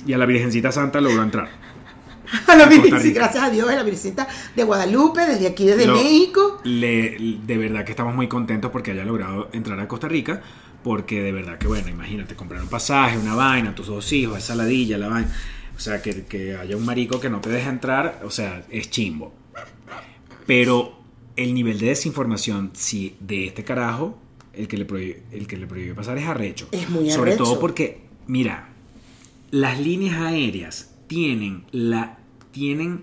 y 0.07 0.13
a 0.13 0.19
la 0.19 0.27
Virgencita 0.27 0.73
Santa 0.73 1.01
logró 1.01 1.23
entrar. 1.23 1.49
A 2.49 2.57
la 2.57 2.67
gracias 2.67 3.37
a 3.45 3.51
Dios, 3.51 3.69
a 3.69 3.75
la 3.77 3.83
Virgencita 3.83 4.27
de 4.57 4.65
Guadalupe, 4.65 5.21
desde 5.21 5.47
aquí, 5.47 5.67
desde 5.67 5.87
Lo- 5.87 5.95
México. 5.95 6.61
le- 6.65 7.17
de 7.47 7.59
verdad 7.59 7.85
que 7.85 7.93
estamos 7.93 8.15
muy 8.15 8.27
contentos 8.29 8.71
porque 8.73 8.91
haya 8.93 9.05
logrado 9.05 9.51
entrar 9.53 9.79
a 9.79 9.87
Costa 9.87 10.09
Rica. 10.09 10.41
Porque 10.83 11.23
de 11.23 11.33
verdad 11.33 11.59
que, 11.59 11.67
bueno, 11.67 11.89
imagínate, 11.89 12.35
comprar 12.35 12.61
un 12.61 12.69
pasaje, 12.69 13.17
una 13.19 13.35
vaina, 13.35 13.75
tus 13.75 13.87
dos 13.87 14.11
hijos, 14.13 14.37
esa 14.39 14.55
ladilla, 14.55 14.99
la 14.99 15.09
vaina. 15.09 15.29
O 15.77 15.81
sea, 15.81 16.03
que, 16.03 16.25
que 16.25 16.57
haya 16.57 16.77
un 16.77 16.85
marico 16.85 17.21
que 17.21 17.31
no 17.31 17.41
te 17.41 17.51
deja 17.51 17.71
entrar, 17.71 18.21
o 18.25 18.31
sea, 18.31 18.63
es 18.71 18.91
chimbo. 18.91 19.33
Pero 20.47 20.99
el 21.37 21.55
nivel 21.55 21.79
de 21.79 21.87
desinformación, 21.87 22.71
sí, 22.75 23.17
de 23.21 23.47
este 23.47 23.65
carajo, 23.65 24.19
el 24.53 24.69
que 24.69 24.77
le 24.77 24.85
prohíbe, 24.85 25.23
el 25.33 25.47
que 25.47 25.57
le 25.57 25.67
prohíbe 25.67 25.95
pasar 25.95 26.17
es 26.19 26.27
arrecho. 26.27 26.69
Es 26.73 26.89
muy 26.91 27.11
Sobre 27.11 27.33
arrecho. 27.33 27.45
todo 27.45 27.61
porque, 27.61 28.03
mira, 28.27 28.69
las 29.51 29.81
líneas 29.81 30.17
aéreas 30.21 30.95
tienen 31.09 31.65
la 31.73 32.19
tienen 32.53 33.03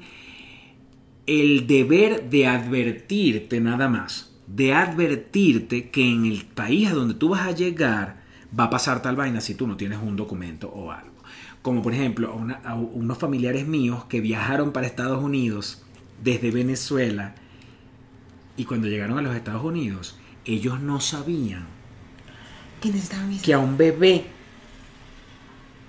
el 1.27 1.67
deber 1.67 2.29
de 2.29 2.47
advertirte 2.47 3.59
nada 3.61 3.87
más, 3.89 4.31
de 4.47 4.73
advertirte 4.73 5.89
que 5.89 6.09
en 6.09 6.25
el 6.25 6.45
país 6.45 6.89
a 6.89 6.93
donde 6.93 7.13
tú 7.13 7.29
vas 7.29 7.41
a 7.47 7.51
llegar 7.51 8.21
va 8.57 8.65
a 8.65 8.69
pasar 8.69 9.01
tal 9.01 9.15
vaina 9.15 9.39
si 9.41 9.55
tú 9.55 9.67
no 9.67 9.77
tienes 9.77 9.99
un 10.01 10.15
documento 10.15 10.69
o 10.69 10.91
algo. 10.91 11.11
Como 11.61 11.81
por 11.81 11.93
ejemplo 11.93 12.31
a, 12.31 12.35
una- 12.35 12.55
a 12.65 12.75
unos 12.75 13.17
familiares 13.17 13.67
míos 13.67 14.05
que 14.05 14.19
viajaron 14.19 14.71
para 14.71 14.87
Estados 14.87 15.23
Unidos 15.23 15.83
desde 16.23 16.51
Venezuela 16.51 17.35
y 18.61 18.65
cuando 18.65 18.87
llegaron 18.87 19.17
a 19.17 19.23
los 19.23 19.35
Estados 19.35 19.63
Unidos 19.63 20.15
ellos 20.45 20.79
no 20.79 21.01
sabían 21.01 21.65
que 23.43 23.55
a 23.55 23.57
un 23.57 23.75
bebé 23.75 24.25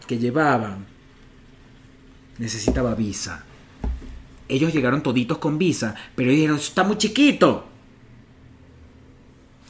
que 0.07 0.19
llevaban 0.19 0.87
necesitaba 2.39 2.95
visa. 2.95 3.45
Ellos 4.49 4.73
llegaron 4.73 5.03
toditos 5.03 5.37
con 5.37 5.59
visa, 5.59 5.95
pero 6.15 6.31
ellos 6.31 6.41
dijeron, 6.41 6.57
está 6.57 6.83
muy 6.83 6.97
chiquito. 6.97 7.67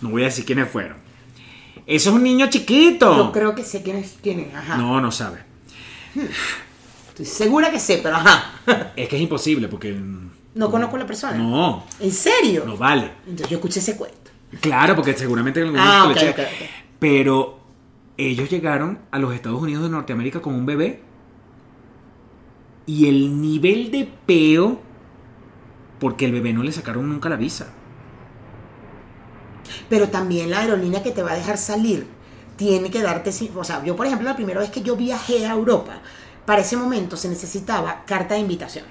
No 0.01 0.11
voy 0.11 0.23
a 0.23 0.27
decir 0.27 0.45
quiénes 0.45 0.71
fueron. 0.71 0.99
Eso 1.87 2.11
es 2.11 2.17
un 2.17 2.23
niño 2.23 2.49
chiquito. 2.51 3.17
Yo 3.17 3.33
creo 3.33 3.55
que 3.57 3.65
sé 3.65 3.83
quién 3.83 3.97
es. 3.97 4.17
Quién 4.23 4.41
es. 4.41 4.55
Ajá. 4.55 4.77
No, 4.77 5.01
no 5.01 5.11
sabe. 5.11 5.41
Estoy 7.09 7.27
segura 7.27 7.73
que 7.73 7.81
sé, 7.81 7.99
pero 8.01 8.15
ajá. 8.15 8.93
Es 8.95 9.09
que 9.09 9.17
es 9.17 9.23
imposible 9.23 9.67
porque... 9.67 9.97
No 10.55 10.71
conozco 10.71 10.97
a 10.97 10.99
la 11.01 11.07
persona. 11.07 11.37
No, 11.37 11.85
¿En 11.99 12.13
serio? 12.13 12.65
no 12.67 12.77
vale. 12.77 13.11
Entonces 13.27 13.49
yo 13.49 13.57
escuché 13.57 13.81
ese 13.81 13.97
cuento. 13.97 14.31
Claro, 14.61 14.95
porque 14.95 15.15
seguramente 15.15 15.61
en 15.61 15.67
algún 15.67 15.81
Ah, 15.81 16.03
momento 16.03 16.21
le 16.25 16.31
ok, 16.31 16.37
llega. 16.37 16.49
ok, 16.49 16.55
ok. 16.63 16.69
Pero 16.99 17.59
ellos 18.19 18.51
llegaron 18.51 18.99
a 19.11 19.19
los 19.19 19.35
Estados 19.35 19.61
Unidos 19.63 19.83
de 19.85 19.89
Norteamérica 19.91 20.41
con 20.43 20.55
un 20.55 20.67
bebé. 20.67 21.01
Y 22.85 23.09
el 23.09 23.41
nivel 23.41 23.91
de 23.91 24.11
peo, 24.27 24.81
porque 25.99 26.27
el 26.27 26.33
bebé 26.33 26.53
no 26.53 26.63
le 26.63 26.73
sacaron 26.73 27.09
nunca 27.09 27.29
la 27.29 27.37
visa. 27.37 27.73
Pero 29.89 30.09
también 30.09 30.51
la 30.51 30.61
aerolínea 30.61 31.03
que 31.03 31.13
te 31.13 31.23
va 31.23 31.33
a 31.33 31.37
dejar 31.37 31.57
salir 31.59 32.07
tiene 32.57 32.91
que 32.91 33.01
darte, 33.03 33.31
o 33.57 33.65
sea, 33.65 33.83
yo 33.85 33.97
por 33.97 34.07
ejemplo 34.07 34.29
la 34.29 34.37
primera 34.37 34.61
vez 34.61 34.71
que 34.71 34.83
yo 34.83 34.97
viajé 34.97 35.47
a 35.47 35.53
Europa, 35.53 36.01
para 36.45 36.61
ese 36.63 36.77
momento 36.77 37.17
se 37.17 37.29
necesitaba 37.29 38.05
carta 38.07 38.35
de 38.35 38.41
invitación. 38.41 38.85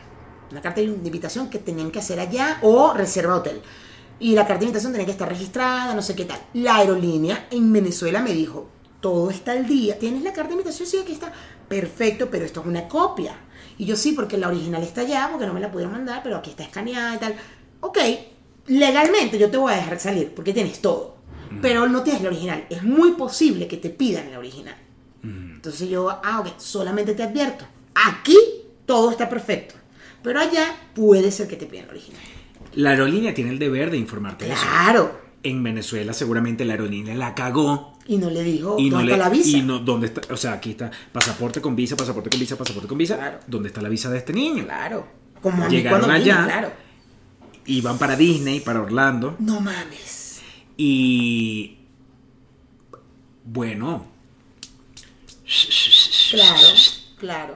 Una 0.52 0.62
carta 0.62 0.82
de 0.82 0.88
invitación 0.88 1.50
que 1.50 1.60
tenían 1.60 1.92
que 1.92 2.00
hacer 2.00 2.20
allá 2.20 2.60
o 2.62 2.94
reserva 2.94 3.36
hotel. 3.38 3.62
Y 4.20 4.36
la 4.36 4.46
carta 4.46 4.60
de 4.60 4.66
invitación 4.66 4.92
tenía 4.92 5.06
que 5.06 5.14
estar 5.14 5.30
registrada, 5.30 5.96
no 5.96 6.02
sé 6.02 6.16
qué 6.16 6.26
tal. 6.26 6.40
La 6.54 6.76
aerolínea 6.76 7.48
en 7.50 7.72
Venezuela 7.74 8.22
me 8.22 8.34
dijo, 8.34 8.70
todo 9.00 9.32
está 9.32 9.54
al 9.54 9.66
día. 9.66 9.98
¿Tienes 9.98 10.22
la 10.24 10.32
carta 10.32 10.50
de 10.50 10.56
invitación? 10.56 10.88
Sí, 10.88 10.98
aquí 10.98 11.14
está. 11.14 11.32
Perfecto, 11.68 12.30
pero 12.30 12.46
esto 12.46 12.62
es 12.62 12.68
una 12.68 12.88
copia. 12.88 13.36
Y 13.78 13.86
yo 13.86 13.96
sí, 13.96 14.12
porque 14.12 14.38
la 14.38 14.50
original 14.50 14.84
está 14.84 15.02
allá, 15.02 15.28
porque 15.32 15.48
no 15.48 15.54
me 15.54 15.60
la 15.60 15.72
pudieron 15.72 15.94
mandar, 15.94 16.22
pero 16.24 16.38
aquí 16.38 16.52
está 16.52 16.64
escaneada 16.64 17.16
y 17.16 17.18
tal. 17.18 17.36
Ok, 17.80 17.98
legalmente 18.68 19.40
yo 19.40 19.50
te 19.50 19.58
voy 19.58 19.74
a 19.74 19.78
dejar 19.78 20.00
salir, 20.00 20.34
porque 20.36 20.54
tienes 20.54 20.82
todo. 20.82 21.16
Pero 21.62 21.88
no 21.88 22.04
tienes 22.04 22.22
la 22.22 22.30
original. 22.30 22.66
Es 22.70 22.84
muy 22.84 23.14
posible 23.14 23.68
que 23.68 23.78
te 23.78 23.90
pidan 23.90 24.32
la 24.32 24.40
original. 24.40 24.78
Entonces 25.24 25.90
yo, 25.90 26.10
ah, 26.10 26.40
ok, 26.40 26.58
solamente 26.58 27.14
te 27.14 27.24
advierto. 27.24 27.66
Aquí 27.94 28.38
todo 28.86 29.12
está 29.12 29.28
perfecto. 29.28 29.76
Pero 30.24 30.40
allá 30.40 30.76
puede 30.94 31.32
ser 31.32 31.48
que 31.48 31.56
te 31.56 31.66
pidan 31.66 31.88
la 31.88 31.92
original. 31.94 32.22
La 32.76 32.92
aerolínea 32.92 33.34
tiene 33.34 33.52
el 33.52 33.60
deber 33.60 33.92
de 33.92 33.98
informarte 33.98 34.46
de 34.46 34.54
eso. 34.54 34.62
Claro. 34.64 35.20
En 35.44 35.64
Venezuela 35.64 36.14
seguramente 36.14 36.64
la 36.66 36.74
aerolínea 36.74 37.16
la 37.16 37.34
cagó 37.34 37.98
Y 38.06 38.18
no 38.18 38.30
le 38.30 38.44
dijo, 38.44 38.76
y 38.78 38.90
no 38.92 38.98
¿dónde 38.98 39.06
le 39.08 39.12
está 39.14 39.24
la 39.26 39.30
visa? 39.32 39.58
y 39.58 39.62
no 39.64 39.80
dónde 39.80 40.06
está, 40.08 40.22
o 40.32 40.38
sea, 40.38 40.54
aquí 40.54 40.72
está 40.72 40.92
pasaporte 41.12 41.62
con 41.62 41.76
visa, 41.76 41.96
pasaporte 41.96 42.30
con 42.30 42.40
visa, 42.40 42.56
pasaporte 42.58 42.88
con 42.88 42.98
visa. 42.98 43.16
Claro. 43.18 43.40
¿Dónde 43.48 43.70
está 43.70 43.82
la 43.82 43.90
visa 43.90 44.10
de 44.12 44.20
este 44.20 44.34
niño? 44.34 44.64
Claro. 44.66 45.08
Como 45.42 45.68
Llegaron 45.68 46.12
allá. 46.12 46.44
claro. 46.46 46.72
Y 47.66 47.82
van 47.82 47.98
para 47.98 48.16
Disney, 48.16 48.60
para 48.60 48.82
Orlando 48.82 49.36
No 49.40 49.60
mames. 49.60 50.42
y 50.78 51.78
bueno, 53.44 54.06
Claro, 56.32 56.68
claro. 57.20 57.56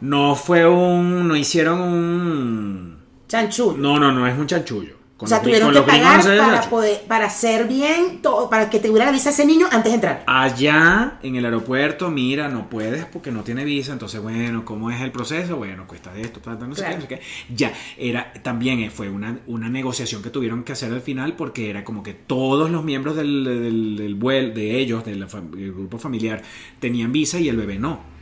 No 0.00 0.34
fue 0.34 0.66
un 0.68 1.26
no 1.28 1.36
hicieron 1.36 1.80
un 1.80 2.96
Chanchul. 3.28 3.80
no, 3.80 3.98
no, 3.98 4.12
no 4.12 4.26
es 4.26 4.38
un 4.38 4.46
chanchullo. 4.46 4.94
Con 5.16 5.24
o 5.24 5.28
sea, 5.30 5.38
los- 5.38 5.44
tuvieron 5.44 5.72
que 5.72 5.80
pagar 5.80 6.18
no 6.22 6.36
para 6.36 6.60
poder, 6.68 7.00
para 7.08 7.24
hacer 7.24 7.66
bien 7.66 8.20
todo, 8.20 8.50
para 8.50 8.68
que 8.68 8.78
tuviera 8.80 9.06
la 9.06 9.12
visa 9.12 9.30
ese 9.30 9.46
niño 9.46 9.66
antes 9.72 9.90
de 9.90 9.94
entrar. 9.94 10.24
Allá 10.26 11.18
en 11.22 11.36
el 11.36 11.44
aeropuerto, 11.46 12.10
mira, 12.10 12.48
no 12.48 12.68
puedes 12.68 13.06
porque 13.06 13.30
no 13.30 13.42
tiene 13.42 13.64
visa, 13.64 13.94
entonces 13.94 14.20
bueno, 14.20 14.66
¿cómo 14.66 14.90
es 14.90 15.00
el 15.00 15.10
proceso? 15.12 15.56
Bueno, 15.56 15.86
cuesta 15.86 16.14
esto, 16.18 16.40
tal, 16.40 16.58
tal, 16.58 16.68
no 16.68 16.74
sé 16.74 16.84
qué, 16.84 16.94
no 16.96 17.00
sé 17.00 17.08
qué. 17.08 17.20
Ya, 17.54 17.72
era, 17.96 18.30
también 18.42 18.80
eh, 18.80 18.90
fue 18.90 19.08
una, 19.08 19.38
una 19.46 19.70
negociación 19.70 20.22
que 20.22 20.28
tuvieron 20.28 20.64
que 20.64 20.72
hacer 20.72 20.92
al 20.92 21.00
final 21.00 21.32
porque 21.34 21.70
era 21.70 21.82
como 21.82 22.02
que 22.02 22.12
todos 22.12 22.70
los 22.70 22.84
miembros 22.84 23.16
del, 23.16 23.42
del, 23.42 23.96
del 23.96 24.20
vuel- 24.20 24.52
de 24.52 24.78
ellos, 24.78 25.02
del 25.06 25.24
grupo 25.72 25.96
familiar, 25.98 26.42
tenían 26.78 27.10
visa 27.10 27.40
y 27.40 27.48
el 27.48 27.56
bebé 27.56 27.78
no. 27.78 28.14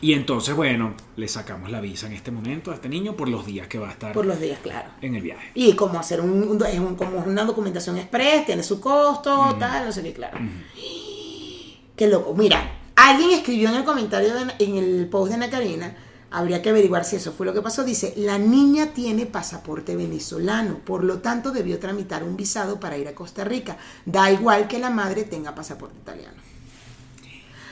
Y 0.00 0.12
entonces, 0.12 0.54
bueno, 0.54 0.94
le 1.16 1.28
sacamos 1.28 1.70
la 1.70 1.80
visa 1.80 2.06
en 2.06 2.12
este 2.12 2.30
momento 2.30 2.70
a 2.70 2.74
este 2.74 2.88
niño 2.90 3.16
por 3.16 3.28
los 3.28 3.46
días 3.46 3.68
que 3.68 3.78
va 3.78 3.88
a 3.88 3.92
estar 3.92 4.12
Por 4.12 4.26
los 4.26 4.38
días, 4.38 4.58
claro. 4.62 4.90
en 5.00 5.14
el 5.14 5.22
viaje. 5.22 5.50
Y 5.54 5.72
como 5.74 5.98
hacer 5.98 6.20
un, 6.20 6.42
un- 6.42 6.66
es 6.66 6.78
un- 6.78 6.94
como 6.96 7.18
una 7.20 7.44
documentación 7.44 7.96
express, 7.96 8.44
tiene 8.44 8.62
su 8.62 8.80
costo, 8.80 9.56
tal, 9.58 9.86
no 9.86 9.92
sé 9.92 10.02
qué, 10.02 10.12
claro. 10.12 10.38
Qué 11.96 12.08
loco. 12.08 12.34
Mira, 12.34 12.78
alguien 12.96 13.30
escribió 13.30 13.68
en 13.68 13.76
el 13.76 13.84
comentario, 13.84 14.34
de- 14.34 14.54
en 14.58 14.76
el 14.76 15.08
post 15.08 15.28
de 15.30 15.34
Ana 15.36 15.48
Karina, 15.48 15.96
habría 16.30 16.60
que 16.60 16.70
averiguar 16.70 17.04
si 17.04 17.16
eso 17.16 17.32
fue 17.32 17.46
lo 17.46 17.54
que 17.54 17.62
pasó. 17.62 17.84
Dice, 17.84 18.12
la 18.16 18.36
niña 18.38 18.92
tiene 18.92 19.26
pasaporte 19.26 19.94
venezolano, 19.96 20.78
por 20.84 21.04
lo 21.04 21.18
tanto 21.20 21.52
debió 21.52 21.78
tramitar 21.78 22.24
un 22.24 22.36
visado 22.36 22.80
para 22.80 22.98
ir 22.98 23.06
a 23.06 23.14
Costa 23.14 23.44
Rica. 23.44 23.76
Da 24.04 24.30
igual 24.32 24.66
que 24.66 24.78
la 24.80 24.90
madre 24.90 25.22
tenga 25.24 25.54
pasaporte 25.54 25.96
italiano. 26.00 26.36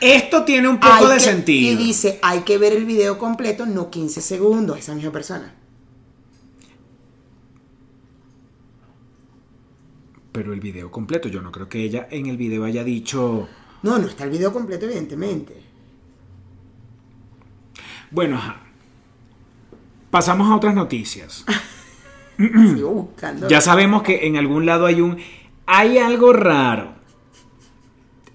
Esto 0.04 0.44
tiene 0.44 0.66
un 0.68 0.80
poco 0.80 0.92
Hay 0.92 1.06
de 1.06 1.14
que- 1.14 1.20
sentido. 1.20 1.72
Y 1.72 1.76
dice, 1.76 2.18
hay 2.22 2.40
que 2.40 2.58
ver 2.58 2.72
el 2.72 2.84
video 2.84 3.18
completo, 3.18 3.66
no 3.66 3.88
15 3.88 4.20
segundos, 4.20 4.76
esa 4.76 4.96
misma 4.96 5.12
persona. 5.12 5.54
Pero 10.32 10.52
el 10.52 10.60
video 10.60 10.90
completo, 10.90 11.28
yo 11.28 11.40
no 11.40 11.52
creo 11.52 11.68
que 11.68 11.82
ella 11.84 12.08
en 12.10 12.26
el 12.26 12.36
video 12.36 12.64
haya 12.64 12.82
dicho... 12.82 13.48
No, 13.82 13.98
no 13.98 14.08
está 14.08 14.24
el 14.24 14.30
video 14.30 14.52
completo, 14.52 14.86
evidentemente. 14.86 15.62
Bueno, 18.10 18.36
ajá. 18.38 18.60
Pasamos 20.10 20.50
a 20.50 20.56
otras 20.56 20.74
noticias. 20.74 21.44
Sigo 22.38 22.90
buscando. 22.90 23.48
Ya 23.48 23.60
sabemos 23.60 24.02
que 24.02 24.26
en 24.26 24.36
algún 24.36 24.66
lado 24.66 24.86
hay 24.86 25.00
un... 25.00 25.18
Hay 25.66 25.98
algo 25.98 26.32
raro. 26.32 26.94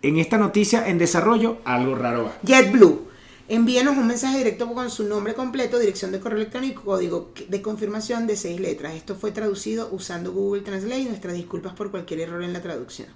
En 0.02 0.18
esta 0.18 0.38
noticia 0.38 0.88
en 0.88 0.98
desarrollo, 0.98 1.58
algo 1.66 1.96
raro 1.96 2.26
va. 2.26 2.38
JetBlue. 2.44 3.08
Envíenos 3.50 3.98
un 3.98 4.08
mensaje 4.08 4.40
directo 4.40 4.72
con 4.74 4.90
su 4.90 5.06
nombre 5.06 5.34
completo, 5.34 5.80
dirección 5.80 6.12
de 6.12 6.20
correo 6.20 6.38
electrónico 6.38 6.82
y 6.82 6.86
código 6.86 7.32
de 7.48 7.62
confirmación 7.62 8.28
de 8.28 8.36
seis 8.36 8.60
letras. 8.60 8.94
Esto 8.94 9.16
fue 9.16 9.32
traducido 9.32 9.90
usando 9.92 10.34
Google 10.34 10.62
Translate 10.62 11.00
y 11.00 11.06
nuestras 11.06 11.34
disculpas 11.34 11.74
por 11.74 11.90
cualquier 11.90 12.20
error 12.20 12.44
en 12.44 12.52
la 12.52 12.62
traducción. 12.62 13.08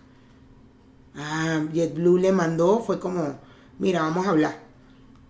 Ah, 1.16 1.62
JetBlue 1.74 2.18
le 2.18 2.32
mandó, 2.32 2.80
fue 2.80 3.00
como, 3.00 3.40
mira, 3.78 4.02
vamos 4.02 4.26
a 4.26 4.30
hablar. 4.30 4.58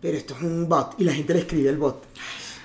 Pero 0.01 0.17
esto 0.17 0.35
es 0.35 0.41
un 0.43 0.69
bot 0.69 0.93
y 0.99 1.03
la 1.03 1.13
gente 1.13 1.33
le 1.33 1.39
escribe 1.39 1.69
el 1.69 1.77
bot. 1.77 2.03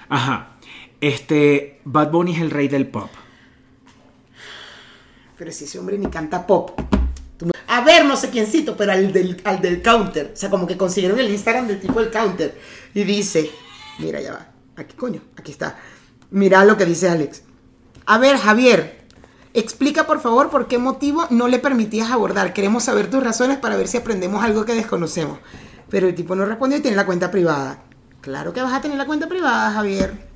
Ajá. 0.08 0.58
Este... 1.00 1.80
Bad 1.84 2.10
Bunny 2.10 2.34
es 2.34 2.40
el 2.40 2.50
rey 2.50 2.68
del 2.68 2.86
pop. 2.86 3.10
Pero 5.38 5.52
si 5.52 5.64
ese 5.64 5.78
hombre 5.78 5.98
ni 5.98 6.06
canta 6.08 6.46
pop. 6.46 6.95
A 7.68 7.82
ver, 7.82 8.04
no 8.04 8.16
sé 8.16 8.30
quiéncito, 8.30 8.76
pero 8.76 8.92
al 8.92 9.12
del, 9.12 9.40
al 9.44 9.60
del 9.60 9.82
counter. 9.82 10.30
O 10.32 10.36
sea, 10.36 10.48
como 10.48 10.66
que 10.66 10.76
consiguieron 10.76 11.18
el 11.18 11.30
Instagram 11.30 11.66
del 11.66 11.80
tipo 11.80 12.00
del 12.00 12.10
counter. 12.10 12.58
Y 12.94 13.04
dice, 13.04 13.50
mira, 13.98 14.20
ya 14.20 14.32
va. 14.32 14.48
Aquí, 14.76 14.94
coño, 14.96 15.20
aquí 15.36 15.52
está. 15.52 15.76
Mira 16.30 16.64
lo 16.64 16.76
que 16.76 16.86
dice 16.86 17.08
Alex. 17.08 17.42
A 18.06 18.18
ver, 18.18 18.36
Javier, 18.36 19.04
explica 19.52 20.06
por 20.06 20.20
favor 20.20 20.50
por 20.50 20.68
qué 20.68 20.78
motivo 20.78 21.26
no 21.30 21.48
le 21.48 21.58
permitías 21.58 22.10
abordar. 22.10 22.52
Queremos 22.52 22.84
saber 22.84 23.10
tus 23.10 23.22
razones 23.22 23.58
para 23.58 23.76
ver 23.76 23.88
si 23.88 23.96
aprendemos 23.96 24.44
algo 24.44 24.64
que 24.64 24.74
desconocemos. 24.74 25.38
Pero 25.88 26.08
el 26.08 26.14
tipo 26.14 26.34
no 26.34 26.44
respondió 26.44 26.78
y 26.78 26.82
tiene 26.82 26.96
la 26.96 27.06
cuenta 27.06 27.30
privada. 27.30 27.82
Claro 28.20 28.52
que 28.52 28.62
vas 28.62 28.72
a 28.74 28.80
tener 28.80 28.98
la 28.98 29.06
cuenta 29.06 29.28
privada, 29.28 29.72
Javier. 29.72 30.28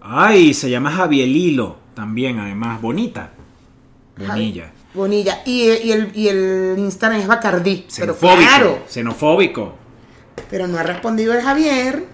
Ay, 0.00 0.52
se 0.54 0.68
llama 0.68 0.90
Javielilo. 0.90 1.78
También, 1.94 2.38
además, 2.38 2.80
bonita. 2.82 3.30
Bonilla. 4.18 4.73
Bonilla. 4.94 5.42
Y, 5.44 5.62
y 5.70 5.92
el, 5.92 6.10
y 6.14 6.28
el 6.28 6.74
Instagram 6.78 7.20
es 7.20 7.26
Bacardí. 7.26 7.86
Pero 7.96 8.14
Xenofóbico. 8.14 8.36
claro. 8.48 8.78
Xenofóbico. 8.88 9.74
Pero 10.50 10.66
no 10.68 10.78
ha 10.78 10.82
respondido 10.82 11.32
el 11.34 11.42
Javier. 11.42 12.04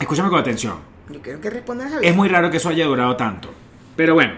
Escúchame 0.00 0.28
con 0.30 0.38
atención. 0.38 0.76
Yo 1.10 1.20
quiero 1.20 1.40
que 1.40 1.50
responda 1.50 1.84
el 1.84 1.90
Javier. 1.92 2.10
Es 2.10 2.16
muy 2.16 2.28
raro 2.28 2.50
que 2.50 2.56
eso 2.56 2.68
haya 2.68 2.86
durado 2.86 3.16
tanto. 3.16 3.52
Pero 3.96 4.14
bueno, 4.14 4.32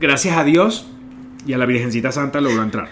gracias 0.00 0.36
a 0.36 0.44
Dios 0.44 0.86
y 1.46 1.52
a 1.52 1.58
la 1.58 1.66
Virgencita 1.66 2.10
Santa 2.12 2.40
logró 2.40 2.62
entrar. 2.62 2.88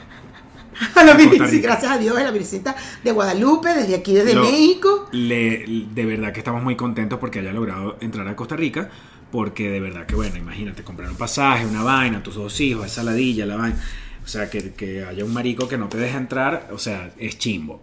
a 0.95 1.03
la 1.05 1.15
Virgencita, 1.15 1.63
gracias 1.69 1.91
a 1.91 1.99
Dios, 1.99 2.17
a 2.17 2.23
la 2.23 2.31
Virgencita 2.31 2.77
de 3.03 3.11
Guadalupe, 3.13 3.71
desde 3.75 3.95
aquí, 3.95 4.15
desde 4.15 4.35
Lo- 4.35 4.43
México. 4.45 5.09
le- 5.13 5.65
de 5.93 6.05
verdad 6.05 6.33
que 6.33 6.41
estamos 6.41 6.63
muy 6.63 6.77
contentos 6.77 7.19
porque 7.19 7.41
haya 7.41 7.53
logrado 7.53 7.97
entrar 8.01 8.29
a 8.29 8.37
Costa 8.37 8.57
Rica. 8.57 8.91
Porque 9.31 9.71
de 9.71 9.81
verdad 9.81 10.07
que, 10.07 10.15
bueno, 10.15 10.37
imagínate, 10.37 10.83
comprar 10.83 11.11
un 11.11 11.17
pasaje, 11.17 11.67
una 11.67 11.83
vaina, 11.83 12.23
tus 12.23 12.37
dos 12.37 12.61
hijos, 12.61 12.87
esa 12.87 13.03
ladilla, 13.03 13.45
la 13.47 13.57
vaina. 13.57 13.83
O 14.25 14.29
sea, 14.29 14.49
que, 14.51 14.73
que 14.73 15.05
haya 15.05 15.25
un 15.25 15.33
marico 15.33 15.69
que 15.69 15.79
no 15.79 15.89
te 15.89 15.99
deja 15.99 16.19
entrar, 16.19 16.69
o 16.73 16.79
sea, 16.79 17.13
es 17.19 17.39
chimbo. 17.39 17.83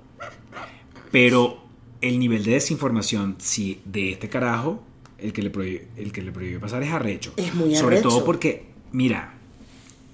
Pero 1.12 1.64
el 2.02 2.20
nivel 2.20 2.44
de 2.44 2.52
desinformación, 2.52 3.36
sí, 3.40 3.80
de 3.86 4.12
este 4.12 4.30
carajo, 4.30 4.84
el 5.18 5.32
que 5.32 5.42
le 5.42 5.50
prohíbe, 5.50 5.88
el 5.96 6.12
que 6.12 6.22
le 6.22 6.32
prohíbe 6.32 6.60
pasar 6.60 6.84
es 6.84 6.92
arrecho. 6.92 7.34
Es 7.38 7.54
muy 7.56 7.76
Sobre 7.76 7.98
arrecho. 7.98 8.10
todo 8.10 8.26
porque, 8.26 8.66
mira, 8.92 9.36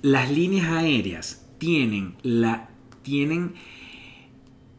las 0.01 0.30
líneas 0.32 0.67
aéreas 0.69 1.45
tienen 1.57 2.15
la 2.21 2.69
tienen 3.01 3.53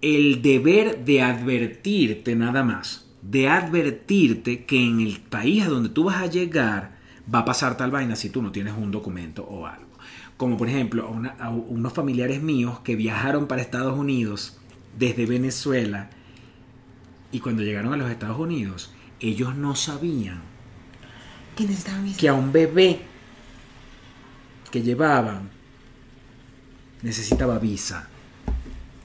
el 0.03 0.41
deber 0.41 1.05
de 1.05 1.23
advertirte 1.23 2.37
nada 2.37 2.63
más, 2.63 3.10
de 3.23 3.49
advertirte 3.49 4.65
que 4.65 4.83
en 4.85 5.01
el 5.01 5.21
país 5.21 5.65
a 5.65 5.69
donde 5.69 5.89
tú 5.91 6.05
vas 6.05 6.23
a 6.23 6.27
llegar 6.27 6.99
va 7.33 7.41
a 7.41 7.45
pasar 7.45 7.77
tal 7.77 7.91
vaina 7.91 8.17
si 8.17 8.31
tú 8.31 8.43
no 8.43 8.51
tienes 8.53 8.75
un 8.77 8.91
documento 8.91 9.45
o 9.45 9.67
algo. 9.67 9.91
Como 10.37 10.57
por 10.57 10.69
ejemplo 10.69 11.07
a, 11.07 11.11
una- 11.11 11.37
a 11.39 11.51
unos 11.51 11.93
familiares 11.93 12.43
míos 12.43 12.81
que 12.81 12.97
viajaron 12.97 13.47
para 13.47 13.61
Estados 13.63 13.99
Unidos 13.99 14.59
desde 14.99 15.27
Venezuela 15.27 16.11
y 17.31 17.41
cuando 17.41 17.63
llegaron 17.63 17.93
a 17.93 17.97
los 17.97 18.11
Estados 18.11 18.39
Unidos 18.39 18.93
ellos 19.21 19.55
no 19.55 19.77
sabían 19.77 20.41
que 22.17 22.29
a 22.29 22.35
un 22.35 22.53
bebé 22.53 23.01
que 24.71 24.83
llevaban 24.83 25.51
necesitaba 27.03 27.59
visa. 27.59 28.09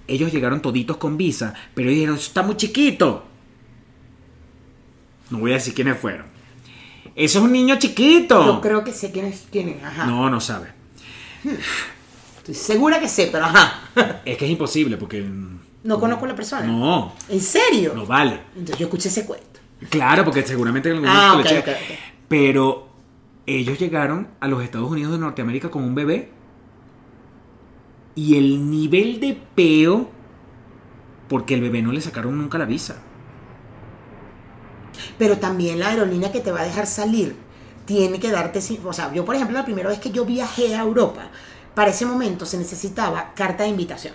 Ellos 0.07 0.31
llegaron 0.31 0.61
toditos 0.61 0.97
con 0.97 1.17
visa, 1.17 1.53
pero 1.73 1.89
ellos 1.89 1.97
dijeron, 1.99 2.15
está 2.17 2.43
muy 2.43 2.55
chiquito. 2.57 3.25
No 5.29 5.39
voy 5.39 5.51
a 5.51 5.55
decir 5.55 5.73
quiénes 5.73 5.97
fueron. 5.97 6.25
Eso 7.15 7.39
es 7.39 7.45
un 7.45 7.51
niño 7.51 7.77
chiquito. 7.79 8.45
Yo 8.45 8.61
creo 8.61 8.83
que 8.83 8.91
sé 8.93 9.11
quiénes 9.11 9.43
tienen. 9.45 9.79
Ajá. 9.83 10.05
No, 10.05 10.29
no 10.29 10.39
sabe. 10.41 10.67
Estoy 12.37 12.55
segura 12.55 12.99
que 12.99 13.07
sé, 13.07 13.29
pero 13.31 13.45
ajá. 13.45 13.81
Es 14.25 14.37
que 14.37 14.45
es 14.45 14.51
imposible 14.51 14.97
porque... 14.97 15.25
No 15.83 15.99
conozco 15.99 16.25
a 16.25 16.29
la 16.29 16.35
persona. 16.35 16.65
No, 16.65 17.13
¿En 17.29 17.39
serio? 17.39 17.93
no 17.95 18.05
vale. 18.05 18.39
Entonces 18.55 18.77
yo 18.79 18.85
escuché 18.87 19.09
ese 19.09 19.25
cuento. 19.25 19.59
Claro, 19.89 20.25
porque 20.25 20.41
seguramente 20.43 20.89
en 20.89 20.95
algún 20.95 21.09
Ah, 21.09 21.29
momento 21.33 21.49
ok, 21.49 21.53
le 21.53 21.59
ok, 21.59 21.67
eché- 21.67 21.93
ok. 21.93 21.99
Pero 22.27 22.89
ellos 23.45 23.77
llegaron 23.79 24.27
a 24.39 24.47
los 24.47 24.63
Estados 24.63 24.89
Unidos 24.89 25.11
de 25.11 25.19
Norteamérica 25.19 25.69
con 25.69 25.83
un 25.83 25.93
bebé. 25.93 26.29
Y 28.15 28.35
el 28.37 28.69
nivel 28.71 29.19
de 29.19 29.37
peo 29.55 30.09
porque 31.29 31.53
el 31.53 31.61
bebé 31.61 31.81
no 31.83 31.91
le 31.91 32.01
sacaron 32.01 32.37
nunca 32.37 32.57
la 32.57 32.65
visa. 32.65 33.03
Pero 35.17 35.37
también 35.37 35.79
la 35.79 35.89
aerolínea 35.89 36.31
que 36.31 36.41
te 36.41 36.51
va 36.51 36.61
a 36.61 36.65
dejar 36.65 36.87
salir 36.87 37.35
tiene 37.85 38.19
que 38.19 38.31
darte, 38.31 38.59
o 38.83 38.93
sea, 38.93 39.13
yo 39.13 39.23
por 39.25 39.35
ejemplo 39.35 39.57
la 39.57 39.65
primera 39.65 39.89
vez 39.89 39.99
que 39.99 40.11
yo 40.11 40.25
viajé 40.25 40.75
a 40.75 40.81
Europa, 40.81 41.29
para 41.75 41.91
ese 41.91 42.05
momento 42.05 42.45
se 42.45 42.57
necesitaba 42.57 43.33
carta 43.35 43.63
de 43.63 43.69
invitación. 43.69 44.13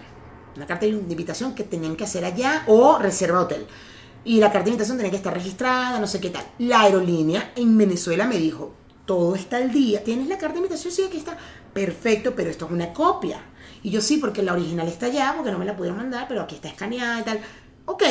Una 0.56 0.66
carta 0.66 0.86
de 0.86 0.92
invitación 0.92 1.54
que 1.54 1.62
tenían 1.62 1.94
que 1.94 2.04
hacer 2.04 2.24
allá 2.24 2.64
o 2.66 2.98
reserva 2.98 3.40
hotel. 3.40 3.66
Y 4.24 4.40
la 4.40 4.50
carta 4.50 4.64
de 4.64 4.70
invitación 4.70 4.96
tenía 4.96 5.10
que 5.10 5.16
estar 5.16 5.32
registrada, 5.32 6.00
no 6.00 6.06
sé 6.06 6.20
qué 6.20 6.30
tal. 6.30 6.44
La 6.58 6.82
aerolínea 6.82 7.52
en 7.56 7.78
Venezuela 7.78 8.26
me 8.26 8.36
dijo, 8.36 8.74
todo 9.06 9.34
está 9.34 9.58
al 9.58 9.70
día, 9.70 10.04
¿tienes 10.04 10.28
la 10.28 10.36
carta 10.36 10.54
de 10.54 10.58
invitación? 10.58 10.92
Sí, 10.92 11.04
aquí 11.04 11.18
está. 11.18 11.38
Perfecto, 11.72 12.34
pero 12.34 12.50
esto 12.50 12.66
es 12.66 12.72
una 12.72 12.92
copia. 12.92 13.40
Y 13.82 13.90
yo 13.90 14.00
sí, 14.00 14.18
porque 14.18 14.42
la 14.42 14.52
original 14.52 14.88
está 14.88 15.06
allá, 15.06 15.32
porque 15.36 15.50
no 15.50 15.58
me 15.58 15.64
la 15.64 15.76
pudieron 15.76 15.98
mandar, 15.98 16.26
pero 16.28 16.42
aquí 16.42 16.56
está 16.56 16.68
escaneada 16.68 17.20
y 17.20 17.24
tal. 17.24 17.40
Ok, 17.86 18.02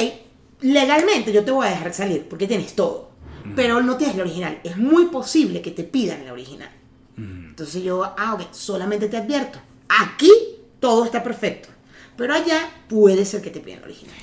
legalmente 0.61 1.31
yo 1.31 1.43
te 1.43 1.51
voy 1.51 1.67
a 1.67 1.71
dejar 1.71 1.93
salir, 1.93 2.27
porque 2.29 2.47
tienes 2.47 2.75
todo. 2.75 3.09
Pero 3.55 3.81
no 3.81 3.97
tienes 3.97 4.15
la 4.15 4.23
original. 4.23 4.59
Es 4.63 4.77
muy 4.77 5.07
posible 5.07 5.61
que 5.61 5.71
te 5.71 5.83
pidan 5.83 6.25
la 6.25 6.33
original. 6.33 6.69
Entonces 7.17 7.83
yo, 7.83 8.03
ah, 8.17 8.35
ok, 8.35 8.53
solamente 8.53 9.07
te 9.09 9.17
advierto. 9.17 9.59
Aquí 9.89 10.31
todo 10.79 11.03
está 11.05 11.23
perfecto. 11.23 11.69
Pero 12.15 12.33
allá 12.33 12.69
puede 12.87 13.25
ser 13.25 13.41
que 13.41 13.49
te 13.49 13.59
pidan 13.59 13.79
la 13.81 13.85
original. 13.87 14.15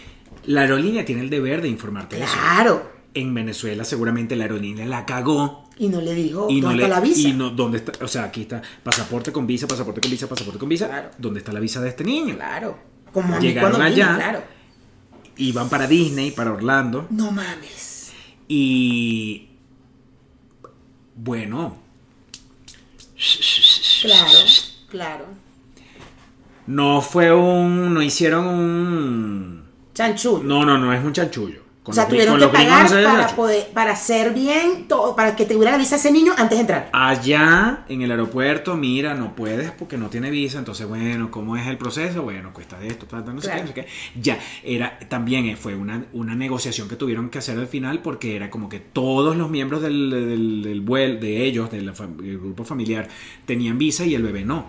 La 0.45 0.61
aerolínea 0.63 1.05
tiene 1.05 1.23
el 1.23 1.31
deber 1.31 1.61
de 1.61 1.69
informarte 1.69 2.17
de 2.17 2.25
eso. 2.25 2.33
Claro. 2.35 2.93
En 3.15 3.35
Venezuela 3.35 3.85
seguramente 3.85 4.37
la 4.37 4.45
aerolínea 4.45 4.85
la 4.87 5.07
cagó 5.07 5.71
Y 5.79 5.89
no 5.89 6.03
le 6.03 6.15
dijo, 6.15 6.49
y 6.51 6.61
no 6.61 6.69
¿dónde 6.69 6.77
le 6.77 6.83
está 6.85 6.95
la 6.97 7.01
visa? 7.01 7.29
y 7.29 7.33
no 7.33 7.49
dónde 7.51 7.79
está, 7.79 8.05
o 8.05 8.09
sea, 8.09 8.25
aquí 8.25 8.43
está 8.43 8.61
pasaporte 8.83 9.33
con 9.33 9.47
visa, 9.47 9.67
pasaporte 9.67 10.03
con 10.03 10.11
visa, 10.11 10.29
pasaporte 10.29 10.59
con 10.59 10.69
visa. 10.69 10.87
Claro. 10.87 11.11
¿Dónde 11.17 11.41
está 11.41 11.53
la 11.53 11.61
visa 11.61 11.81
de 11.81 11.89
este 11.89 12.05
niño? 12.05 12.37
Claro. 12.37 12.79
Como 13.13 13.39
Llegaron 13.39 13.81
allá. 13.81 14.15
claro. 14.17 14.43
Y 15.37 15.53
van 15.53 15.69
para 15.69 15.87
Disney, 15.87 16.31
para 16.31 16.53
Orlando 16.53 17.07
No 17.11 17.31
mames. 17.31 18.13
y 18.49 19.49
bueno, 21.15 21.77
Claro, 24.03 24.39
claro. 24.91 25.27
no 26.67 27.01
fue 27.01 27.33
un 27.35 27.95
no 27.95 28.03
hicieron 28.03 28.47
un 28.47 29.65
Chanchul. 29.95 30.47
no, 30.47 30.65
no, 30.65 30.77
no 30.79 30.93
es 30.93 31.03
un 31.05 31.13
chanchullo. 31.13 31.63
Con 31.87 31.93
o 31.93 31.95
sea, 31.95 32.09
tuvieron 32.09 32.41
con 32.41 32.51
que 32.51 32.57
pagar 32.57 32.89
para 33.05 33.29
poder, 33.37 33.69
para 33.73 33.93
hacer 33.93 34.35
bien 34.35 34.89
todo, 34.89 35.15
para 35.15 35.37
que 35.37 35.45
te 35.45 35.55
hubiera 35.55 35.71
la 35.71 35.79
visa 35.79 35.95
ese 35.95 36.11
niño 36.11 36.33
antes 36.37 36.59
de 36.59 36.63
entrar. 36.63 36.91
Allá 36.93 37.85
en 37.89 38.03
el 38.03 38.11
aeropuerto, 38.11 38.77
mira, 38.77 39.15
no 39.15 39.37
puedes 39.37 39.71
porque 39.71 39.97
no 39.97 40.09
tiene 40.11 40.31
visa, 40.31 40.59
entonces 40.59 40.85
bueno, 40.89 41.31
¿cómo 41.31 41.57
es 41.57 41.65
el 41.69 41.79
proceso? 41.79 42.23
Bueno, 42.25 42.53
cuesta 42.53 42.77
de 42.81 42.89
esto, 42.89 43.07
no 43.33 43.41
sé 43.41 43.51
qué, 43.53 43.61
no 43.61 43.69
sé 43.69 43.73
qué. 43.73 43.87
Ya, 44.21 44.37
era, 44.65 44.99
también 45.09 45.47
eh, 45.47 45.55
fue 45.55 45.77
una, 45.77 46.05
una 46.13 46.35
negociación 46.35 46.89
que 46.89 46.97
tuvieron 46.97 47.31
que 47.31 47.39
hacer 47.39 47.57
al 47.57 47.69
final 47.69 48.01
porque 48.01 48.35
era 48.35 48.51
como 48.51 48.69
que 48.69 48.81
todos 48.81 49.37
los 49.37 49.49
miembros 49.49 49.81
del, 49.81 50.11
del, 50.11 50.63
del 50.65 50.85
vuel- 50.85 51.21
de 51.21 51.45
ellos, 51.45 51.71
del 51.71 51.93
grupo 51.93 52.65
familiar, 52.65 53.07
tenían 53.45 53.79
visa 53.79 54.05
y 54.05 54.17
el 54.17 54.25
bebé 54.25 54.45
no. 54.45 54.67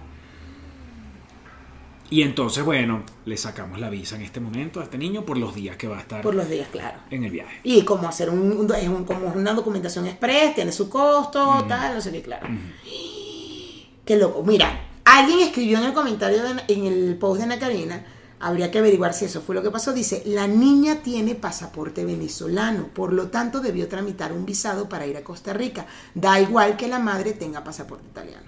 Y 2.09 2.21
entonces, 2.21 2.63
bueno, 2.63 3.03
le 3.25 3.35
sacamos 3.35 3.79
la 3.79 3.89
visa 3.89 4.15
en 4.15 4.21
este 4.21 4.39
momento 4.39 4.79
a 4.79 4.83
este 4.83 4.97
niño 4.97 5.25
por 5.25 5.37
los 5.37 5.53
días 5.53 5.75
que 5.75 5.87
va 5.89 5.97
a 5.97 6.01
estar 6.01 6.21
Por 6.21 6.35
los 6.35 6.49
días, 6.49 6.67
claro. 6.71 6.99
en 7.09 7.23
el 7.25 7.31
viaje. 7.31 7.59
Y 7.63 7.81
como 7.83 8.07
hacer 8.07 8.29
un, 8.29 8.67
es 8.77 8.87
un- 8.87 9.03
como 9.03 9.27
una 9.27 9.53
documentación 9.53 10.07
express, 10.07 10.55
tiene 10.55 10.71
su 10.71 10.89
costo, 10.89 11.65
tal, 11.67 11.95
no 11.95 12.01
sé 12.01 12.11
qué, 12.11 12.21
claro. 12.21 12.47
Qué 14.05 14.15
loco. 14.15 14.41
Mira, 14.43 14.79
alguien 15.03 15.39
escribió 15.41 15.79
en 15.79 15.83
el 15.85 15.93
comentario, 15.93 16.41
de- 16.43 16.63
en 16.73 16.85
el 16.85 17.17
post 17.17 17.39
de 17.39 17.43
Ana 17.43 17.59
Karina, 17.59 18.05
habría 18.39 18.71
que 18.71 18.77
averiguar 18.79 19.13
si 19.13 19.25
eso 19.25 19.41
fue 19.41 19.53
lo 19.55 19.61
que 19.61 19.69
pasó. 19.71 19.91
Dice, 19.93 20.23
la 20.25 20.47
niña 20.47 21.01
tiene 21.03 21.35
pasaporte 21.35 22.05
venezolano, 22.05 22.87
por 22.93 23.11
lo 23.11 23.27
tanto 23.27 23.59
debió 23.59 23.87
tramitar 23.89 24.31
un 24.31 24.45
visado 24.45 24.87
para 24.87 25.05
ir 25.07 25.17
a 25.17 25.23
Costa 25.25 25.53
Rica. 25.53 25.87
Da 26.15 26.39
igual 26.39 26.77
que 26.77 26.87
la 26.87 26.99
madre 26.99 27.33
tenga 27.33 27.63
pasaporte 27.65 28.05
italiano. 28.07 28.45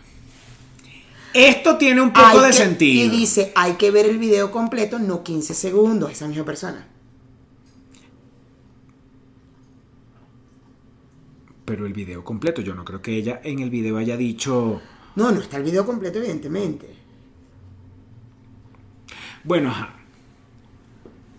Esto 1.34 1.78
tiene 1.78 2.02
un 2.02 2.12
poco 2.12 2.26
Hay 2.26 2.40
de 2.40 2.48
que- 2.48 2.54
sentido. 2.54 3.06
Y 3.06 3.10
dice, 3.10 3.52
hay 3.56 3.74
que 3.74 3.92
ver 3.92 4.06
el 4.06 4.18
video 4.18 4.52
completo, 4.52 4.98
no 5.00 5.24
15 5.24 5.54
segundos, 5.54 6.12
esa 6.12 6.28
misma 6.28 6.46
persona. 6.46 6.88
Pero 11.66 11.86
el 11.86 11.94
video 11.94 12.24
completo, 12.24 12.62
yo 12.62 12.74
no 12.74 12.84
creo 12.84 13.02
que 13.02 13.16
ella 13.16 13.42
en 13.44 13.60
el 13.60 13.70
video 13.70 13.98
haya 13.98 14.18
dicho... 14.18 14.82
No, 15.16 15.32
no 15.32 15.40
está 15.40 15.58
el 15.58 15.64
video 15.64 15.86
completo, 15.86 16.18
evidentemente. 16.18 16.96
Bueno, 19.44 19.70
ajá. 19.70 19.94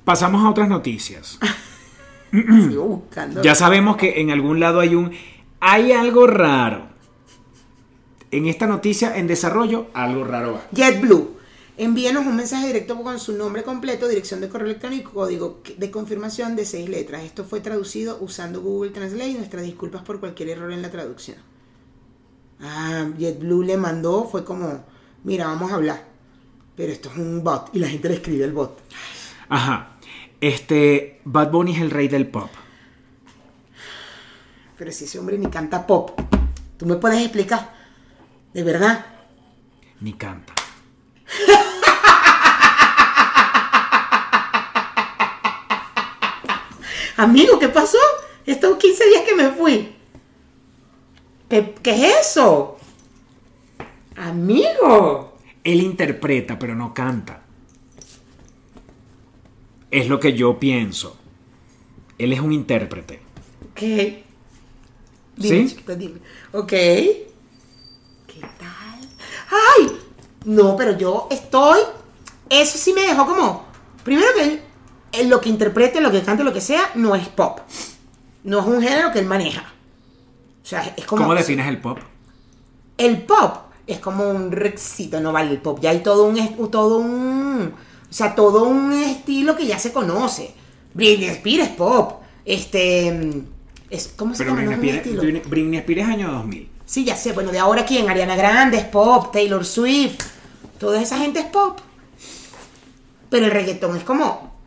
Pasamos 0.04 0.44
a 0.44 0.50
otras 0.50 0.68
noticias. 0.68 1.38
Sigo 2.30 2.84
buscando. 2.84 3.42
Ya 3.42 3.56
sabemos 3.56 3.96
que 3.96 4.20
en 4.20 4.30
algún 4.30 4.60
lado 4.60 4.78
hay 4.78 4.94
un... 4.94 5.10
Hay 5.58 5.90
algo 5.92 6.26
raro. 6.28 6.89
En 8.32 8.46
esta 8.46 8.66
noticia 8.66 9.16
en 9.16 9.26
desarrollo, 9.26 9.88
algo 9.92 10.24
raro 10.24 10.54
va. 10.54 10.62
JetBlue. 10.72 11.40
Envíenos 11.76 12.26
un 12.26 12.36
mensaje 12.36 12.66
directo 12.66 13.02
con 13.02 13.18
su 13.18 13.32
nombre 13.32 13.62
completo, 13.62 14.06
dirección 14.06 14.40
de 14.40 14.48
correo 14.48 14.66
electrónico, 14.66 15.12
código 15.12 15.62
de 15.76 15.90
confirmación 15.90 16.54
de 16.54 16.64
seis 16.64 16.88
letras. 16.88 17.24
Esto 17.24 17.44
fue 17.44 17.60
traducido 17.60 18.18
usando 18.20 18.60
Google 18.60 18.90
Translate. 18.90 19.34
Nuestras 19.34 19.64
disculpas 19.64 20.02
por 20.02 20.20
cualquier 20.20 20.50
error 20.50 20.72
en 20.72 20.82
la 20.82 20.90
traducción. 20.90 21.38
Ah, 22.60 23.08
JetBlue 23.18 23.64
le 23.64 23.76
mandó, 23.78 24.24
fue 24.24 24.44
como, 24.44 24.84
mira, 25.24 25.46
vamos 25.46 25.72
a 25.72 25.76
hablar. 25.76 26.04
Pero 26.76 26.92
esto 26.92 27.10
es 27.10 27.16
un 27.16 27.42
bot 27.42 27.70
y 27.72 27.78
la 27.78 27.88
gente 27.88 28.08
le 28.08 28.14
escribe 28.16 28.44
el 28.44 28.52
bot. 28.52 28.78
Ajá. 29.48 29.96
Este... 30.40 31.20
Bad 31.24 31.50
Bunny 31.50 31.72
es 31.72 31.80
el 31.80 31.90
rey 31.90 32.08
del 32.08 32.28
pop. 32.28 32.50
Pero 34.78 34.92
si 34.92 35.04
ese 35.04 35.18
hombre 35.18 35.36
ni 35.38 35.46
canta 35.48 35.86
pop, 35.86 36.18
¿tú 36.76 36.86
me 36.86 36.96
puedes 36.96 37.20
explicar? 37.20 37.79
¿De 38.52 38.62
verdad? 38.62 39.06
Ni 40.00 40.12
canta. 40.14 40.54
Amigo, 47.16 47.58
¿qué 47.58 47.68
pasó? 47.68 47.98
Estos 48.46 48.76
15 48.78 49.08
días 49.08 49.22
que 49.22 49.34
me 49.34 49.50
fui. 49.50 49.94
¿Qué, 51.48 51.74
qué 51.82 51.90
es 52.08 52.30
eso? 52.30 52.78
Amigo. 54.16 55.36
Él 55.62 55.82
interpreta, 55.82 56.58
pero 56.58 56.74
no 56.74 56.94
canta. 56.94 57.42
Es 59.90 60.08
lo 60.08 60.18
que 60.18 60.32
yo 60.32 60.58
pienso. 60.58 61.18
Él 62.16 62.32
es 62.32 62.40
un 62.40 62.52
intérprete. 62.52 63.20
¿Qué? 63.74 64.24
Dime, 65.36 65.62
¿Sí? 65.62 65.68
chiquita, 65.68 65.94
dime. 65.94 66.20
Ok. 66.52 66.68
¿Qué 66.70 67.20
tal? 68.58 69.00
¡Ay! 69.50 69.98
No, 70.44 70.76
pero 70.76 70.96
yo 70.96 71.28
estoy. 71.30 71.80
Eso 72.48 72.78
sí 72.78 72.92
me 72.92 73.02
dejó 73.02 73.26
como. 73.26 73.64
Primero 74.04 74.28
que 74.34 74.42
él, 74.42 74.60
él 75.12 75.28
lo 75.28 75.40
que 75.40 75.48
interprete, 75.48 76.00
lo 76.00 76.10
que 76.10 76.22
cante, 76.22 76.44
lo 76.44 76.52
que 76.52 76.60
sea, 76.60 76.90
no 76.94 77.14
es 77.14 77.28
pop. 77.28 77.60
No 78.44 78.60
es 78.60 78.66
un 78.66 78.82
género 78.82 79.12
que 79.12 79.18
él 79.18 79.26
maneja. 79.26 79.72
O 80.62 80.66
sea, 80.66 80.94
es 80.96 81.04
como. 81.04 81.22
¿Cómo 81.22 81.34
defines 81.34 81.66
el 81.66 81.78
pop? 81.78 81.98
El 82.96 83.22
pop 83.22 83.70
es 83.86 83.98
como 83.98 84.28
un 84.28 84.52
rexito, 84.52 85.20
no 85.20 85.32
vale 85.32 85.50
el 85.50 85.58
pop. 85.58 85.78
Ya 85.80 85.90
hay 85.90 86.00
todo 86.00 86.24
un, 86.24 86.70
todo 86.70 86.98
un, 86.98 87.72
o 87.72 88.12
sea, 88.12 88.34
todo 88.34 88.64
un 88.64 88.92
estilo 88.92 89.56
que 89.56 89.66
ya 89.66 89.78
se 89.78 89.92
conoce. 89.92 90.54
Britney 90.94 91.28
Spears 91.28 91.68
es 91.68 91.76
pop. 91.76 92.22
Este, 92.44 93.12
mm, 93.12 93.46
es, 93.90 94.08
¿cómo 94.16 94.34
se 94.34 94.44
Pero 94.44 94.56
llama? 94.56 94.70
No 94.70 94.78
Britney 94.78 94.98
es 94.98 95.06
un 95.06 95.12
Spears, 95.12 95.48
Britney 95.48 95.78
Spears 95.78 96.02
es 96.02 96.08
año 96.08 96.32
2000. 96.32 96.69
Sí, 96.90 97.04
ya 97.04 97.14
sé. 97.14 97.30
Bueno, 97.32 97.52
de 97.52 97.58
ahora 97.60 97.84
quién? 97.86 98.10
Ariana 98.10 98.34
Grande 98.34 98.78
es 98.78 98.82
pop, 98.84 99.30
Taylor 99.32 99.64
Swift, 99.64 100.18
toda 100.76 101.00
esa 101.00 101.18
gente 101.18 101.38
es 101.38 101.46
pop. 101.46 101.78
Pero 103.28 103.44
el 103.46 103.52
reggaetón 103.52 103.96
es 103.96 104.02
como, 104.02 104.58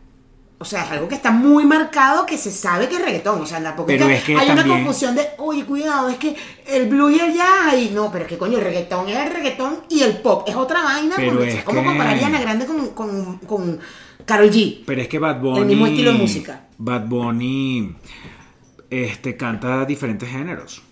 o 0.56 0.64
sea, 0.64 0.84
es 0.86 0.90
algo 0.92 1.06
que 1.06 1.16
está 1.16 1.30
muy 1.32 1.66
marcado 1.66 2.24
que 2.24 2.38
se 2.38 2.50
sabe 2.50 2.88
que 2.88 2.96
es 2.96 3.02
reggaetón. 3.02 3.42
O 3.42 3.46
sea, 3.46 3.62
tampoco 3.62 3.88
Pero 3.88 4.06
que 4.06 4.14
es 4.14 4.24
que 4.24 4.38
hay 4.38 4.48
una 4.48 4.66
confusión 4.66 5.14
de, 5.14 5.28
oye, 5.36 5.66
cuidado, 5.66 6.08
es 6.08 6.16
que 6.16 6.34
el 6.66 6.88
blues 6.88 7.12
y 7.12 7.20
el 7.20 7.34
jazz, 7.34 7.74
y 7.76 7.90
no, 7.90 8.10
pero 8.10 8.24
es 8.24 8.30
que 8.30 8.38
coño, 8.38 8.56
el 8.56 8.64
reggaetón 8.64 9.06
es 9.10 9.18
el 9.18 9.30
reggaetón 9.30 9.80
y 9.90 10.00
el 10.02 10.16
pop 10.22 10.48
es 10.48 10.54
otra 10.56 10.82
vaina. 10.82 11.16
Pero 11.16 11.44
es 11.44 11.62
como 11.62 11.82
que- 11.82 11.86
comparar 11.88 12.14
Ariana 12.14 12.40
Grande 12.40 12.64
con, 12.64 12.88
con, 12.94 13.36
con 13.40 13.80
Karol 14.24 14.50
G. 14.50 14.84
Pero 14.86 15.02
es 15.02 15.08
que 15.08 15.18
Bad 15.18 15.42
Bunny. 15.42 15.60
El 15.60 15.66
mismo 15.66 15.86
estilo 15.88 16.12
de 16.12 16.18
música. 16.18 16.68
Bad 16.78 17.04
Bunny 17.04 17.96
este, 18.88 19.36
canta 19.36 19.84
diferentes 19.84 20.26
géneros. 20.26 20.83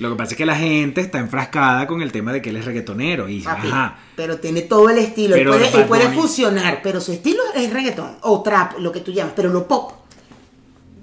Lo 0.00 0.10
que 0.10 0.16
pasa 0.16 0.32
es 0.32 0.38
que 0.38 0.46
la 0.46 0.56
gente 0.56 1.00
está 1.00 1.18
enfrascada 1.18 1.86
con 1.86 2.00
el 2.02 2.10
tema 2.10 2.32
de 2.32 2.40
que 2.40 2.50
él 2.50 2.56
es 2.56 2.64
reggaetonero. 2.64 3.28
Y, 3.28 3.40
Papi, 3.40 3.68
ajá. 3.68 3.98
Pero 4.16 4.38
tiene 4.38 4.62
todo 4.62 4.88
el 4.88 4.98
estilo. 4.98 5.36
Pero 5.36 5.54
él 5.54 5.60
puede, 5.60 5.82
él 5.82 5.88
puede 5.88 6.08
fusionar, 6.10 6.80
pero 6.82 7.00
su 7.00 7.12
estilo 7.12 7.42
es 7.54 7.72
reggaetón 7.72 8.16
o 8.22 8.42
trap, 8.42 8.78
lo 8.78 8.90
que 8.92 9.00
tú 9.00 9.12
llamas, 9.12 9.34
pero 9.36 9.50
no 9.50 9.66
pop. 9.68 9.92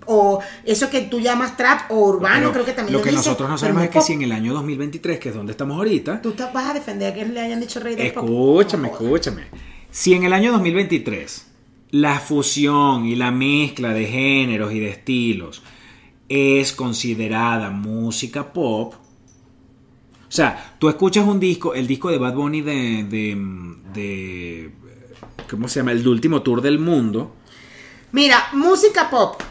O 0.10 0.40
eso 0.66 0.90
que 0.90 1.02
tú 1.02 1.20
llamas 1.20 1.58
trap 1.58 1.92
o 1.92 1.96
urbano, 2.08 2.40
Pero 2.40 2.52
creo 2.54 2.66
que 2.66 2.72
también 2.72 2.94
lo 2.94 3.00
lo 3.00 3.04
que 3.04 3.12
dice, 3.12 3.24
nosotros 3.30 3.50
no 3.50 3.58
sabemos 3.58 3.84
es 3.84 3.90
que 3.90 4.00
pop. 4.00 4.08
si 4.08 4.14
en 4.14 4.22
el 4.22 4.32
año 4.32 4.54
2023, 4.54 5.20
que 5.20 5.30
es 5.30 5.36
donde 5.36 5.52
estamos 5.52 5.78
ahorita, 5.78 6.22
Tú 6.22 6.32
te 6.32 6.44
vas 6.46 6.70
a 6.70 6.74
defender 6.74 7.14
que 7.14 7.26
le 7.26 7.42
hayan 7.42 7.60
dicho 7.60 7.80
rey 7.82 7.96
del 7.96 8.14
pop. 8.14 8.24
escúchame, 8.24 8.88
No 8.88 8.94
escúchame. 8.94 9.44
Si 9.92 10.14
en 10.14 10.24
el 10.24 10.32
año 10.34 10.52
2023 10.54 11.46
la 11.92 12.20
fusión 12.20 13.06
y 13.06 13.16
la 13.16 13.32
mezcla 13.32 13.94
de 13.94 14.06
géneros 14.06 14.72
y 14.74 14.80
de 14.80 14.90
estilos 14.90 15.62
es 16.30 16.74
considerada 16.74 17.70
música 17.70 18.52
pop. 18.54 18.94
O 18.94 20.32
sea, 20.32 20.76
tú 20.80 20.90
escuchas 20.90 21.26
un 21.26 21.40
disco, 21.40 21.74
el 21.74 21.88
disco 21.88 22.10
de 22.10 22.18
Bad 22.18 22.34
Bunny 22.34 22.62
de, 22.62 23.06
de, 23.10 23.38
de- 23.94 24.72
¿cómo 25.50 25.68
se 25.70 25.80
llama? 25.80 25.94
El 25.94 26.06
último 26.08 26.42
tour 26.42 26.62
del 26.62 26.80
mundo. 26.80 27.34
Mira, 28.12 28.44
música 28.54 29.10
pop. 29.10 29.42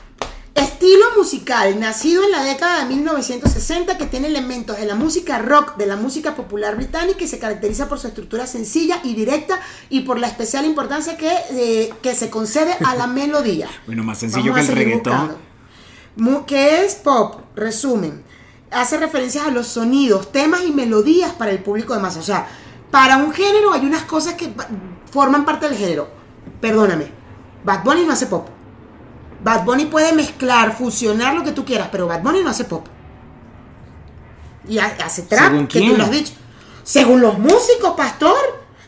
Estilo 0.54 1.04
musical 1.18 1.78
nacido 1.78 2.24
en 2.24 2.30
la 2.30 2.42
década 2.42 2.82
de 2.82 2.94
1960 2.94 3.98
que 3.98 4.06
tiene 4.06 4.28
elementos 4.28 4.78
de 4.78 4.86
la 4.86 4.94
música 4.94 5.38
rock, 5.38 5.76
de 5.76 5.86
la 5.86 5.96
música 5.96 6.34
popular 6.34 6.76
británica 6.76 7.24
y 7.24 7.28
se 7.28 7.38
caracteriza 7.38 7.88
por 7.90 7.98
su 7.98 8.08
estructura 8.08 8.46
sencilla 8.46 9.00
y 9.04 9.14
directa 9.14 9.60
y 9.90 10.00
por 10.00 10.18
la 10.18 10.28
especial 10.28 10.64
importancia 10.64 11.18
que, 11.18 11.30
eh, 11.50 11.90
que 12.02 12.14
se 12.14 12.30
concede 12.30 12.72
a 12.86 12.94
la 12.94 13.06
melodía. 13.06 13.68
Bueno, 13.86 14.02
más 14.02 14.18
sencillo 14.18 14.52
Vamos 14.52 14.66
que 14.66 14.72
el 14.72 14.78
reggaetón. 14.78 15.12
buscando. 15.18 15.45
¿Qué 16.46 16.84
es 16.84 16.94
pop? 16.96 17.40
Resumen. 17.54 18.22
Hace 18.70 18.96
referencias 18.98 19.46
a 19.46 19.50
los 19.50 19.66
sonidos, 19.66 20.32
temas 20.32 20.62
y 20.64 20.72
melodías 20.72 21.32
para 21.32 21.50
el 21.52 21.62
público 21.62 21.94
de 21.94 22.00
masa. 22.00 22.18
O 22.20 22.22
sea, 22.22 22.46
para 22.90 23.16
un 23.18 23.32
género 23.32 23.72
hay 23.72 23.84
unas 23.86 24.02
cosas 24.04 24.34
que 24.34 24.52
forman 25.10 25.44
parte 25.44 25.68
del 25.68 25.78
género. 25.78 26.08
Perdóname. 26.60 27.10
Bad 27.64 27.84
Bunny 27.84 28.04
no 28.04 28.12
hace 28.12 28.26
pop. 28.26 28.48
Bad 29.42 29.64
Bunny 29.64 29.86
puede 29.86 30.12
mezclar, 30.12 30.76
fusionar 30.76 31.34
lo 31.34 31.44
que 31.44 31.52
tú 31.52 31.64
quieras, 31.64 31.88
pero 31.92 32.06
Bad 32.06 32.22
Bunny 32.22 32.42
no 32.42 32.50
hace 32.50 32.64
pop. 32.64 32.86
Y 34.68 34.78
ha- 34.78 34.96
hace 35.04 35.22
trap, 35.22 35.50
¿Según 35.52 35.66
que 35.68 35.80
tú 35.80 35.96
lo 35.96 36.04
has 36.04 36.10
dicho. 36.10 36.32
Según 36.82 37.20
los 37.20 37.38
músicos, 37.38 37.92
pastor. 37.96 38.36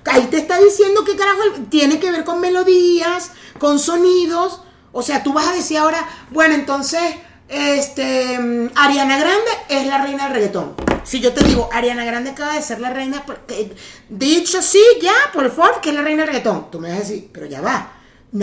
Ahí 0.07 0.27
te 0.31 0.39
está 0.39 0.59
diciendo 0.59 1.05
que 1.05 1.17
carajo 1.17 1.39
tiene 1.69 2.01
que 2.01 2.11
ver 2.11 2.25
con 2.25 2.41
melodías, 2.41 3.33
con 3.59 3.79
sonidos. 3.79 4.63
O 4.93 5.03
sea, 5.03 5.23
tú 5.23 5.33
vas 5.33 5.47
a 5.49 5.53
decir 5.53 5.79
ahora, 5.79 6.07
bueno, 6.31 6.55
entonces, 6.55 7.01
este, 7.49 8.71
Ariana 8.75 9.19
Grande 9.19 9.51
es 9.69 9.87
la 9.87 10.03
reina 10.03 10.25
del 10.25 10.35
reggaetón. 10.35 10.75
Si 11.05 11.21
yo 11.21 11.33
te 11.33 11.45
digo, 11.45 11.69
Ariana 11.73 12.05
Grande 12.05 12.31
acaba 12.31 12.55
de 12.55 12.63
ser 12.63 12.81
la 12.81 12.91
reina, 12.91 13.23
porque- 13.27 13.73
dicho 14.09 14.61
sí, 14.63 14.83
ya, 15.01 15.13
por 15.33 15.51
favor, 15.51 15.81
que 15.81 15.91
es 15.91 15.95
la 15.95 16.03
reina 16.03 16.23
del 16.25 16.29
reggaetón. 16.33 16.71
Tú 16.71 16.81
me 16.81 16.89
vas 16.89 16.99
a 16.99 17.01
decir, 17.01 17.31
pero 17.33 17.47
ya 17.47 17.61
va. 17.61 17.93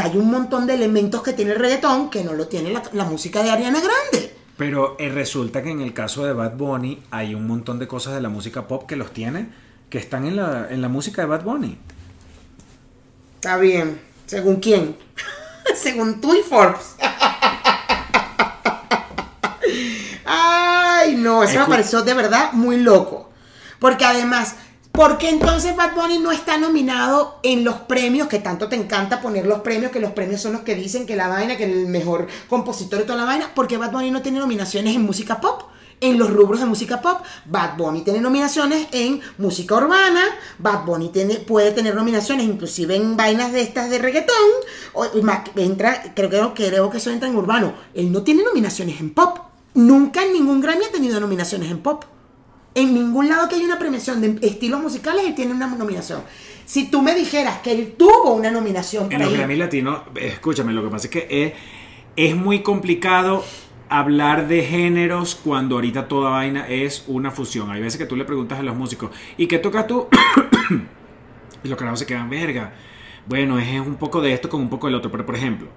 Hay 0.02 0.18
un 0.18 0.32
montón 0.32 0.66
de 0.66 0.74
elementos 0.74 1.22
que 1.22 1.34
tiene 1.34 1.52
el 1.52 1.60
reggaetón 1.60 2.10
que 2.10 2.24
no 2.24 2.34
lo 2.34 2.48
tiene 2.48 2.72
la, 2.72 2.82
la 2.94 3.04
música 3.06 3.44
de 3.44 3.52
Ariana 3.52 3.80
Grande. 3.82 4.36
Pero 4.58 4.96
eh, 5.00 5.10
resulta 5.10 5.62
que 5.62 5.70
en 5.70 5.82
el 5.82 5.94
caso 5.94 6.26
de 6.26 6.34
Bad 6.34 6.54
Bunny 6.56 7.04
hay 7.12 7.36
un 7.36 7.46
montón 7.46 7.78
de 7.78 7.88
cosas 7.88 8.14
de 8.16 8.22
la 8.22 8.30
música 8.30 8.68
pop 8.68 8.88
que 8.88 8.96
los 8.96 9.12
tiene, 9.14 9.50
que 9.90 9.98
están 10.00 10.26
en 10.26 10.38
la, 10.38 10.68
en 10.72 10.82
la 10.82 10.88
música 10.88 11.22
de 11.22 11.28
Bad 11.28 11.44
Bunny. 11.44 11.78
Está 13.36 13.58
bien. 13.58 14.00
¿Según 14.26 14.56
quién? 14.56 14.96
Según 15.76 16.22
tú 16.22 16.34
y 16.34 16.42
Forbes. 16.42 16.96
Ay, 20.26 21.16
no, 21.16 21.44
eso 21.44 21.60
me 21.60 21.66
pareció 21.66 22.02
de 22.02 22.14
verdad 22.14 22.52
muy 22.54 22.78
loco. 22.78 23.30
Porque 23.80 24.06
además, 24.06 24.56
¿por 24.92 25.18
qué 25.18 25.30
entonces 25.30 25.76
Bad 25.76 25.94
Bunny 25.94 26.20
no 26.20 26.32
está 26.32 26.58
nominado 26.58 27.40
en 27.44 27.64
los 27.64 27.76
premios? 27.76 28.28
Que 28.28 28.40
tanto 28.40 28.68
te 28.68 28.76
encanta 28.76 29.22
poner 29.22 29.46
los 29.46 29.60
premios, 29.60 29.92
que 29.92 30.00
los 30.00 30.12
premios 30.12 30.42
son 30.42 30.54
los 30.54 30.62
que 30.62 30.76
dicen 30.76 31.06
que 31.06 31.16
la 31.16 31.28
vaina, 31.28 31.58
que 31.58 31.66
el 31.66 31.88
mejor 31.88 32.28
compositor 32.50 33.00
de 33.00 33.06
toda 33.06 33.20
la 33.20 33.26
vaina. 33.26 33.52
Porque 33.54 33.78
Bad 33.78 33.92
Bunny 33.92 34.12
no 34.12 34.22
tiene 34.22 34.40
nominaciones 34.40 34.96
en 34.96 35.04
música 35.04 35.40
pop. 35.40 35.64
En 36.02 36.20
los 36.20 36.30
rubros 36.32 36.60
de 36.60 36.66
música 36.66 37.02
pop, 37.02 37.20
Bad 37.46 37.78
Bunny 37.78 38.02
tiene 38.02 38.20
nominaciones 38.20 38.88
en 38.92 39.22
música 39.38 39.76
urbana, 39.76 40.22
Bad 40.60 40.84
Bunny 40.86 41.10
tiene, 41.10 41.36
puede 41.36 41.72
tener 41.72 41.96
nominaciones 41.96 42.46
inclusive 42.46 42.96
en 42.98 43.16
vainas 43.16 43.54
de 43.54 43.62
estas 43.62 43.90
de 43.90 43.98
reggaetón, 43.98 44.36
o- 44.94 45.06
entra, 45.56 46.14
creo, 46.14 46.54
que 46.54 46.68
creo 46.68 46.90
que 46.90 46.98
eso 46.98 47.12
entra 47.12 47.30
en 47.30 47.36
urbano. 47.36 47.74
Él 47.94 48.12
no 48.12 48.24
tiene 48.24 48.44
nominaciones 48.44 49.00
en 49.00 49.12
pop. 49.12 49.40
Nunca 49.74 50.24
en 50.24 50.34
ningún 50.34 50.62
Grammy 50.62 50.86
ha 50.86 50.92
tenido 50.92 51.20
nominaciones 51.20 51.72
en 51.72 51.80
pop. 51.80 52.04
En 52.76 52.94
ningún 52.94 53.30
lado 53.30 53.48
que 53.48 53.56
haya 53.56 53.64
una 53.66 53.80
premiación 53.80 54.20
de 54.20 54.46
estilos 54.46 54.82
musicales, 54.82 55.26
él 55.26 55.34
tiene 55.34 55.54
una 55.54 55.68
nominación. 55.68 56.22
Si 56.66 56.90
tú 56.92 57.02
me 57.02 57.16
dijeras 57.16 57.60
que 57.60 57.72
él 57.72 57.96
tuvo 57.98 58.34
una 58.34 58.52
nominación 58.52 59.10
En 59.12 59.22
los 59.22 59.32
Grammy 59.32 59.56
Latinos, 59.56 60.02
escúchame, 60.16 60.74
lo 60.74 60.84
que 60.84 60.90
pasa 60.90 61.08
es 61.08 61.12
que 61.12 61.28
es, 61.46 61.54
es 62.32 62.36
muy 62.36 62.64
complicado 62.64 63.44
hablar 64.00 64.48
de 64.48 64.64
géneros 64.64 65.36
cuando 65.36 65.76
ahorita 65.76 66.08
toda 66.08 66.30
vaina 66.30 66.68
es 66.68 67.04
una 67.08 67.32
fusión. 67.32 67.72
Hay 67.72 67.82
veces 67.82 67.98
que 67.98 68.06
tú 68.06 68.16
le 68.16 68.26
preguntas 68.26 68.60
a 68.60 68.64
los 68.64 68.76
músicos, 68.76 69.12
¿y 69.38 69.48
qué 69.48 69.60
tocas 69.60 69.88
tú? 69.88 70.08
y 71.64 71.68
los 71.68 71.78
carajos 71.78 72.00
se 72.00 72.06
quedan, 72.06 72.30
verga. 72.30 72.74
Bueno, 73.26 73.58
es 73.60 73.80
un 73.80 73.96
poco 73.96 74.22
de 74.22 74.34
esto 74.34 74.50
con 74.50 74.62
un 74.62 74.70
poco 74.70 74.88
del 74.88 74.96
otro, 74.96 75.12
pero 75.12 75.26
por 75.26 75.36
ejemplo, 75.36 75.68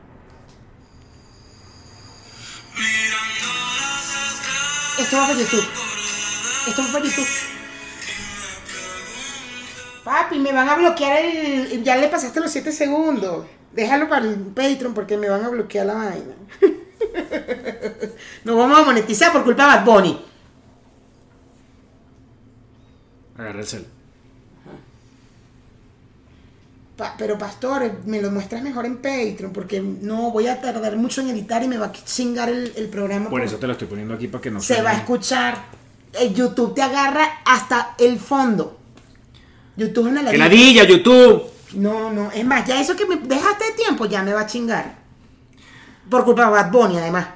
Esto 4.99 5.17
va 5.17 5.29
para 5.29 5.39
YouTube. 5.39 5.69
Esto 6.67 6.83
va 6.83 6.93
para 6.93 7.05
YouTube. 7.05 7.29
Papi, 10.03 10.39
me 10.41 10.53
van 10.53 10.69
a 10.69 10.75
bloquear 10.75 11.25
el. 11.25 11.85
Ya 11.85 11.97
le 11.97 12.09
pasaste 12.09 12.41
los 12.41 12.51
7 12.51 12.73
segundos. 12.73 13.47
Déjalo 13.73 14.09
para 14.09 14.27
el 14.27 14.35
Patreon 14.37 14.95
porque 14.95 15.17
me 15.17 15.29
van 15.29 15.45
a 15.45 15.49
bloquear 15.49 15.87
la 15.87 15.95
vaina. 15.95 16.35
Nos 18.45 18.57
vamos 18.57 18.79
a 18.79 18.83
monetizar 18.85 19.33
por 19.33 19.45
culpa 19.45 19.63
de 19.65 19.77
Bad 19.77 19.85
Bunny. 19.85 20.25
agarra 23.37 23.61
el 23.61 23.67
cel. 23.67 23.87
Pa- 26.97 27.15
pero 27.17 27.39
pastor, 27.39 28.01
me 28.07 28.21
lo 28.21 28.31
muestras 28.33 28.63
mejor 28.63 28.85
en 28.85 28.97
Patreon 28.97 29.53
porque 29.53 29.81
no 29.81 30.33
voy 30.33 30.49
a 30.49 30.61
tardar 30.61 30.97
mucho 30.97 31.21
en 31.21 31.29
editar 31.29 31.63
y 31.63 31.69
me 31.69 31.79
va 31.79 31.87
a 31.87 31.93
chingar 31.93 32.49
el, 32.49 32.73
el 32.75 32.89
programa. 32.89 33.31
Por 33.31 33.43
eso 33.43 33.57
te 33.57 33.67
lo 33.69 33.73
estoy 33.75 33.87
poniendo 33.87 34.15
aquí 34.15 34.27
para 34.27 34.43
que 34.43 34.51
no 34.51 34.61
se 34.61 34.67
suene. 34.75 34.83
va 34.83 34.91
a 34.91 34.95
escuchar. 34.95 35.57
El 36.19 36.35
YouTube 36.35 36.75
te 36.75 36.83
agarra 36.83 37.43
hasta 37.45 37.95
el 37.99 38.19
fondo. 38.19 38.77
YouTube 39.77 40.07
es 40.07 40.13
una 40.13 40.21
¡Que 40.31 40.39
ladilla. 40.39 40.83
ladilla, 40.83 40.85
YouTube! 40.85 41.43
No, 41.75 42.11
no, 42.13 42.31
es 42.33 42.45
más, 42.45 42.67
ya 42.67 42.81
eso 42.81 42.97
que 42.97 43.07
me 43.07 43.17
dejaste 43.17 43.65
de 43.67 43.73
tiempo 43.73 44.07
ya 44.07 44.23
me 44.23 44.33
va 44.33 44.41
a 44.43 44.47
chingar. 44.47 44.97
Por 46.11 46.25
culpa 46.25 46.45
de 46.47 46.51
Bad 46.51 46.71
Bunny, 46.71 46.97
además. 46.99 47.29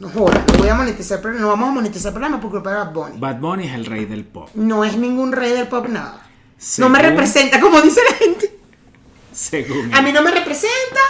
No 0.00 0.08
jodas, 0.08 0.40
no 0.52 0.58
voy 0.58 0.68
a 0.68 0.74
monetizar, 0.74 1.20
pero 1.20 1.34
no 1.34 1.48
vamos 1.48 1.68
a 1.68 1.72
monetizar 1.72 2.08
el 2.10 2.14
programa 2.14 2.40
por 2.40 2.50
culpa 2.50 2.70
de 2.70 2.76
Bad 2.76 2.92
Bunny. 2.92 3.18
Bad 3.18 3.36
Bunny 3.40 3.66
es 3.66 3.74
el 3.74 3.86
rey 3.86 4.06
del 4.06 4.24
pop. 4.24 4.48
No 4.54 4.84
es 4.84 4.96
ningún 4.96 5.32
rey 5.32 5.52
del 5.52 5.68
pop, 5.68 5.86
nada. 5.88 6.26
Según- 6.58 6.92
No 6.92 6.98
me 6.98 7.02
representa, 7.02 7.60
como 7.60 7.80
dice 7.80 8.00
la 8.10 8.16
gente. 8.16 8.58
Según, 9.32 9.92
A 9.94 10.00
mí 10.02 10.12
no 10.12 10.22
me 10.22 10.30
representa 10.30 11.00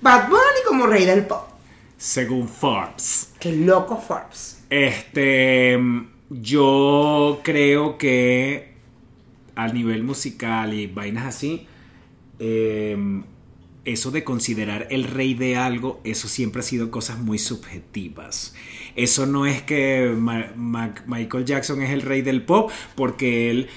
Bad 0.00 0.28
Bunny 0.28 0.60
como 0.66 0.86
rey 0.86 1.04
del 1.04 1.26
pop. 1.26 1.48
según 1.96 2.48
Forbes. 2.48 3.30
Qué 3.38 3.52
loco 3.52 3.96
Forbes. 3.96 4.58
Este, 4.70 5.78
yo 6.30 7.40
creo 7.42 7.96
que 7.98 8.77
a 9.58 9.66
nivel 9.66 10.04
musical 10.04 10.72
y 10.72 10.86
vainas 10.86 11.26
así, 11.26 11.66
eh, 12.38 12.96
eso 13.84 14.12
de 14.12 14.22
considerar 14.22 14.86
el 14.90 15.02
rey 15.02 15.34
de 15.34 15.56
algo, 15.56 16.00
eso 16.04 16.28
siempre 16.28 16.60
ha 16.60 16.62
sido 16.62 16.92
cosas 16.92 17.18
muy 17.18 17.38
subjetivas. 17.38 18.54
Eso 18.94 19.26
no 19.26 19.46
es 19.46 19.62
que 19.62 20.14
Michael 21.06 21.44
Jackson 21.44 21.82
es 21.82 21.90
el 21.90 22.02
rey 22.02 22.22
del 22.22 22.42
pop 22.42 22.70
porque 22.94 23.50
él 23.50 23.68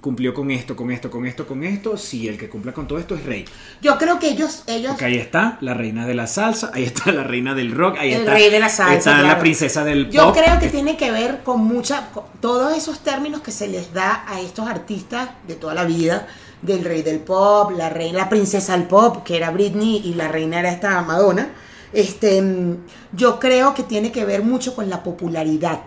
cumplió 0.00 0.34
con 0.34 0.50
esto, 0.50 0.76
con 0.76 0.90
esto, 0.90 1.10
con 1.10 1.26
esto, 1.26 1.46
con 1.46 1.64
esto. 1.64 1.96
Si 1.96 2.28
el 2.28 2.38
que 2.38 2.48
cumpla 2.48 2.72
con 2.72 2.86
todo 2.86 2.98
esto 2.98 3.14
es 3.14 3.24
rey. 3.24 3.44
Yo 3.82 3.98
creo 3.98 4.18
que 4.18 4.28
ellos, 4.28 4.62
ellos 4.66 4.92
Porque 4.92 5.04
ahí 5.06 5.16
está 5.16 5.58
la 5.60 5.74
reina 5.74 6.06
de 6.06 6.14
la 6.14 6.26
salsa, 6.26 6.70
ahí 6.74 6.84
está 6.84 7.12
la 7.12 7.24
reina 7.24 7.54
del 7.54 7.72
rock, 7.72 7.96
ahí 7.98 8.12
El 8.12 8.20
está, 8.20 8.34
rey 8.34 8.50
de 8.50 8.60
la 8.60 8.68
salsa, 8.68 8.94
está 8.94 9.22
la 9.22 9.38
princesa 9.38 9.84
del 9.84 10.06
pop. 10.06 10.14
Yo 10.14 10.32
creo 10.32 10.58
que 10.58 10.68
tiene 10.68 10.96
que 10.96 11.10
ver 11.10 11.42
con 11.42 11.60
mucha, 11.60 12.10
con 12.12 12.24
todos 12.40 12.76
esos 12.76 13.00
términos 13.00 13.40
que 13.40 13.50
se 13.50 13.68
les 13.68 13.92
da 13.92 14.24
a 14.28 14.40
estos 14.40 14.68
artistas 14.68 15.30
de 15.46 15.54
toda 15.54 15.74
la 15.74 15.84
vida, 15.84 16.26
del 16.62 16.84
rey 16.84 17.02
del 17.02 17.20
pop, 17.20 17.72
la 17.76 17.88
reina, 17.88 18.18
la 18.18 18.28
princesa 18.28 18.76
del 18.76 18.86
pop, 18.86 19.24
que 19.24 19.36
era 19.36 19.50
Britney 19.50 20.02
y 20.04 20.14
la 20.14 20.28
reina 20.28 20.60
era 20.60 20.70
esta 20.70 21.00
Madonna. 21.02 21.50
Este, 21.92 22.40
mm, 22.40 22.76
yo 23.12 23.40
creo 23.40 23.74
que 23.74 23.82
tiene 23.82 24.12
que 24.12 24.24
ver 24.24 24.42
mucho 24.42 24.74
con 24.74 24.88
la 24.88 25.02
popularidad. 25.02 25.80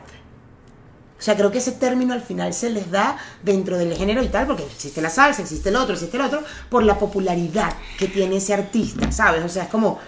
O 1.23 1.25
sea, 1.25 1.37
creo 1.37 1.51
que 1.51 1.59
ese 1.59 1.71
término 1.71 2.13
al 2.13 2.19
final 2.19 2.53
se 2.53 2.69
les 2.69 2.91
da 2.91 3.15
dentro 3.41 3.77
del 3.77 3.95
género 3.95 4.21
y 4.21 4.27
tal, 4.27 4.45
porque 4.45 4.63
existe 4.63 5.01
la 5.01 5.09
salsa, 5.09 5.41
existe 5.41 5.69
el 5.69 5.77
otro, 5.77 5.93
existe 5.93 6.17
el 6.17 6.23
otro, 6.23 6.43
por 6.69 6.83
la 6.83 6.99
popularidad 6.99 7.73
que 7.97 8.09
tiene 8.09 8.35
ese 8.35 8.53
artista, 8.53 9.09
¿sabes? 9.09 9.41
O 9.45 9.47
sea, 9.47 9.63
es 9.63 9.69
como, 9.69 9.99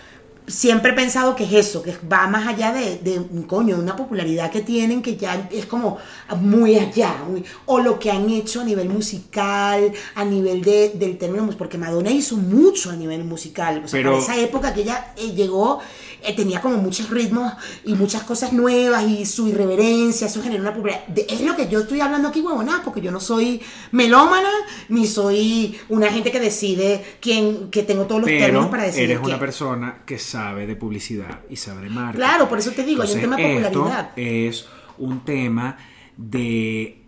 siempre 0.45 0.91
he 0.91 0.93
pensado 0.93 1.33
que 1.33 1.45
es 1.45 1.53
eso, 1.53 1.81
que 1.81 1.95
va 2.11 2.27
más 2.27 2.45
allá 2.47 2.73
de, 2.73 2.97
de, 2.97 3.47
coño, 3.47 3.77
una 3.77 3.95
popularidad 3.95 4.51
que 4.51 4.59
tienen 4.61 5.01
que 5.01 5.15
ya 5.15 5.47
es 5.51 5.65
como 5.67 5.97
muy 6.41 6.77
allá, 6.77 7.15
muy- 7.29 7.45
o 7.65 7.79
lo 7.79 7.97
que 7.97 8.11
han 8.11 8.29
hecho 8.29 8.59
a 8.59 8.65
nivel 8.65 8.89
musical, 8.89 9.93
a 10.15 10.25
nivel 10.25 10.61
de, 10.63 10.89
del 10.95 11.17
término, 11.17 11.49
porque 11.57 11.77
Madonna 11.77 12.11
hizo 12.11 12.35
mucho 12.35 12.89
a 12.89 12.95
nivel 12.97 13.23
musical, 13.23 13.83
o 13.85 13.87
sea, 13.87 13.97
Pero- 13.99 14.11
para 14.11 14.21
esa 14.23 14.37
época 14.37 14.73
que 14.73 14.81
ella 14.81 15.13
eh, 15.15 15.31
llegó, 15.31 15.79
eh, 16.23 16.35
tenía 16.35 16.61
como 16.61 16.77
muchos 16.77 17.09
ritmos 17.09 17.53
y 17.83 17.93
muchas 17.95 18.23
cosas 18.23 18.53
nuevas 18.53 19.03
y 19.09 19.25
su 19.25 19.47
irreverencia, 19.47 20.27
eso 20.27 20.41
generó 20.41 20.61
una 20.61 20.73
popularidad. 20.73 21.07
De- 21.07 21.25
es 21.29 21.41
lo 21.41 21.55
que 21.55 21.67
yo 21.67 21.81
estoy 21.81 22.01
hablando 22.01 22.27
aquí, 22.29 22.41
huevona, 22.41 22.81
porque 22.83 23.01
yo 23.01 23.11
no 23.11 23.19
soy 23.19 23.61
melómana, 23.91 24.49
ni 24.89 25.07
soy 25.07 25.77
una 25.89 26.11
gente 26.11 26.31
que 26.31 26.39
decide 26.39 27.03
quién, 27.21 27.69
que 27.69 27.83
tengo 27.83 28.05
todos 28.05 28.21
los 28.21 28.29
términos 28.29 28.67
para 28.67 28.83
decidir 28.83 29.11
eres 29.11 29.23
una 29.25 29.39
persona 29.39 29.99
que 30.05 30.17
sabe 30.19 30.67
de 30.67 30.75
publicidad 30.75 31.41
y 31.49 31.55
sabe 31.55 31.81
de 31.83 31.89
marketing. 31.89 32.17
Claro, 32.25 32.49
por 32.49 32.59
eso 32.59 32.71
te 32.71 32.83
digo, 32.83 33.01
hay 33.03 33.11
un 33.13 33.19
tema 33.21 33.35
de 33.37 33.43
Entonces, 33.57 33.71
popularidad. 33.73 34.11
Es 34.15 34.65
un 34.97 35.25
tema 35.25 35.77
de 36.17 37.01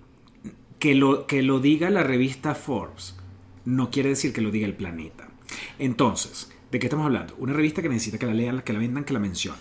que 0.79 0.93
lo, 0.95 1.25
que 1.25 1.41
lo 1.41 1.59
diga 1.59 1.89
la 1.89 2.03
revista 2.03 2.53
Forbes 2.55 3.15
no 3.65 3.89
quiere 3.89 4.09
decir 4.09 4.31
que 4.33 4.41
lo 4.41 4.51
diga 4.51 4.65
el 4.67 4.75
planeta. 4.75 5.27
Entonces, 5.79 6.49
¿de 6.71 6.79
qué 6.79 6.87
estamos 6.87 7.05
hablando? 7.05 7.35
Una 7.39 7.53
revista 7.53 7.81
que 7.81 7.89
necesita 7.89 8.17
que 8.17 8.25
la 8.25 8.33
lean, 8.33 8.61
que 8.61 8.73
la 8.73 8.79
vendan, 8.79 9.03
que 9.03 9.13
la 9.13 9.19
mencionen. 9.19 9.59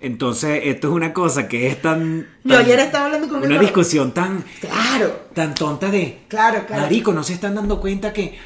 Entonces, 0.00 0.62
esto 0.64 0.88
es 0.88 0.94
una 0.94 1.12
cosa 1.12 1.46
que 1.46 1.68
es 1.68 1.80
tan... 1.80 2.26
Yo 2.42 2.56
tan- 2.56 2.64
ayer 2.64 2.80
estaba 2.80 3.04
hablando 3.06 3.28
con 3.28 3.38
un 3.38 3.44
Una 3.46 3.60
discusión 3.60 4.12
tan, 4.12 4.44
Claro, 4.60 5.26
tan 5.32 5.54
tonta 5.54 5.90
de... 5.92 6.22
Claro, 6.28 6.64
claro. 6.66 6.82
Marico, 6.82 7.12
no 7.12 7.22
se 7.22 7.34
están 7.34 7.54
dando 7.54 7.80
cuenta 7.80 8.12
que 8.12 8.36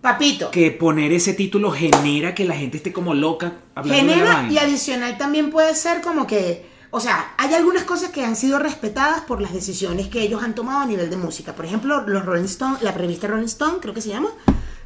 papito. 0.00 0.50
que 0.52 0.70
poner 0.70 1.12
ese 1.12 1.34
título 1.34 1.72
genera 1.72 2.34
que 2.34 2.44
la 2.44 2.54
gente 2.54 2.76
esté 2.76 2.92
como 2.92 3.14
loca 3.14 3.54
hablando 3.74 4.00
de 4.00 4.06
la 4.06 4.12
Genera 4.14 4.34
vaina. 4.34 4.52
y 4.52 4.58
adicional 4.58 5.18
también 5.18 5.50
puede 5.50 5.74
ser 5.74 6.02
como 6.02 6.24
que, 6.28 6.64
o 6.90 7.00
sea, 7.00 7.34
hay 7.36 7.52
algunas 7.54 7.82
cosas 7.82 8.10
que 8.10 8.24
han 8.24 8.36
sido 8.36 8.60
respetadas 8.60 9.22
por 9.22 9.40
las 9.40 9.52
decisiones 9.52 10.06
que 10.06 10.22
ellos 10.22 10.42
han 10.44 10.54
tomado 10.54 10.80
a 10.82 10.86
nivel 10.86 11.10
de 11.10 11.16
música. 11.16 11.54
Por 11.56 11.64
ejemplo, 11.64 12.06
los 12.06 12.24
Rolling 12.24 12.44
Stone, 12.44 12.78
la 12.82 12.92
revista 12.92 13.26
Rolling 13.26 13.46
Stone, 13.46 13.78
creo 13.80 13.92
que 13.92 14.00
se 14.02 14.10
llama, 14.10 14.28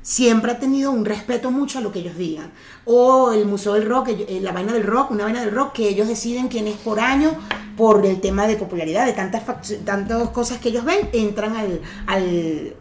siempre 0.03 0.53
ha 0.53 0.59
tenido 0.59 0.91
un 0.91 1.05
respeto 1.05 1.51
mucho 1.51 1.79
a 1.79 1.81
lo 1.81 1.93
que 1.93 2.01
ellos 2.01 2.17
digan. 2.17 2.51
O 2.85 3.33
el 3.33 3.47
Museo 3.47 3.75
del 3.75 3.89
Rock, 3.89 4.09
eh, 4.09 4.41
la 4.43 4.53
vaina 4.53 4.73
del 4.73 4.85
rock, 4.85 5.13
una 5.13 5.25
vaina 5.25 5.41
del 5.41 5.53
rock 5.55 5.73
que 5.75 5.89
ellos 5.89 6.09
deciden 6.09 6.49
quién 6.49 6.67
es 6.67 6.77
por 6.77 7.01
año 7.01 7.31
por 7.77 8.05
el 8.05 8.21
tema 8.21 8.47
de 8.47 8.57
popularidad, 8.57 9.07
de 9.07 9.13
tantas, 9.13 9.43
tantas 9.85 10.29
cosas 10.31 10.59
que 10.59 10.69
ellos 10.69 10.85
ven, 10.85 11.09
entran 11.13 11.57
al, 11.57 11.81
al, 12.07 12.75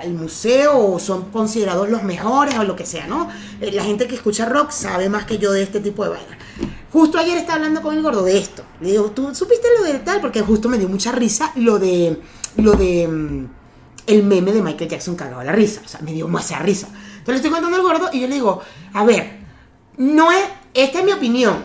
al 0.00 0.12
museo 0.14 0.78
o 0.94 0.98
son 0.98 1.30
considerados 1.30 1.88
los 1.90 2.02
mejores 2.02 2.56
o 2.58 2.64
lo 2.64 2.74
que 2.76 2.86
sea, 2.86 3.06
¿no? 3.06 3.28
Eh, 3.60 3.72
La 3.72 3.84
gente 3.84 4.06
que 4.06 4.14
escucha 4.14 4.46
rock 4.46 4.70
sabe 4.70 5.08
más 5.08 5.24
que 5.26 5.38
yo 5.38 5.52
de 5.52 5.62
este 5.62 5.80
tipo 5.80 6.04
de 6.04 6.10
vaina. 6.10 6.38
Justo 6.92 7.18
ayer 7.18 7.36
estaba 7.36 7.56
hablando 7.56 7.82
con 7.82 7.94
el 7.94 8.02
gordo 8.02 8.24
de 8.24 8.38
esto. 8.38 8.64
Le 8.80 8.92
digo, 8.92 9.10
¿tú 9.10 9.34
supiste 9.34 9.68
lo 9.78 9.84
de 9.84 9.98
tal? 10.00 10.20
Porque 10.20 10.40
justo 10.40 10.68
me 10.68 10.78
dio 10.78 10.88
mucha 10.88 11.12
risa 11.12 11.52
lo 11.56 11.78
de 11.78 12.20
lo 12.56 12.72
de 12.72 13.06
mm, 13.06 13.59
el 14.06 14.22
meme 14.22 14.52
de 14.52 14.62
Michael 14.62 14.90
Jackson 14.90 15.16
cagado 15.16 15.40
a 15.40 15.44
la 15.44 15.52
risa. 15.52 15.82
O 15.84 15.88
sea, 15.88 16.00
me 16.00 16.12
dio 16.12 16.28
más 16.28 16.50
risa. 16.60 16.88
Entonces 16.88 17.26
le 17.26 17.36
estoy 17.36 17.50
contando 17.50 17.76
al 17.76 17.82
gordo 17.82 18.10
y 18.12 18.20
yo 18.20 18.28
le 18.28 18.34
digo, 18.34 18.60
a 18.92 19.04
ver, 19.04 19.40
no 19.96 20.32
es, 20.32 20.44
esta 20.74 21.00
es 21.00 21.04
mi 21.04 21.12
opinión. 21.12 21.64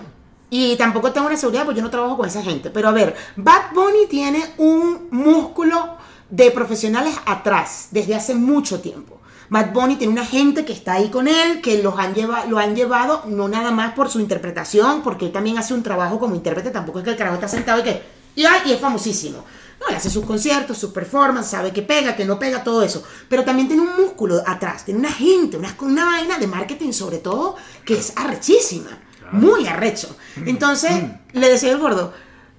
Y 0.50 0.76
tampoco 0.76 1.12
tengo 1.12 1.28
una 1.28 1.38
seguridad 1.38 1.66
porque 1.66 1.80
yo 1.80 1.84
no 1.84 1.90
trabajo 1.90 2.18
con 2.18 2.28
esa 2.28 2.44
gente. 2.44 2.70
Pero 2.70 2.90
a 2.90 2.92
ver, 2.92 3.16
Bad 3.36 3.74
Bunny 3.74 4.08
tiene 4.10 4.44
un 4.58 5.08
músculo 5.12 5.98
de 6.30 6.52
profesionales 6.52 7.16
atrás 7.26 7.90
desde 7.92 8.16
hace 8.16 8.36
mucho 8.36 8.80
tiempo. 8.80 9.20
Bad 9.50 9.74
Bunny 9.74 9.96
tiene 9.96 10.14
una 10.14 10.26
gente 10.26 10.66
que 10.66 10.74
está 10.74 10.94
ahí 10.94 11.10
con 11.10 11.28
él, 11.28 11.62
que 11.62 11.82
los 11.84 11.98
han 12.00 12.16
lleva, 12.16 12.46
lo 12.46 12.58
han 12.58 12.76
llevado 12.76 13.24
no 13.28 13.48
nada 13.48 13.72
más 13.72 13.94
por 13.94 14.10
su 14.10 14.20
interpretación, 14.20 15.02
porque 15.04 15.26
él 15.26 15.32
también 15.32 15.58
hace 15.58 15.74
un 15.74 15.84
trabajo 15.84 16.20
como 16.20 16.36
intérprete, 16.36 16.72
tampoco 16.72 17.00
es 17.00 17.06
que 17.06 17.12
el 17.12 17.18
carajo 17.18 17.36
está 17.36 17.48
sentado 17.48 17.80
y 17.82 17.84
que, 17.84 18.04
y, 18.36 18.42
y 18.42 18.72
es 18.72 18.80
famosísimo. 18.80 19.44
No, 19.86 19.90
él 19.90 19.96
hace 19.96 20.10
sus 20.10 20.26
conciertos, 20.26 20.78
sus 20.78 20.92
performances, 20.92 21.52
sabe 21.52 21.72
que 21.72 21.82
pega, 21.82 22.16
que 22.16 22.26
no 22.26 22.40
pega, 22.40 22.64
todo 22.64 22.84
eso. 22.84 23.04
Pero 23.30 23.44
también 23.44 23.68
tiene 23.68 23.84
un 23.84 23.96
músculo 23.96 24.42
atrás, 24.46 24.86
tiene 24.86 25.00
una 25.00 25.12
gente, 25.12 25.58
una, 25.58 25.76
una 25.82 26.06
vaina 26.06 26.38
de 26.38 26.48
marketing 26.48 26.92
sobre 26.92 27.20
todo, 27.20 27.56
que 27.84 27.98
es 27.98 28.14
arrechísima, 28.16 29.00
muy 29.32 29.68
arrecho. 29.68 30.16
Entonces, 30.46 30.92
le 31.34 31.50
decía 31.50 31.72
el 31.72 31.80
gordo, 31.80 32.14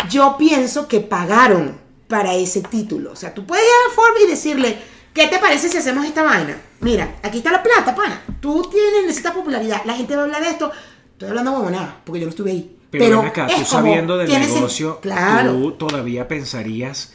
yo 0.09 0.37
pienso 0.39 0.89
que 0.89 1.01
pagaron 1.01 1.79
para 2.09 2.35
ese 2.35 2.63
título. 2.63 3.13
O 3.13 3.17
sea, 3.17 3.35
tú 3.35 3.47
puedes 3.47 3.65
ir 3.65 3.91
a 3.91 3.95
Forbes 3.95 4.23
y 4.25 4.31
decirle, 4.31 4.79
¿qué 5.13 5.27
te 5.27 5.39
parece 5.39 5.69
si 5.69 5.79
hacemos 5.79 6.05
esta 6.05 6.23
vaina? 6.23 6.61
Mira, 6.81 7.17
aquí 7.23 7.39
está 7.39 7.51
la 7.51 7.63
plata, 7.63 7.95
pana. 7.95 8.23
Tú 8.41 8.69
tienes, 8.71 9.03
necesitas 9.03 9.35
popularidad. 9.35 9.83
La 9.85 9.95
gente 9.95 10.15
va 10.15 10.23
a 10.23 10.25
hablar 10.27 10.43
de 10.43 10.51
esto. 10.51 10.71
Estoy 11.13 11.31
hablando 11.31 11.63
de 11.63 11.71
nada, 11.71 12.01
porque 12.05 12.21
yo 12.21 12.27
no 12.27 12.31
estuve 12.31 12.51
ahí. 12.51 12.77
Pero, 12.91 13.19
ven 13.19 13.29
acá, 13.29 13.49
tú 13.49 13.65
sabiendo 13.65 14.17
del 14.17 14.31
negocio, 14.31 15.01
claro. 15.01 15.53
tú 15.53 15.73
todavía 15.73 16.29
pensarías 16.29 17.13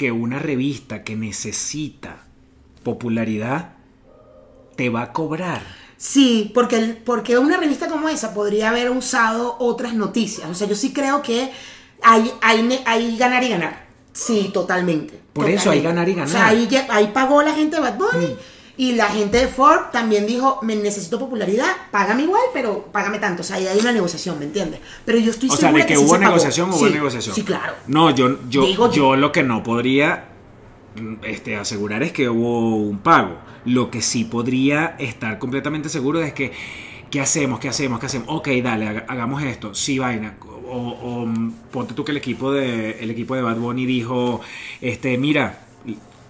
que 0.00 0.12
una 0.12 0.38
revista 0.38 1.04
que 1.04 1.14
necesita 1.14 2.22
popularidad 2.82 3.72
te 4.74 4.88
va 4.88 5.02
a 5.02 5.12
cobrar. 5.12 5.60
Sí, 5.98 6.50
porque, 6.54 6.76
el- 6.76 6.96
porque 6.96 7.36
una 7.36 7.58
revista 7.58 7.86
como 7.86 8.08
esa 8.08 8.32
podría 8.32 8.70
haber 8.70 8.90
usado 8.92 9.56
otras 9.58 9.92
noticias. 9.92 10.48
O 10.48 10.54
sea, 10.54 10.66
yo 10.66 10.74
sí 10.74 10.94
creo 10.94 11.20
que 11.20 11.52
hay, 12.02 12.32
hay, 12.40 13.18
ganar 13.18 13.44
y 13.44 13.50
ganar. 13.50 13.84
Sí, 14.14 14.50
totalmente. 14.54 15.20
Por 15.34 15.50
eso 15.50 15.70
hay 15.70 15.82
ganar 15.82 16.08
y 16.08 16.14
ganar. 16.14 16.28
O 16.28 16.32
sea, 16.32 16.46
ahí, 16.48 16.66
ahí 16.88 17.10
pagó 17.12 17.42
la 17.42 17.52
gente 17.52 17.76
de 17.76 17.82
Bad 17.82 17.98
Bunny. 17.98 18.36
Y 18.80 18.92
la 18.92 19.06
gente 19.08 19.36
de 19.36 19.48
Ford 19.48 19.90
también 19.92 20.26
dijo, 20.26 20.58
me 20.62 20.74
necesito 20.74 21.18
popularidad, 21.18 21.66
págame 21.90 22.22
igual, 22.22 22.40
pero 22.54 22.86
págame 22.90 23.18
tanto. 23.18 23.42
O 23.42 23.44
sea, 23.44 23.56
ahí 23.56 23.66
hay 23.66 23.78
una 23.78 23.92
negociación, 23.92 24.38
¿me 24.38 24.46
entiendes? 24.46 24.80
Pero 25.04 25.18
yo 25.18 25.32
estoy 25.32 25.50
O 25.50 25.56
sea, 25.56 25.70
de 25.70 25.84
que, 25.84 25.96
sí 25.96 26.02
hubo 26.02 26.12
pagó. 26.12 26.24
negociación, 26.24 26.70
hubo 26.70 26.86
Sí, 26.86 26.94
negociación. 26.94 27.34
Sí, 27.34 27.42
claro. 27.42 27.74
No, 27.88 28.10
yo, 28.14 28.38
yo, 28.48 28.64
Digo 28.64 28.86
yo. 28.90 28.94
yo 29.12 29.16
lo 29.16 29.32
que 29.32 29.42
no 29.42 29.62
podría 29.62 30.28
mm, 30.96 31.16
este, 31.24 31.56
asegurar 31.56 32.02
es 32.02 32.12
que 32.12 32.30
hubo 32.30 32.76
un 32.76 33.00
pago. 33.00 33.36
Lo 33.66 33.90
que 33.90 34.00
sí 34.00 34.24
podría 34.24 34.96
estar 34.98 35.38
completamente 35.38 35.90
seguro 35.90 36.22
es 36.22 36.32
que, 36.32 36.50
¿qué 37.10 37.20
hacemos? 37.20 37.60
¿Qué 37.60 37.68
hacemos? 37.68 38.00
¿Qué 38.00 38.06
hacemos? 38.06 38.28
Ok, 38.30 38.48
dale, 38.64 38.88
haga- 38.88 39.04
hagamos 39.08 39.42
esto. 39.42 39.74
Sí, 39.74 39.98
vaina. 39.98 40.36
O, 40.42 40.78
o, 40.78 41.26
mm, 41.26 41.52
ponte 41.70 41.92
tú 41.92 42.02
que 42.04 42.12
el 42.12 42.16
equipo 42.16 42.50
de, 42.50 42.92
el 43.00 43.10
equipo 43.10 43.34
de 43.34 43.42
Bad 43.42 43.56
Bunny 43.56 43.84
dijo, 43.84 44.40
este, 44.80 45.18
mira, 45.18 45.66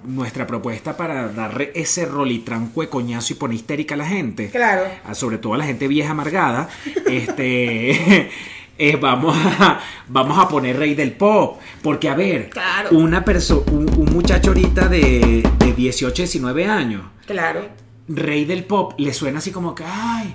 nuestra 0.05 0.47
propuesta 0.47 0.97
para 0.97 1.29
darle 1.29 1.73
ese 1.75 2.07
rolitranco 2.07 2.81
de 2.81 2.89
coñazo 2.89 3.33
y 3.33 3.37
poner 3.37 3.57
histérica 3.57 3.95
a 3.95 3.99
la 3.99 4.07
gente 4.07 4.51
Claro. 4.51 4.85
a- 5.05 5.15
sobre 5.15 5.39
todo 5.39 5.55
a 5.55 5.59
la 5.59 5.65
gente 5.67 5.89
vieja 5.89 6.11
amargada, 6.13 6.69
este, 7.07 8.31
eh, 8.79 8.97
vamos, 8.97 9.37
a, 9.37 9.81
vamos 10.09 10.39
a 10.39 10.49
poner 10.49 10.77
rey 10.79 10.95
del 10.95 11.13
pop. 11.13 11.59
Porque, 11.83 12.09
a 12.09 12.15
ver, 12.15 12.51
Claro. 12.51 12.97
una 12.97 13.25
perso 13.25 13.65
un, 13.73 13.89
un 13.99 14.13
muchacho 14.13 14.51
ahorita 14.51 14.89
de, 14.89 15.43
de 15.59 15.73
18, 15.75 16.23
19 16.23 16.67
años, 16.67 17.03
Claro. 17.27 17.69
rey 18.09 18.45
del 18.45 18.65
pop, 18.65 18.95
le 18.99 19.13
suena 19.13 19.39
así 19.39 19.51
como 19.51 19.75
que, 19.75 19.85
ay, 19.87 20.35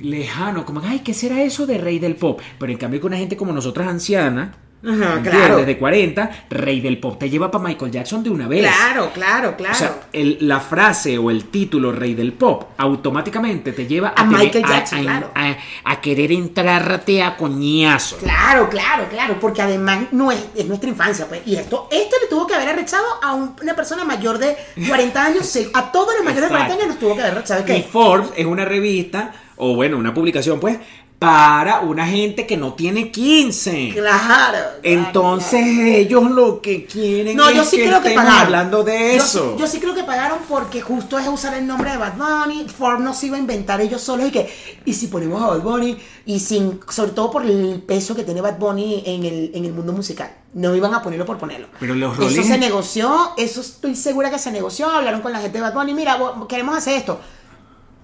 lejano, 0.00 0.64
como 0.64 0.80
que, 0.80 0.88
ay, 0.88 0.98
¿qué 1.00 1.12
será 1.14 1.42
eso 1.42 1.66
de 1.66 1.78
rey 1.78 1.98
del 1.98 2.16
pop? 2.16 2.40
Pero 2.58 2.72
en 2.72 2.78
cambio, 2.78 3.00
con 3.00 3.08
una 3.08 3.18
gente 3.18 3.36
como 3.36 3.52
nosotras 3.52 3.88
ancianas, 3.88 4.56
Claro. 4.82 5.64
de 5.64 5.76
40, 5.78 6.30
rey 6.48 6.80
del 6.80 6.98
pop 6.98 7.18
te 7.18 7.28
lleva 7.28 7.50
para 7.50 7.64
Michael 7.64 7.90
Jackson 7.92 8.22
de 8.22 8.30
una 8.30 8.48
vez. 8.48 8.62
Claro, 8.62 9.10
claro, 9.12 9.54
claro. 9.56 9.74
O 9.74 9.78
sea, 9.78 9.94
el- 10.12 10.38
la 10.40 10.58
frase 10.60 11.18
o 11.18 11.30
el 11.30 11.44
título 11.50 11.92
Rey 11.92 12.14
del 12.14 12.32
Pop 12.32 12.70
automáticamente 12.78 13.72
te 13.72 13.86
lleva 13.86 14.08
a, 14.08 14.12
A 14.12 14.24
tener- 14.28 14.38
Michael 14.38 14.64
Jackson, 14.66 14.98
a, 15.00 15.02
claro. 15.02 15.30
a- 15.34 15.56
a 15.84 16.00
querer 16.00 16.32
entrarte 16.32 17.22
a 17.22 17.36
coñazo. 17.36 18.16
Claro, 18.18 18.68
claro, 18.70 19.04
claro, 19.10 19.36
porque 19.40 19.60
además 19.62 20.04
no 20.12 20.32
es, 20.32 20.42
es 20.56 20.66
nuestra 20.66 20.88
infancia, 20.88 21.26
pues. 21.28 21.42
Y 21.44 21.56
esto, 21.56 21.88
esto 21.90 22.16
le 22.22 22.28
tuvo 22.28 22.46
que 22.46 22.54
haber 22.54 22.68
arrechado 22.70 23.04
a 23.22 23.34
un- 23.34 23.54
una 23.60 23.74
persona 23.76 24.04
mayor 24.04 24.38
de 24.38 24.56
40 24.88 25.24
años, 25.24 25.58
a 25.74 25.92
todos 25.92 26.14
los 26.14 26.24
mayores 26.24 26.44
de 26.44 26.48
40 26.48 26.72
Exacto. 26.72 26.72
años 26.74 26.86
nos 26.88 26.98
tuvo 26.98 27.14
que 27.16 27.20
haber 27.22 27.34
arrechado. 27.34 27.64
Y. 27.76 27.82
Forbes 27.82 28.30
es 28.36 28.46
una 28.46 28.64
revista, 28.64 29.32
o 29.56 29.74
bueno, 29.74 29.98
una 29.98 30.14
publicación, 30.14 30.58
pues, 30.58 30.78
para 31.20 31.80
una 31.80 32.06
gente 32.06 32.46
que 32.46 32.56
no 32.56 32.72
tiene 32.72 33.10
15. 33.12 33.90
Claro. 33.94 34.58
Entonces 34.82 35.60
ellos 35.78 36.30
lo 36.30 36.62
que 36.62 36.86
quieren 36.86 37.36
No, 37.36 37.50
es 37.50 37.56
yo 37.56 37.64
sí 37.64 37.76
que 37.76 37.84
creo 37.88 38.00
que 38.00 38.12
pagaron. 38.12 38.40
hablando 38.40 38.82
de 38.82 39.16
Yo 39.18 39.22
eso. 39.22 39.52
sí- 39.54 39.60
Yo, 39.60 39.66
sí 39.66 39.80
creo 39.80 39.94
que 39.94 40.02
pagaron 40.02 40.38
porque 40.48 40.80
justo 40.80 41.18
es 41.18 41.28
usar 41.28 41.52
el 41.54 41.66
nombre 41.66 41.90
de 41.90 41.98
Bad 41.98 42.14
Bunny. 42.16 42.66
Ford 42.70 43.00
no 43.00 43.12
se 43.12 43.26
iba 43.26 43.36
a 43.36 43.38
inventar 43.40 43.82
ellos 43.82 44.00
solos 44.00 44.28
y 44.28 44.30
que. 44.30 44.50
Y 44.86 44.94
si 44.94 45.08
ponemos 45.08 45.42
a 45.42 45.48
Bad 45.48 45.60
Bunny, 45.60 45.98
y 46.24 46.40
sin. 46.40 46.80
Sobre 46.88 47.10
todo 47.10 47.30
por 47.30 47.44
el 47.44 47.82
peso 47.86 48.16
que 48.16 48.24
tiene 48.24 48.40
Bad 48.40 48.58
Bunny 48.58 49.02
en 49.04 49.24
el, 49.24 49.50
en 49.54 49.66
el 49.66 49.74
mundo 49.74 49.92
musical. 49.92 50.32
No 50.54 50.74
iban 50.74 50.94
a 50.94 51.02
ponerlo 51.02 51.26
por 51.26 51.36
ponerlo. 51.36 51.68
Pero 51.78 51.94
los 51.94 52.14
Eso 52.18 52.22
Rolling- 52.28 52.44
se 52.48 52.56
negoció, 52.58 53.32
eso 53.36 53.60
estoy 53.60 53.94
segura 53.94 54.30
que 54.30 54.38
se 54.38 54.50
negoció. 54.50 54.88
Hablaron 54.88 55.20
con 55.20 55.32
la 55.32 55.40
gente 55.40 55.58
de 55.58 55.62
Bad 55.62 55.74
Bunny. 55.74 55.92
Mira, 55.92 56.18
queremos 56.48 56.74
hacer 56.78 56.94
esto. 56.96 57.20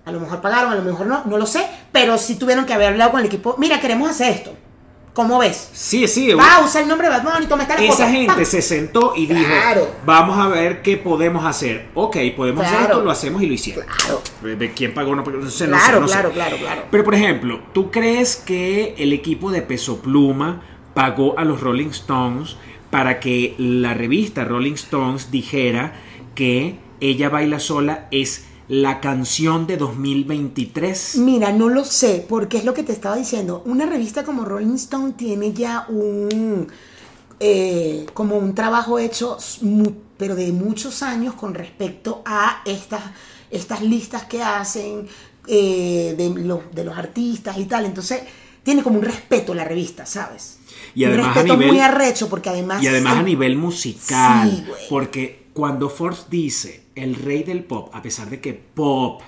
A 0.07 0.13
lo 0.13 0.21
mejor 0.21 0.41
pagaron, 0.41 0.73
a 0.73 0.77
lo 0.77 0.83
mejor 0.83 1.07
no, 1.07 1.23
no 1.27 1.37
lo 1.37 1.47
sé. 1.47 1.67
Pero 1.93 2.17
sí 2.17 2.37
tuvieron 2.37 2.65
que 2.65 2.73
haber 2.73 2.89
hablado 2.89 3.11
con 3.11 3.21
el 3.21 3.27
equipo. 3.27 3.57
Mira, 3.59 3.81
queremos 3.81 4.09
hacer 4.09 4.33
esto. 4.33 4.55
¿Cómo 5.13 5.39
ves? 5.39 5.71
Sí, 5.73 6.07
sí. 6.07 6.33
Va, 6.35 6.61
usa 6.63 6.83
el 6.83 6.89
nombre 6.89 7.09
de 7.09 7.17
Bad 7.17 7.25
Bunny, 7.25 7.47
toma 7.47 7.63
esta 7.63 7.75
Esa 7.77 7.93
foto. 8.05 8.09
gente 8.11 8.35
¡pam! 8.35 8.45
se 8.45 8.61
sentó 8.61 9.15
y 9.17 9.25
dijo, 9.27 9.41
Claro. 9.47 9.89
vamos 10.05 10.39
a 10.39 10.49
ver 10.49 10.83
qué 10.83 10.99
podemos 10.99 11.45
hacer. 11.47 11.89
Ok, 11.95 12.19
podemos 12.37 12.65
hacer 12.67 12.83
esto, 12.83 13.01
lo 13.03 13.11
hacemos 13.11 13.43
y 13.43 13.47
lo 13.47 13.55
hicieron. 13.55 13.87
Claro. 13.87 14.21
¿De 14.59 14.73
quién 14.75 14.93
pagó? 14.93 15.17
No, 15.17 15.23
no 15.25 15.51
sé, 15.51 15.67
no 15.69 15.77
Claro, 15.79 15.95
sé, 15.95 16.01
no 16.03 16.07
sé. 16.09 16.13
claro, 16.13 16.31
claro, 16.33 16.57
claro. 16.59 16.83
Pero 16.91 17.03
por 17.03 17.15
ejemplo, 17.15 17.61
¿tú 17.73 17.91
crees 17.91 18.37
que 18.37 18.95
el 18.99 19.15
equipo 19.15 19.51
de 19.51 19.63
Peso 19.63 20.03
Pluma 20.03 20.61
pagó 20.93 21.39
a 21.39 21.45
los 21.47 21.63
Rolling 21.63 21.89
Stones 21.89 22.57
para 22.91 23.19
que 23.19 23.55
la 23.59 23.95
revista 23.95 24.45
Rolling 24.45 24.75
Stones 24.75 25.31
dijera 25.31 25.95
que 26.35 26.77
Ella 27.01 27.29
baila 27.31 27.59
sola 27.59 28.07
es 28.11 28.45
la 28.69 29.01
canción 29.01 29.67
de 29.67 29.77
2023? 29.77 31.17
Mira, 31.19 31.53
no 31.53 31.69
lo 31.69 31.85
sé, 31.85 32.25
porque 32.29 32.59
es 32.59 32.65
lo 32.65 32.75
que 32.75 32.83
te 32.83 32.93
estaba 32.93 33.17
diciendo. 33.17 33.63
Una 33.67 33.87
revista 33.87 34.25
como 34.25 34.45
Rolling 34.45 34.75
Stone 34.75 35.13
tiene 35.13 35.53
ya 35.53 35.87
un 35.89 36.67
eh, 37.39 38.07
como 38.15 38.37
un 38.39 38.55
trabajo 38.55 38.99
hecho, 38.99 39.37
pero 40.17 40.35
de 40.35 40.53
muchos 40.53 41.03
años 41.03 41.35
con 41.35 41.55
respecto 41.55 42.23
a 42.25 42.63
estas, 42.65 43.03
estas 43.51 43.83
listas 43.83 44.25
que 44.25 44.43
hacen 44.43 45.07
eh, 45.47 46.15
de, 46.17 46.31
los, 46.43 46.61
de 46.75 46.85
los 46.85 46.97
artistas 46.97 47.59
y 47.59 47.67
tal. 47.67 47.85
Entonces, 47.85 48.23
tiene 48.63 48.83
como 48.83 48.99
un 48.99 49.05
respeto 49.05 49.55
la 49.55 49.65
revista, 49.65 50.07
¿sabes? 50.07 50.59
Y 50.95 51.05
un 51.05 51.11
además 51.11 51.27
a 51.29 51.35
respeto 51.35 51.57
nivel- 51.57 51.69
muy 51.69 51.81
arrecho, 51.81 52.29
porque 52.29 52.49
además. 52.49 52.83
Y 52.83 52.89
además 52.89 53.17
a 53.17 53.19
el- 53.21 53.27
nivel 53.27 53.57
musical, 53.57 54.51
Sí, 54.51 54.65
güey. 54.67 54.83
porque 54.89 55.46
cuando 55.57 55.89
Forbes 55.89 56.27
dice 56.29 56.85
el 56.95 57.15
rey 57.15 57.43
del 57.43 57.65
pop, 57.65 57.89
a 57.95 58.03
pesar 58.03 58.29
de 58.29 58.43
que 58.43 58.53
pop 58.53 59.23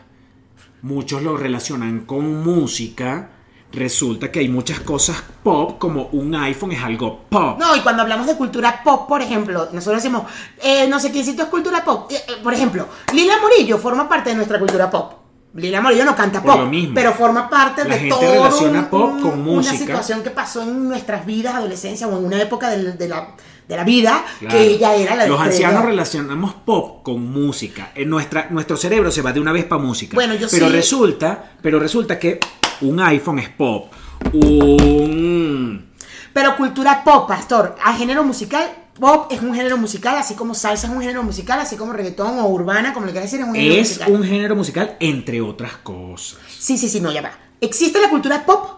muchos 0.82 1.22
lo 1.22 1.38
relacionan 1.38 2.00
con 2.00 2.44
música, 2.44 3.30
resulta 3.72 4.30
que 4.30 4.40
hay 4.40 4.48
muchas 4.50 4.80
cosas 4.80 5.22
pop 5.42 5.78
como 5.78 6.08
un 6.12 6.34
iPhone 6.34 6.72
es 6.72 6.82
algo 6.82 7.22
pop. 7.30 7.58
No, 7.58 7.74
y 7.74 7.80
cuando 7.80 8.02
hablamos 8.02 8.26
de 8.26 8.36
cultura 8.36 8.82
pop, 8.84 9.08
por 9.08 9.22
ejemplo, 9.22 9.70
nosotros 9.72 10.02
decimos, 10.02 10.24
eh, 10.62 10.86
no 10.86 11.00
sé 11.00 11.10
quiéncito 11.10 11.44
es 11.44 11.48
cultura 11.48 11.82
pop. 11.82 12.10
Eh, 12.12 12.16
eh, 12.16 12.32
por 12.42 12.52
ejemplo, 12.52 12.86
Lila 13.14 13.36
Morillo 13.40 13.78
forma 13.78 14.06
parte 14.06 14.28
de 14.28 14.36
nuestra 14.36 14.58
cultura 14.58 14.90
pop. 14.90 15.14
Lila 15.54 15.80
Morillo 15.80 16.04
no 16.04 16.14
canta 16.14 16.42
pop, 16.42 16.68
mismo. 16.68 16.94
pero 16.94 17.14
forma 17.14 17.48
parte 17.48 17.82
La 17.84 17.94
de 17.94 18.00
gente 18.00 18.10
todo 18.14 18.20
relaciona 18.34 18.80
un- 18.80 18.86
pop 18.88 19.20
con 19.22 19.42
música. 19.42 19.70
Una 19.72 19.78
situación 19.78 20.22
que 20.22 20.28
pasó 20.30 20.60
en 20.62 20.86
nuestras 20.88 21.24
vidas, 21.24 21.54
adolescencia 21.54 22.06
o 22.06 22.18
en 22.18 22.26
una 22.26 22.40
época 22.42 22.68
de, 22.68 23.08
la, 23.08 23.34
de 23.68 23.76
la 23.76 23.84
vida 23.84 24.24
Claro. 24.40 24.56
que 24.56 24.62
ella 24.66 24.94
era 24.96 25.14
la 25.14 25.26
Los 25.26 25.36
estrella. 25.40 25.44
ancianos 25.68 25.84
relacionamos 25.84 26.54
pop 26.54 27.02
con 27.02 27.30
música. 27.30 27.92
En 27.94 28.08
nuestra, 28.08 28.48
nuestro 28.50 28.76
cerebro 28.76 29.10
se 29.10 29.20
va 29.22 29.32
de 29.32 29.40
una 29.40 29.52
vez 29.52 29.64
para 29.66 29.82
música. 29.82 30.14
Bueno, 30.14 30.34
yo 30.34 30.48
pero 30.50 30.66
sí- 30.68 30.72
resulta, 30.72 31.52
pero 31.60 31.78
resulta 31.78 32.18
que 32.18 32.40
un 32.80 32.98
iPhone 33.00 33.38
es 33.40 33.50
pop. 33.50 33.92
Un 34.32 35.88
Pero 36.32 36.56
cultura 36.56 37.02
pop, 37.04 37.26
pastor, 37.28 37.74
a 37.84 37.94
género 37.94 38.22
musical, 38.24 38.68
pop 38.98 39.30
es 39.32 39.40
un 39.42 39.54
género 39.54 39.76
musical, 39.76 40.16
así 40.16 40.34
como 40.34 40.54
salsa 40.54 40.86
es 40.86 40.92
un 40.92 41.00
género 41.00 41.22
musical, 41.22 41.58
así 41.60 41.76
como 41.76 41.92
reggaetón 41.92 42.38
o 42.38 42.46
urbana, 42.48 42.92
como 42.94 43.06
le 43.06 43.12
quieras 43.12 43.30
decir, 43.30 43.42
es 43.44 43.48
un 43.48 43.54
género 43.54 43.74
es 43.74 43.88
musical. 43.88 44.12
un 44.12 44.24
género 44.24 44.56
musical 44.56 44.96
entre 45.00 45.40
otras 45.40 45.72
cosas. 45.78 46.38
Sí, 46.58 46.78
sí, 46.78 46.88
sí, 46.88 47.00
no, 47.00 47.10
ya 47.12 47.22
va. 47.22 47.32
Existe 47.60 48.00
la 48.00 48.08
cultura 48.08 48.44
pop, 48.46 48.77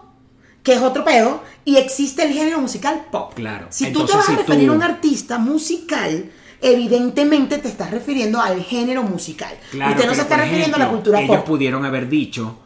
que 0.62 0.74
es 0.74 0.80
otro 0.82 1.04
pedo, 1.04 1.42
y 1.64 1.76
existe 1.76 2.22
el 2.24 2.32
género 2.32 2.60
musical 2.60 3.06
pop. 3.10 3.32
Claro. 3.34 3.66
Si 3.70 3.92
tú 3.92 4.04
te 4.04 4.12
vas 4.14 4.28
a 4.28 4.32
si 4.32 4.36
referir 4.36 4.66
tú- 4.66 4.72
a 4.72 4.76
un 4.76 4.82
artista 4.82 5.38
musical, 5.38 6.30
evidentemente 6.60 7.58
te 7.58 7.68
estás 7.68 7.90
refiriendo 7.90 8.40
al 8.40 8.62
género 8.62 9.02
musical. 9.02 9.54
Claro, 9.70 9.92
Usted 9.92 10.06
no 10.06 10.14
se 10.14 10.20
está 10.22 10.36
refiriendo 10.36 10.76
a 10.76 10.80
la 10.80 10.88
cultura 10.88 11.20
ellos 11.20 11.36
pop. 11.38 11.46
pudieron 11.46 11.84
haber 11.84 12.08
dicho, 12.08 12.58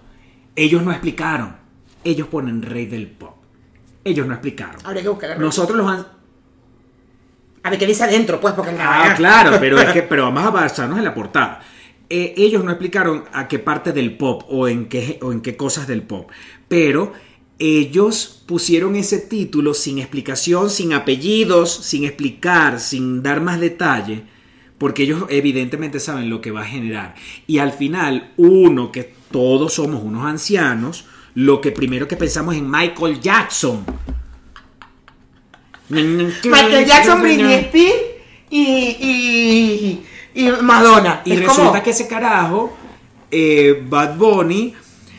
ellos 0.57 0.83
no 0.83 0.91
explicaron. 0.91 1.57
Ellos 2.03 2.29
ponen 2.29 2.61
rey 2.63 2.87
del 2.87 3.07
pop. 3.09 3.37
Ellos 4.05 4.27
no 4.27 4.35
explicaron. 4.35 4.77
Habría 4.85 5.03
que 5.03 5.09
buscar 5.09 5.31
la 5.31 5.37
Nosotros 5.37 5.77
los 5.79 5.89
han... 5.91 6.07
A 7.63 7.71
ver 7.71 7.79
qué 7.79 7.87
dice 7.87 8.05
adentro, 8.05 8.41
pues, 8.41 8.53
porque 8.55 8.77
Ah, 8.79 9.15
claro, 9.17 9.57
pero 9.61 9.79
es 9.81 9.91
que 9.93 10.03
pero 10.03 10.25
vamos 10.25 10.45
a 10.45 10.51
basarnos 10.51 10.99
en 10.99 11.05
la 11.05 11.15
portada. 11.15 11.61
Eh, 12.11 12.35
ellos 12.37 12.63
no 12.63 12.71
explicaron 12.71 13.25
a 13.33 13.49
qué 13.49 13.59
parte 13.59 13.93
del 13.93 14.17
pop 14.19 14.43
o 14.51 14.69
en 14.69 14.89
qué, 14.91 15.19
o 15.23 15.33
en 15.33 15.41
qué 15.41 15.57
cosas 15.57 15.87
del 15.87 16.03
pop, 16.03 16.31
pero 16.69 17.15
ellos 17.65 18.43
pusieron 18.47 18.95
ese 18.97 19.19
título 19.19 19.73
sin 19.75 19.99
explicación, 19.99 20.69
sin 20.71 20.93
apellidos, 20.93 21.73
sin 21.73 22.05
explicar, 22.05 22.79
sin 22.81 23.23
dar 23.23 23.41
más 23.41 23.59
detalle, 23.61 24.23
porque 24.79 25.05
ellos 25.05 25.25
evidentemente 25.31 25.99
saben 26.01 26.29
lo 26.29 26.41
que 26.41 26.51
va 26.51 26.61
a 26.63 26.67
generar. 26.67 27.15
Y 27.47 27.59
al 27.59 27.73
final, 27.73 28.33
uno 28.37 28.93
que 28.93 29.15
todos 29.31 29.75
somos 29.75 30.03
unos 30.03 30.27
ancianos, 30.27 31.07
lo 31.35 31.61
que 31.61 31.73
primero 31.73 32.07
que 32.07 32.17
pensamos 32.17 32.55
en 32.55 32.71
Michael 32.71 33.21
Jackson. 33.21 33.85
Michael 35.89 36.87
Jackson, 36.87 37.21
Britney 37.23 37.55
Spears 37.55 37.95
y, 38.51 38.63
y, 38.63 40.07
y 40.35 40.51
Madonna. 40.63 41.23
Y 41.25 41.33
Es 41.33 41.41
resulta 41.41 41.71
como- 41.71 41.83
que 41.83 41.91
ese 41.91 42.09
carajo, 42.09 42.77
eh, 43.31 43.83
Bad 43.89 44.17
Bunny, 44.17 44.75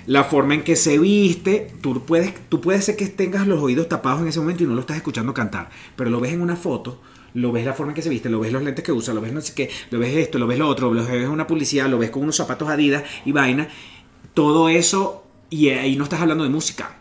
la 0.08 0.24
forma 0.24 0.54
en 0.54 0.64
que 0.64 0.76
se 0.76 1.00
viste, 1.00 1.72
tú 1.82 2.06
puedes, 2.06 2.34
tú 2.50 2.62
puedes 2.62 2.86
ser 2.86 2.96
que 2.96 3.08
tengas 3.08 3.48
los 3.48 3.62
oídos 3.62 3.90
tapados 3.90 4.22
en 4.22 4.28
ese 4.28 4.40
momento 4.40 4.64
y 4.64 4.68
no 4.68 4.76
lo 4.76 4.82
estás 4.82 4.98
escuchando 4.98 5.34
cantar, 5.34 5.70
pero 5.96 6.10
lo 6.10 6.20
ves 6.20 6.34
en 6.34 6.42
una 6.42 6.56
foto, 6.56 7.02
lo 7.34 7.52
ves 7.52 7.66
la 7.66 7.74
forma 7.74 7.92
en 7.92 7.96
que 7.96 8.02
se 8.02 8.10
viste, 8.10 8.30
lo 8.30 8.40
ves 8.40 8.52
los 8.52 8.64
lentes 8.64 8.84
que 8.84 8.92
usa, 8.92 9.14
lo 9.14 9.22
ves 9.22 9.34
no 9.34 9.42
sé 9.42 9.54
qué, 9.54 9.70
lo 9.90 10.00
ves 10.00 10.16
esto, 10.16 10.40
lo 10.40 10.48
ves 10.48 10.60
lo 10.60 10.68
otro, 10.68 10.94
lo 10.94 11.06
ves 11.06 11.28
una 11.28 11.48
publicidad, 11.48 11.90
lo 11.90 11.98
ves 11.98 12.10
con 12.12 12.24
unos 12.24 12.36
zapatos 12.36 12.70
Adidas 12.70 13.04
y 13.26 13.32
vaina, 13.32 13.68
todo 14.34 14.70
eso, 14.70 15.26
y 15.50 15.70
ahí 15.70 15.96
no 15.96 16.04
estás 16.04 16.22
hablando 16.22 16.44
de 16.44 16.50
música. 16.50 16.98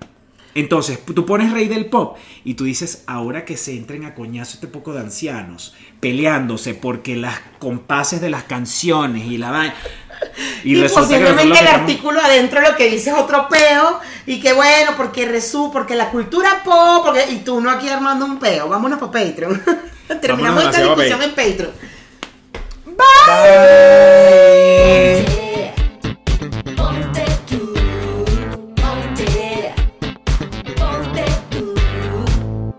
Entonces, 0.55 1.01
tú 1.05 1.27
pones 1.27 1.53
rey 1.53 1.67
del 1.67 1.87
pop 1.87 2.17
y 2.45 2.55
tú 2.55 2.65
dices, 2.65 3.03
ahora 3.07 3.45
que 3.45 3.57
se 3.57 3.77
entren 3.77 4.05
a 4.05 4.15
coñazo 4.15 4.55
este 4.55 4.69
poco 4.69 4.93
de 4.93 5.01
ancianos, 5.01 5.75
peleándose 5.99 6.75
porque 6.75 7.17
las 7.17 7.41
compases 7.59 8.21
de 8.21 8.31
las 8.31 8.45
canciones 8.45 9.27
y 9.27 9.37
la 9.37 9.51
vaina. 9.51 9.75
Y, 10.65 10.75
nosotros 10.75 11.07
posiblemente 11.07 11.59
el 11.61 11.67
artículo 11.67 12.21
adentro 12.21 12.61
lo 12.61 12.75
que 12.77 12.91
dice 12.91 13.11
es 13.11 13.17
otro 13.17 13.49
peo 13.49 14.01
y 14.27 14.41
que 14.41 14.53
bueno, 14.53 14.93
porque 14.97 15.27
resú, 15.27 15.71
porque 15.73 15.95
la 15.95 16.11
cultura 16.11 16.63
pop, 16.65 17.05
porque, 17.05 17.27
y 17.31 17.37
tú 17.39 17.61
no 17.61 17.71
aquí 17.71 17.89
armando 17.89 18.25
un 18.25 18.39
peo. 18.39 18.69
Vámonos 18.69 18.99
para 18.99 19.13
Patreon. 19.13 19.63
Terminamos 20.21 20.65
Vámonos 20.65 20.75
esta 20.75 20.83
discusión 20.83 21.23
en 21.23 21.31
Patreon. 21.31 21.73
Bye. 25.27 25.44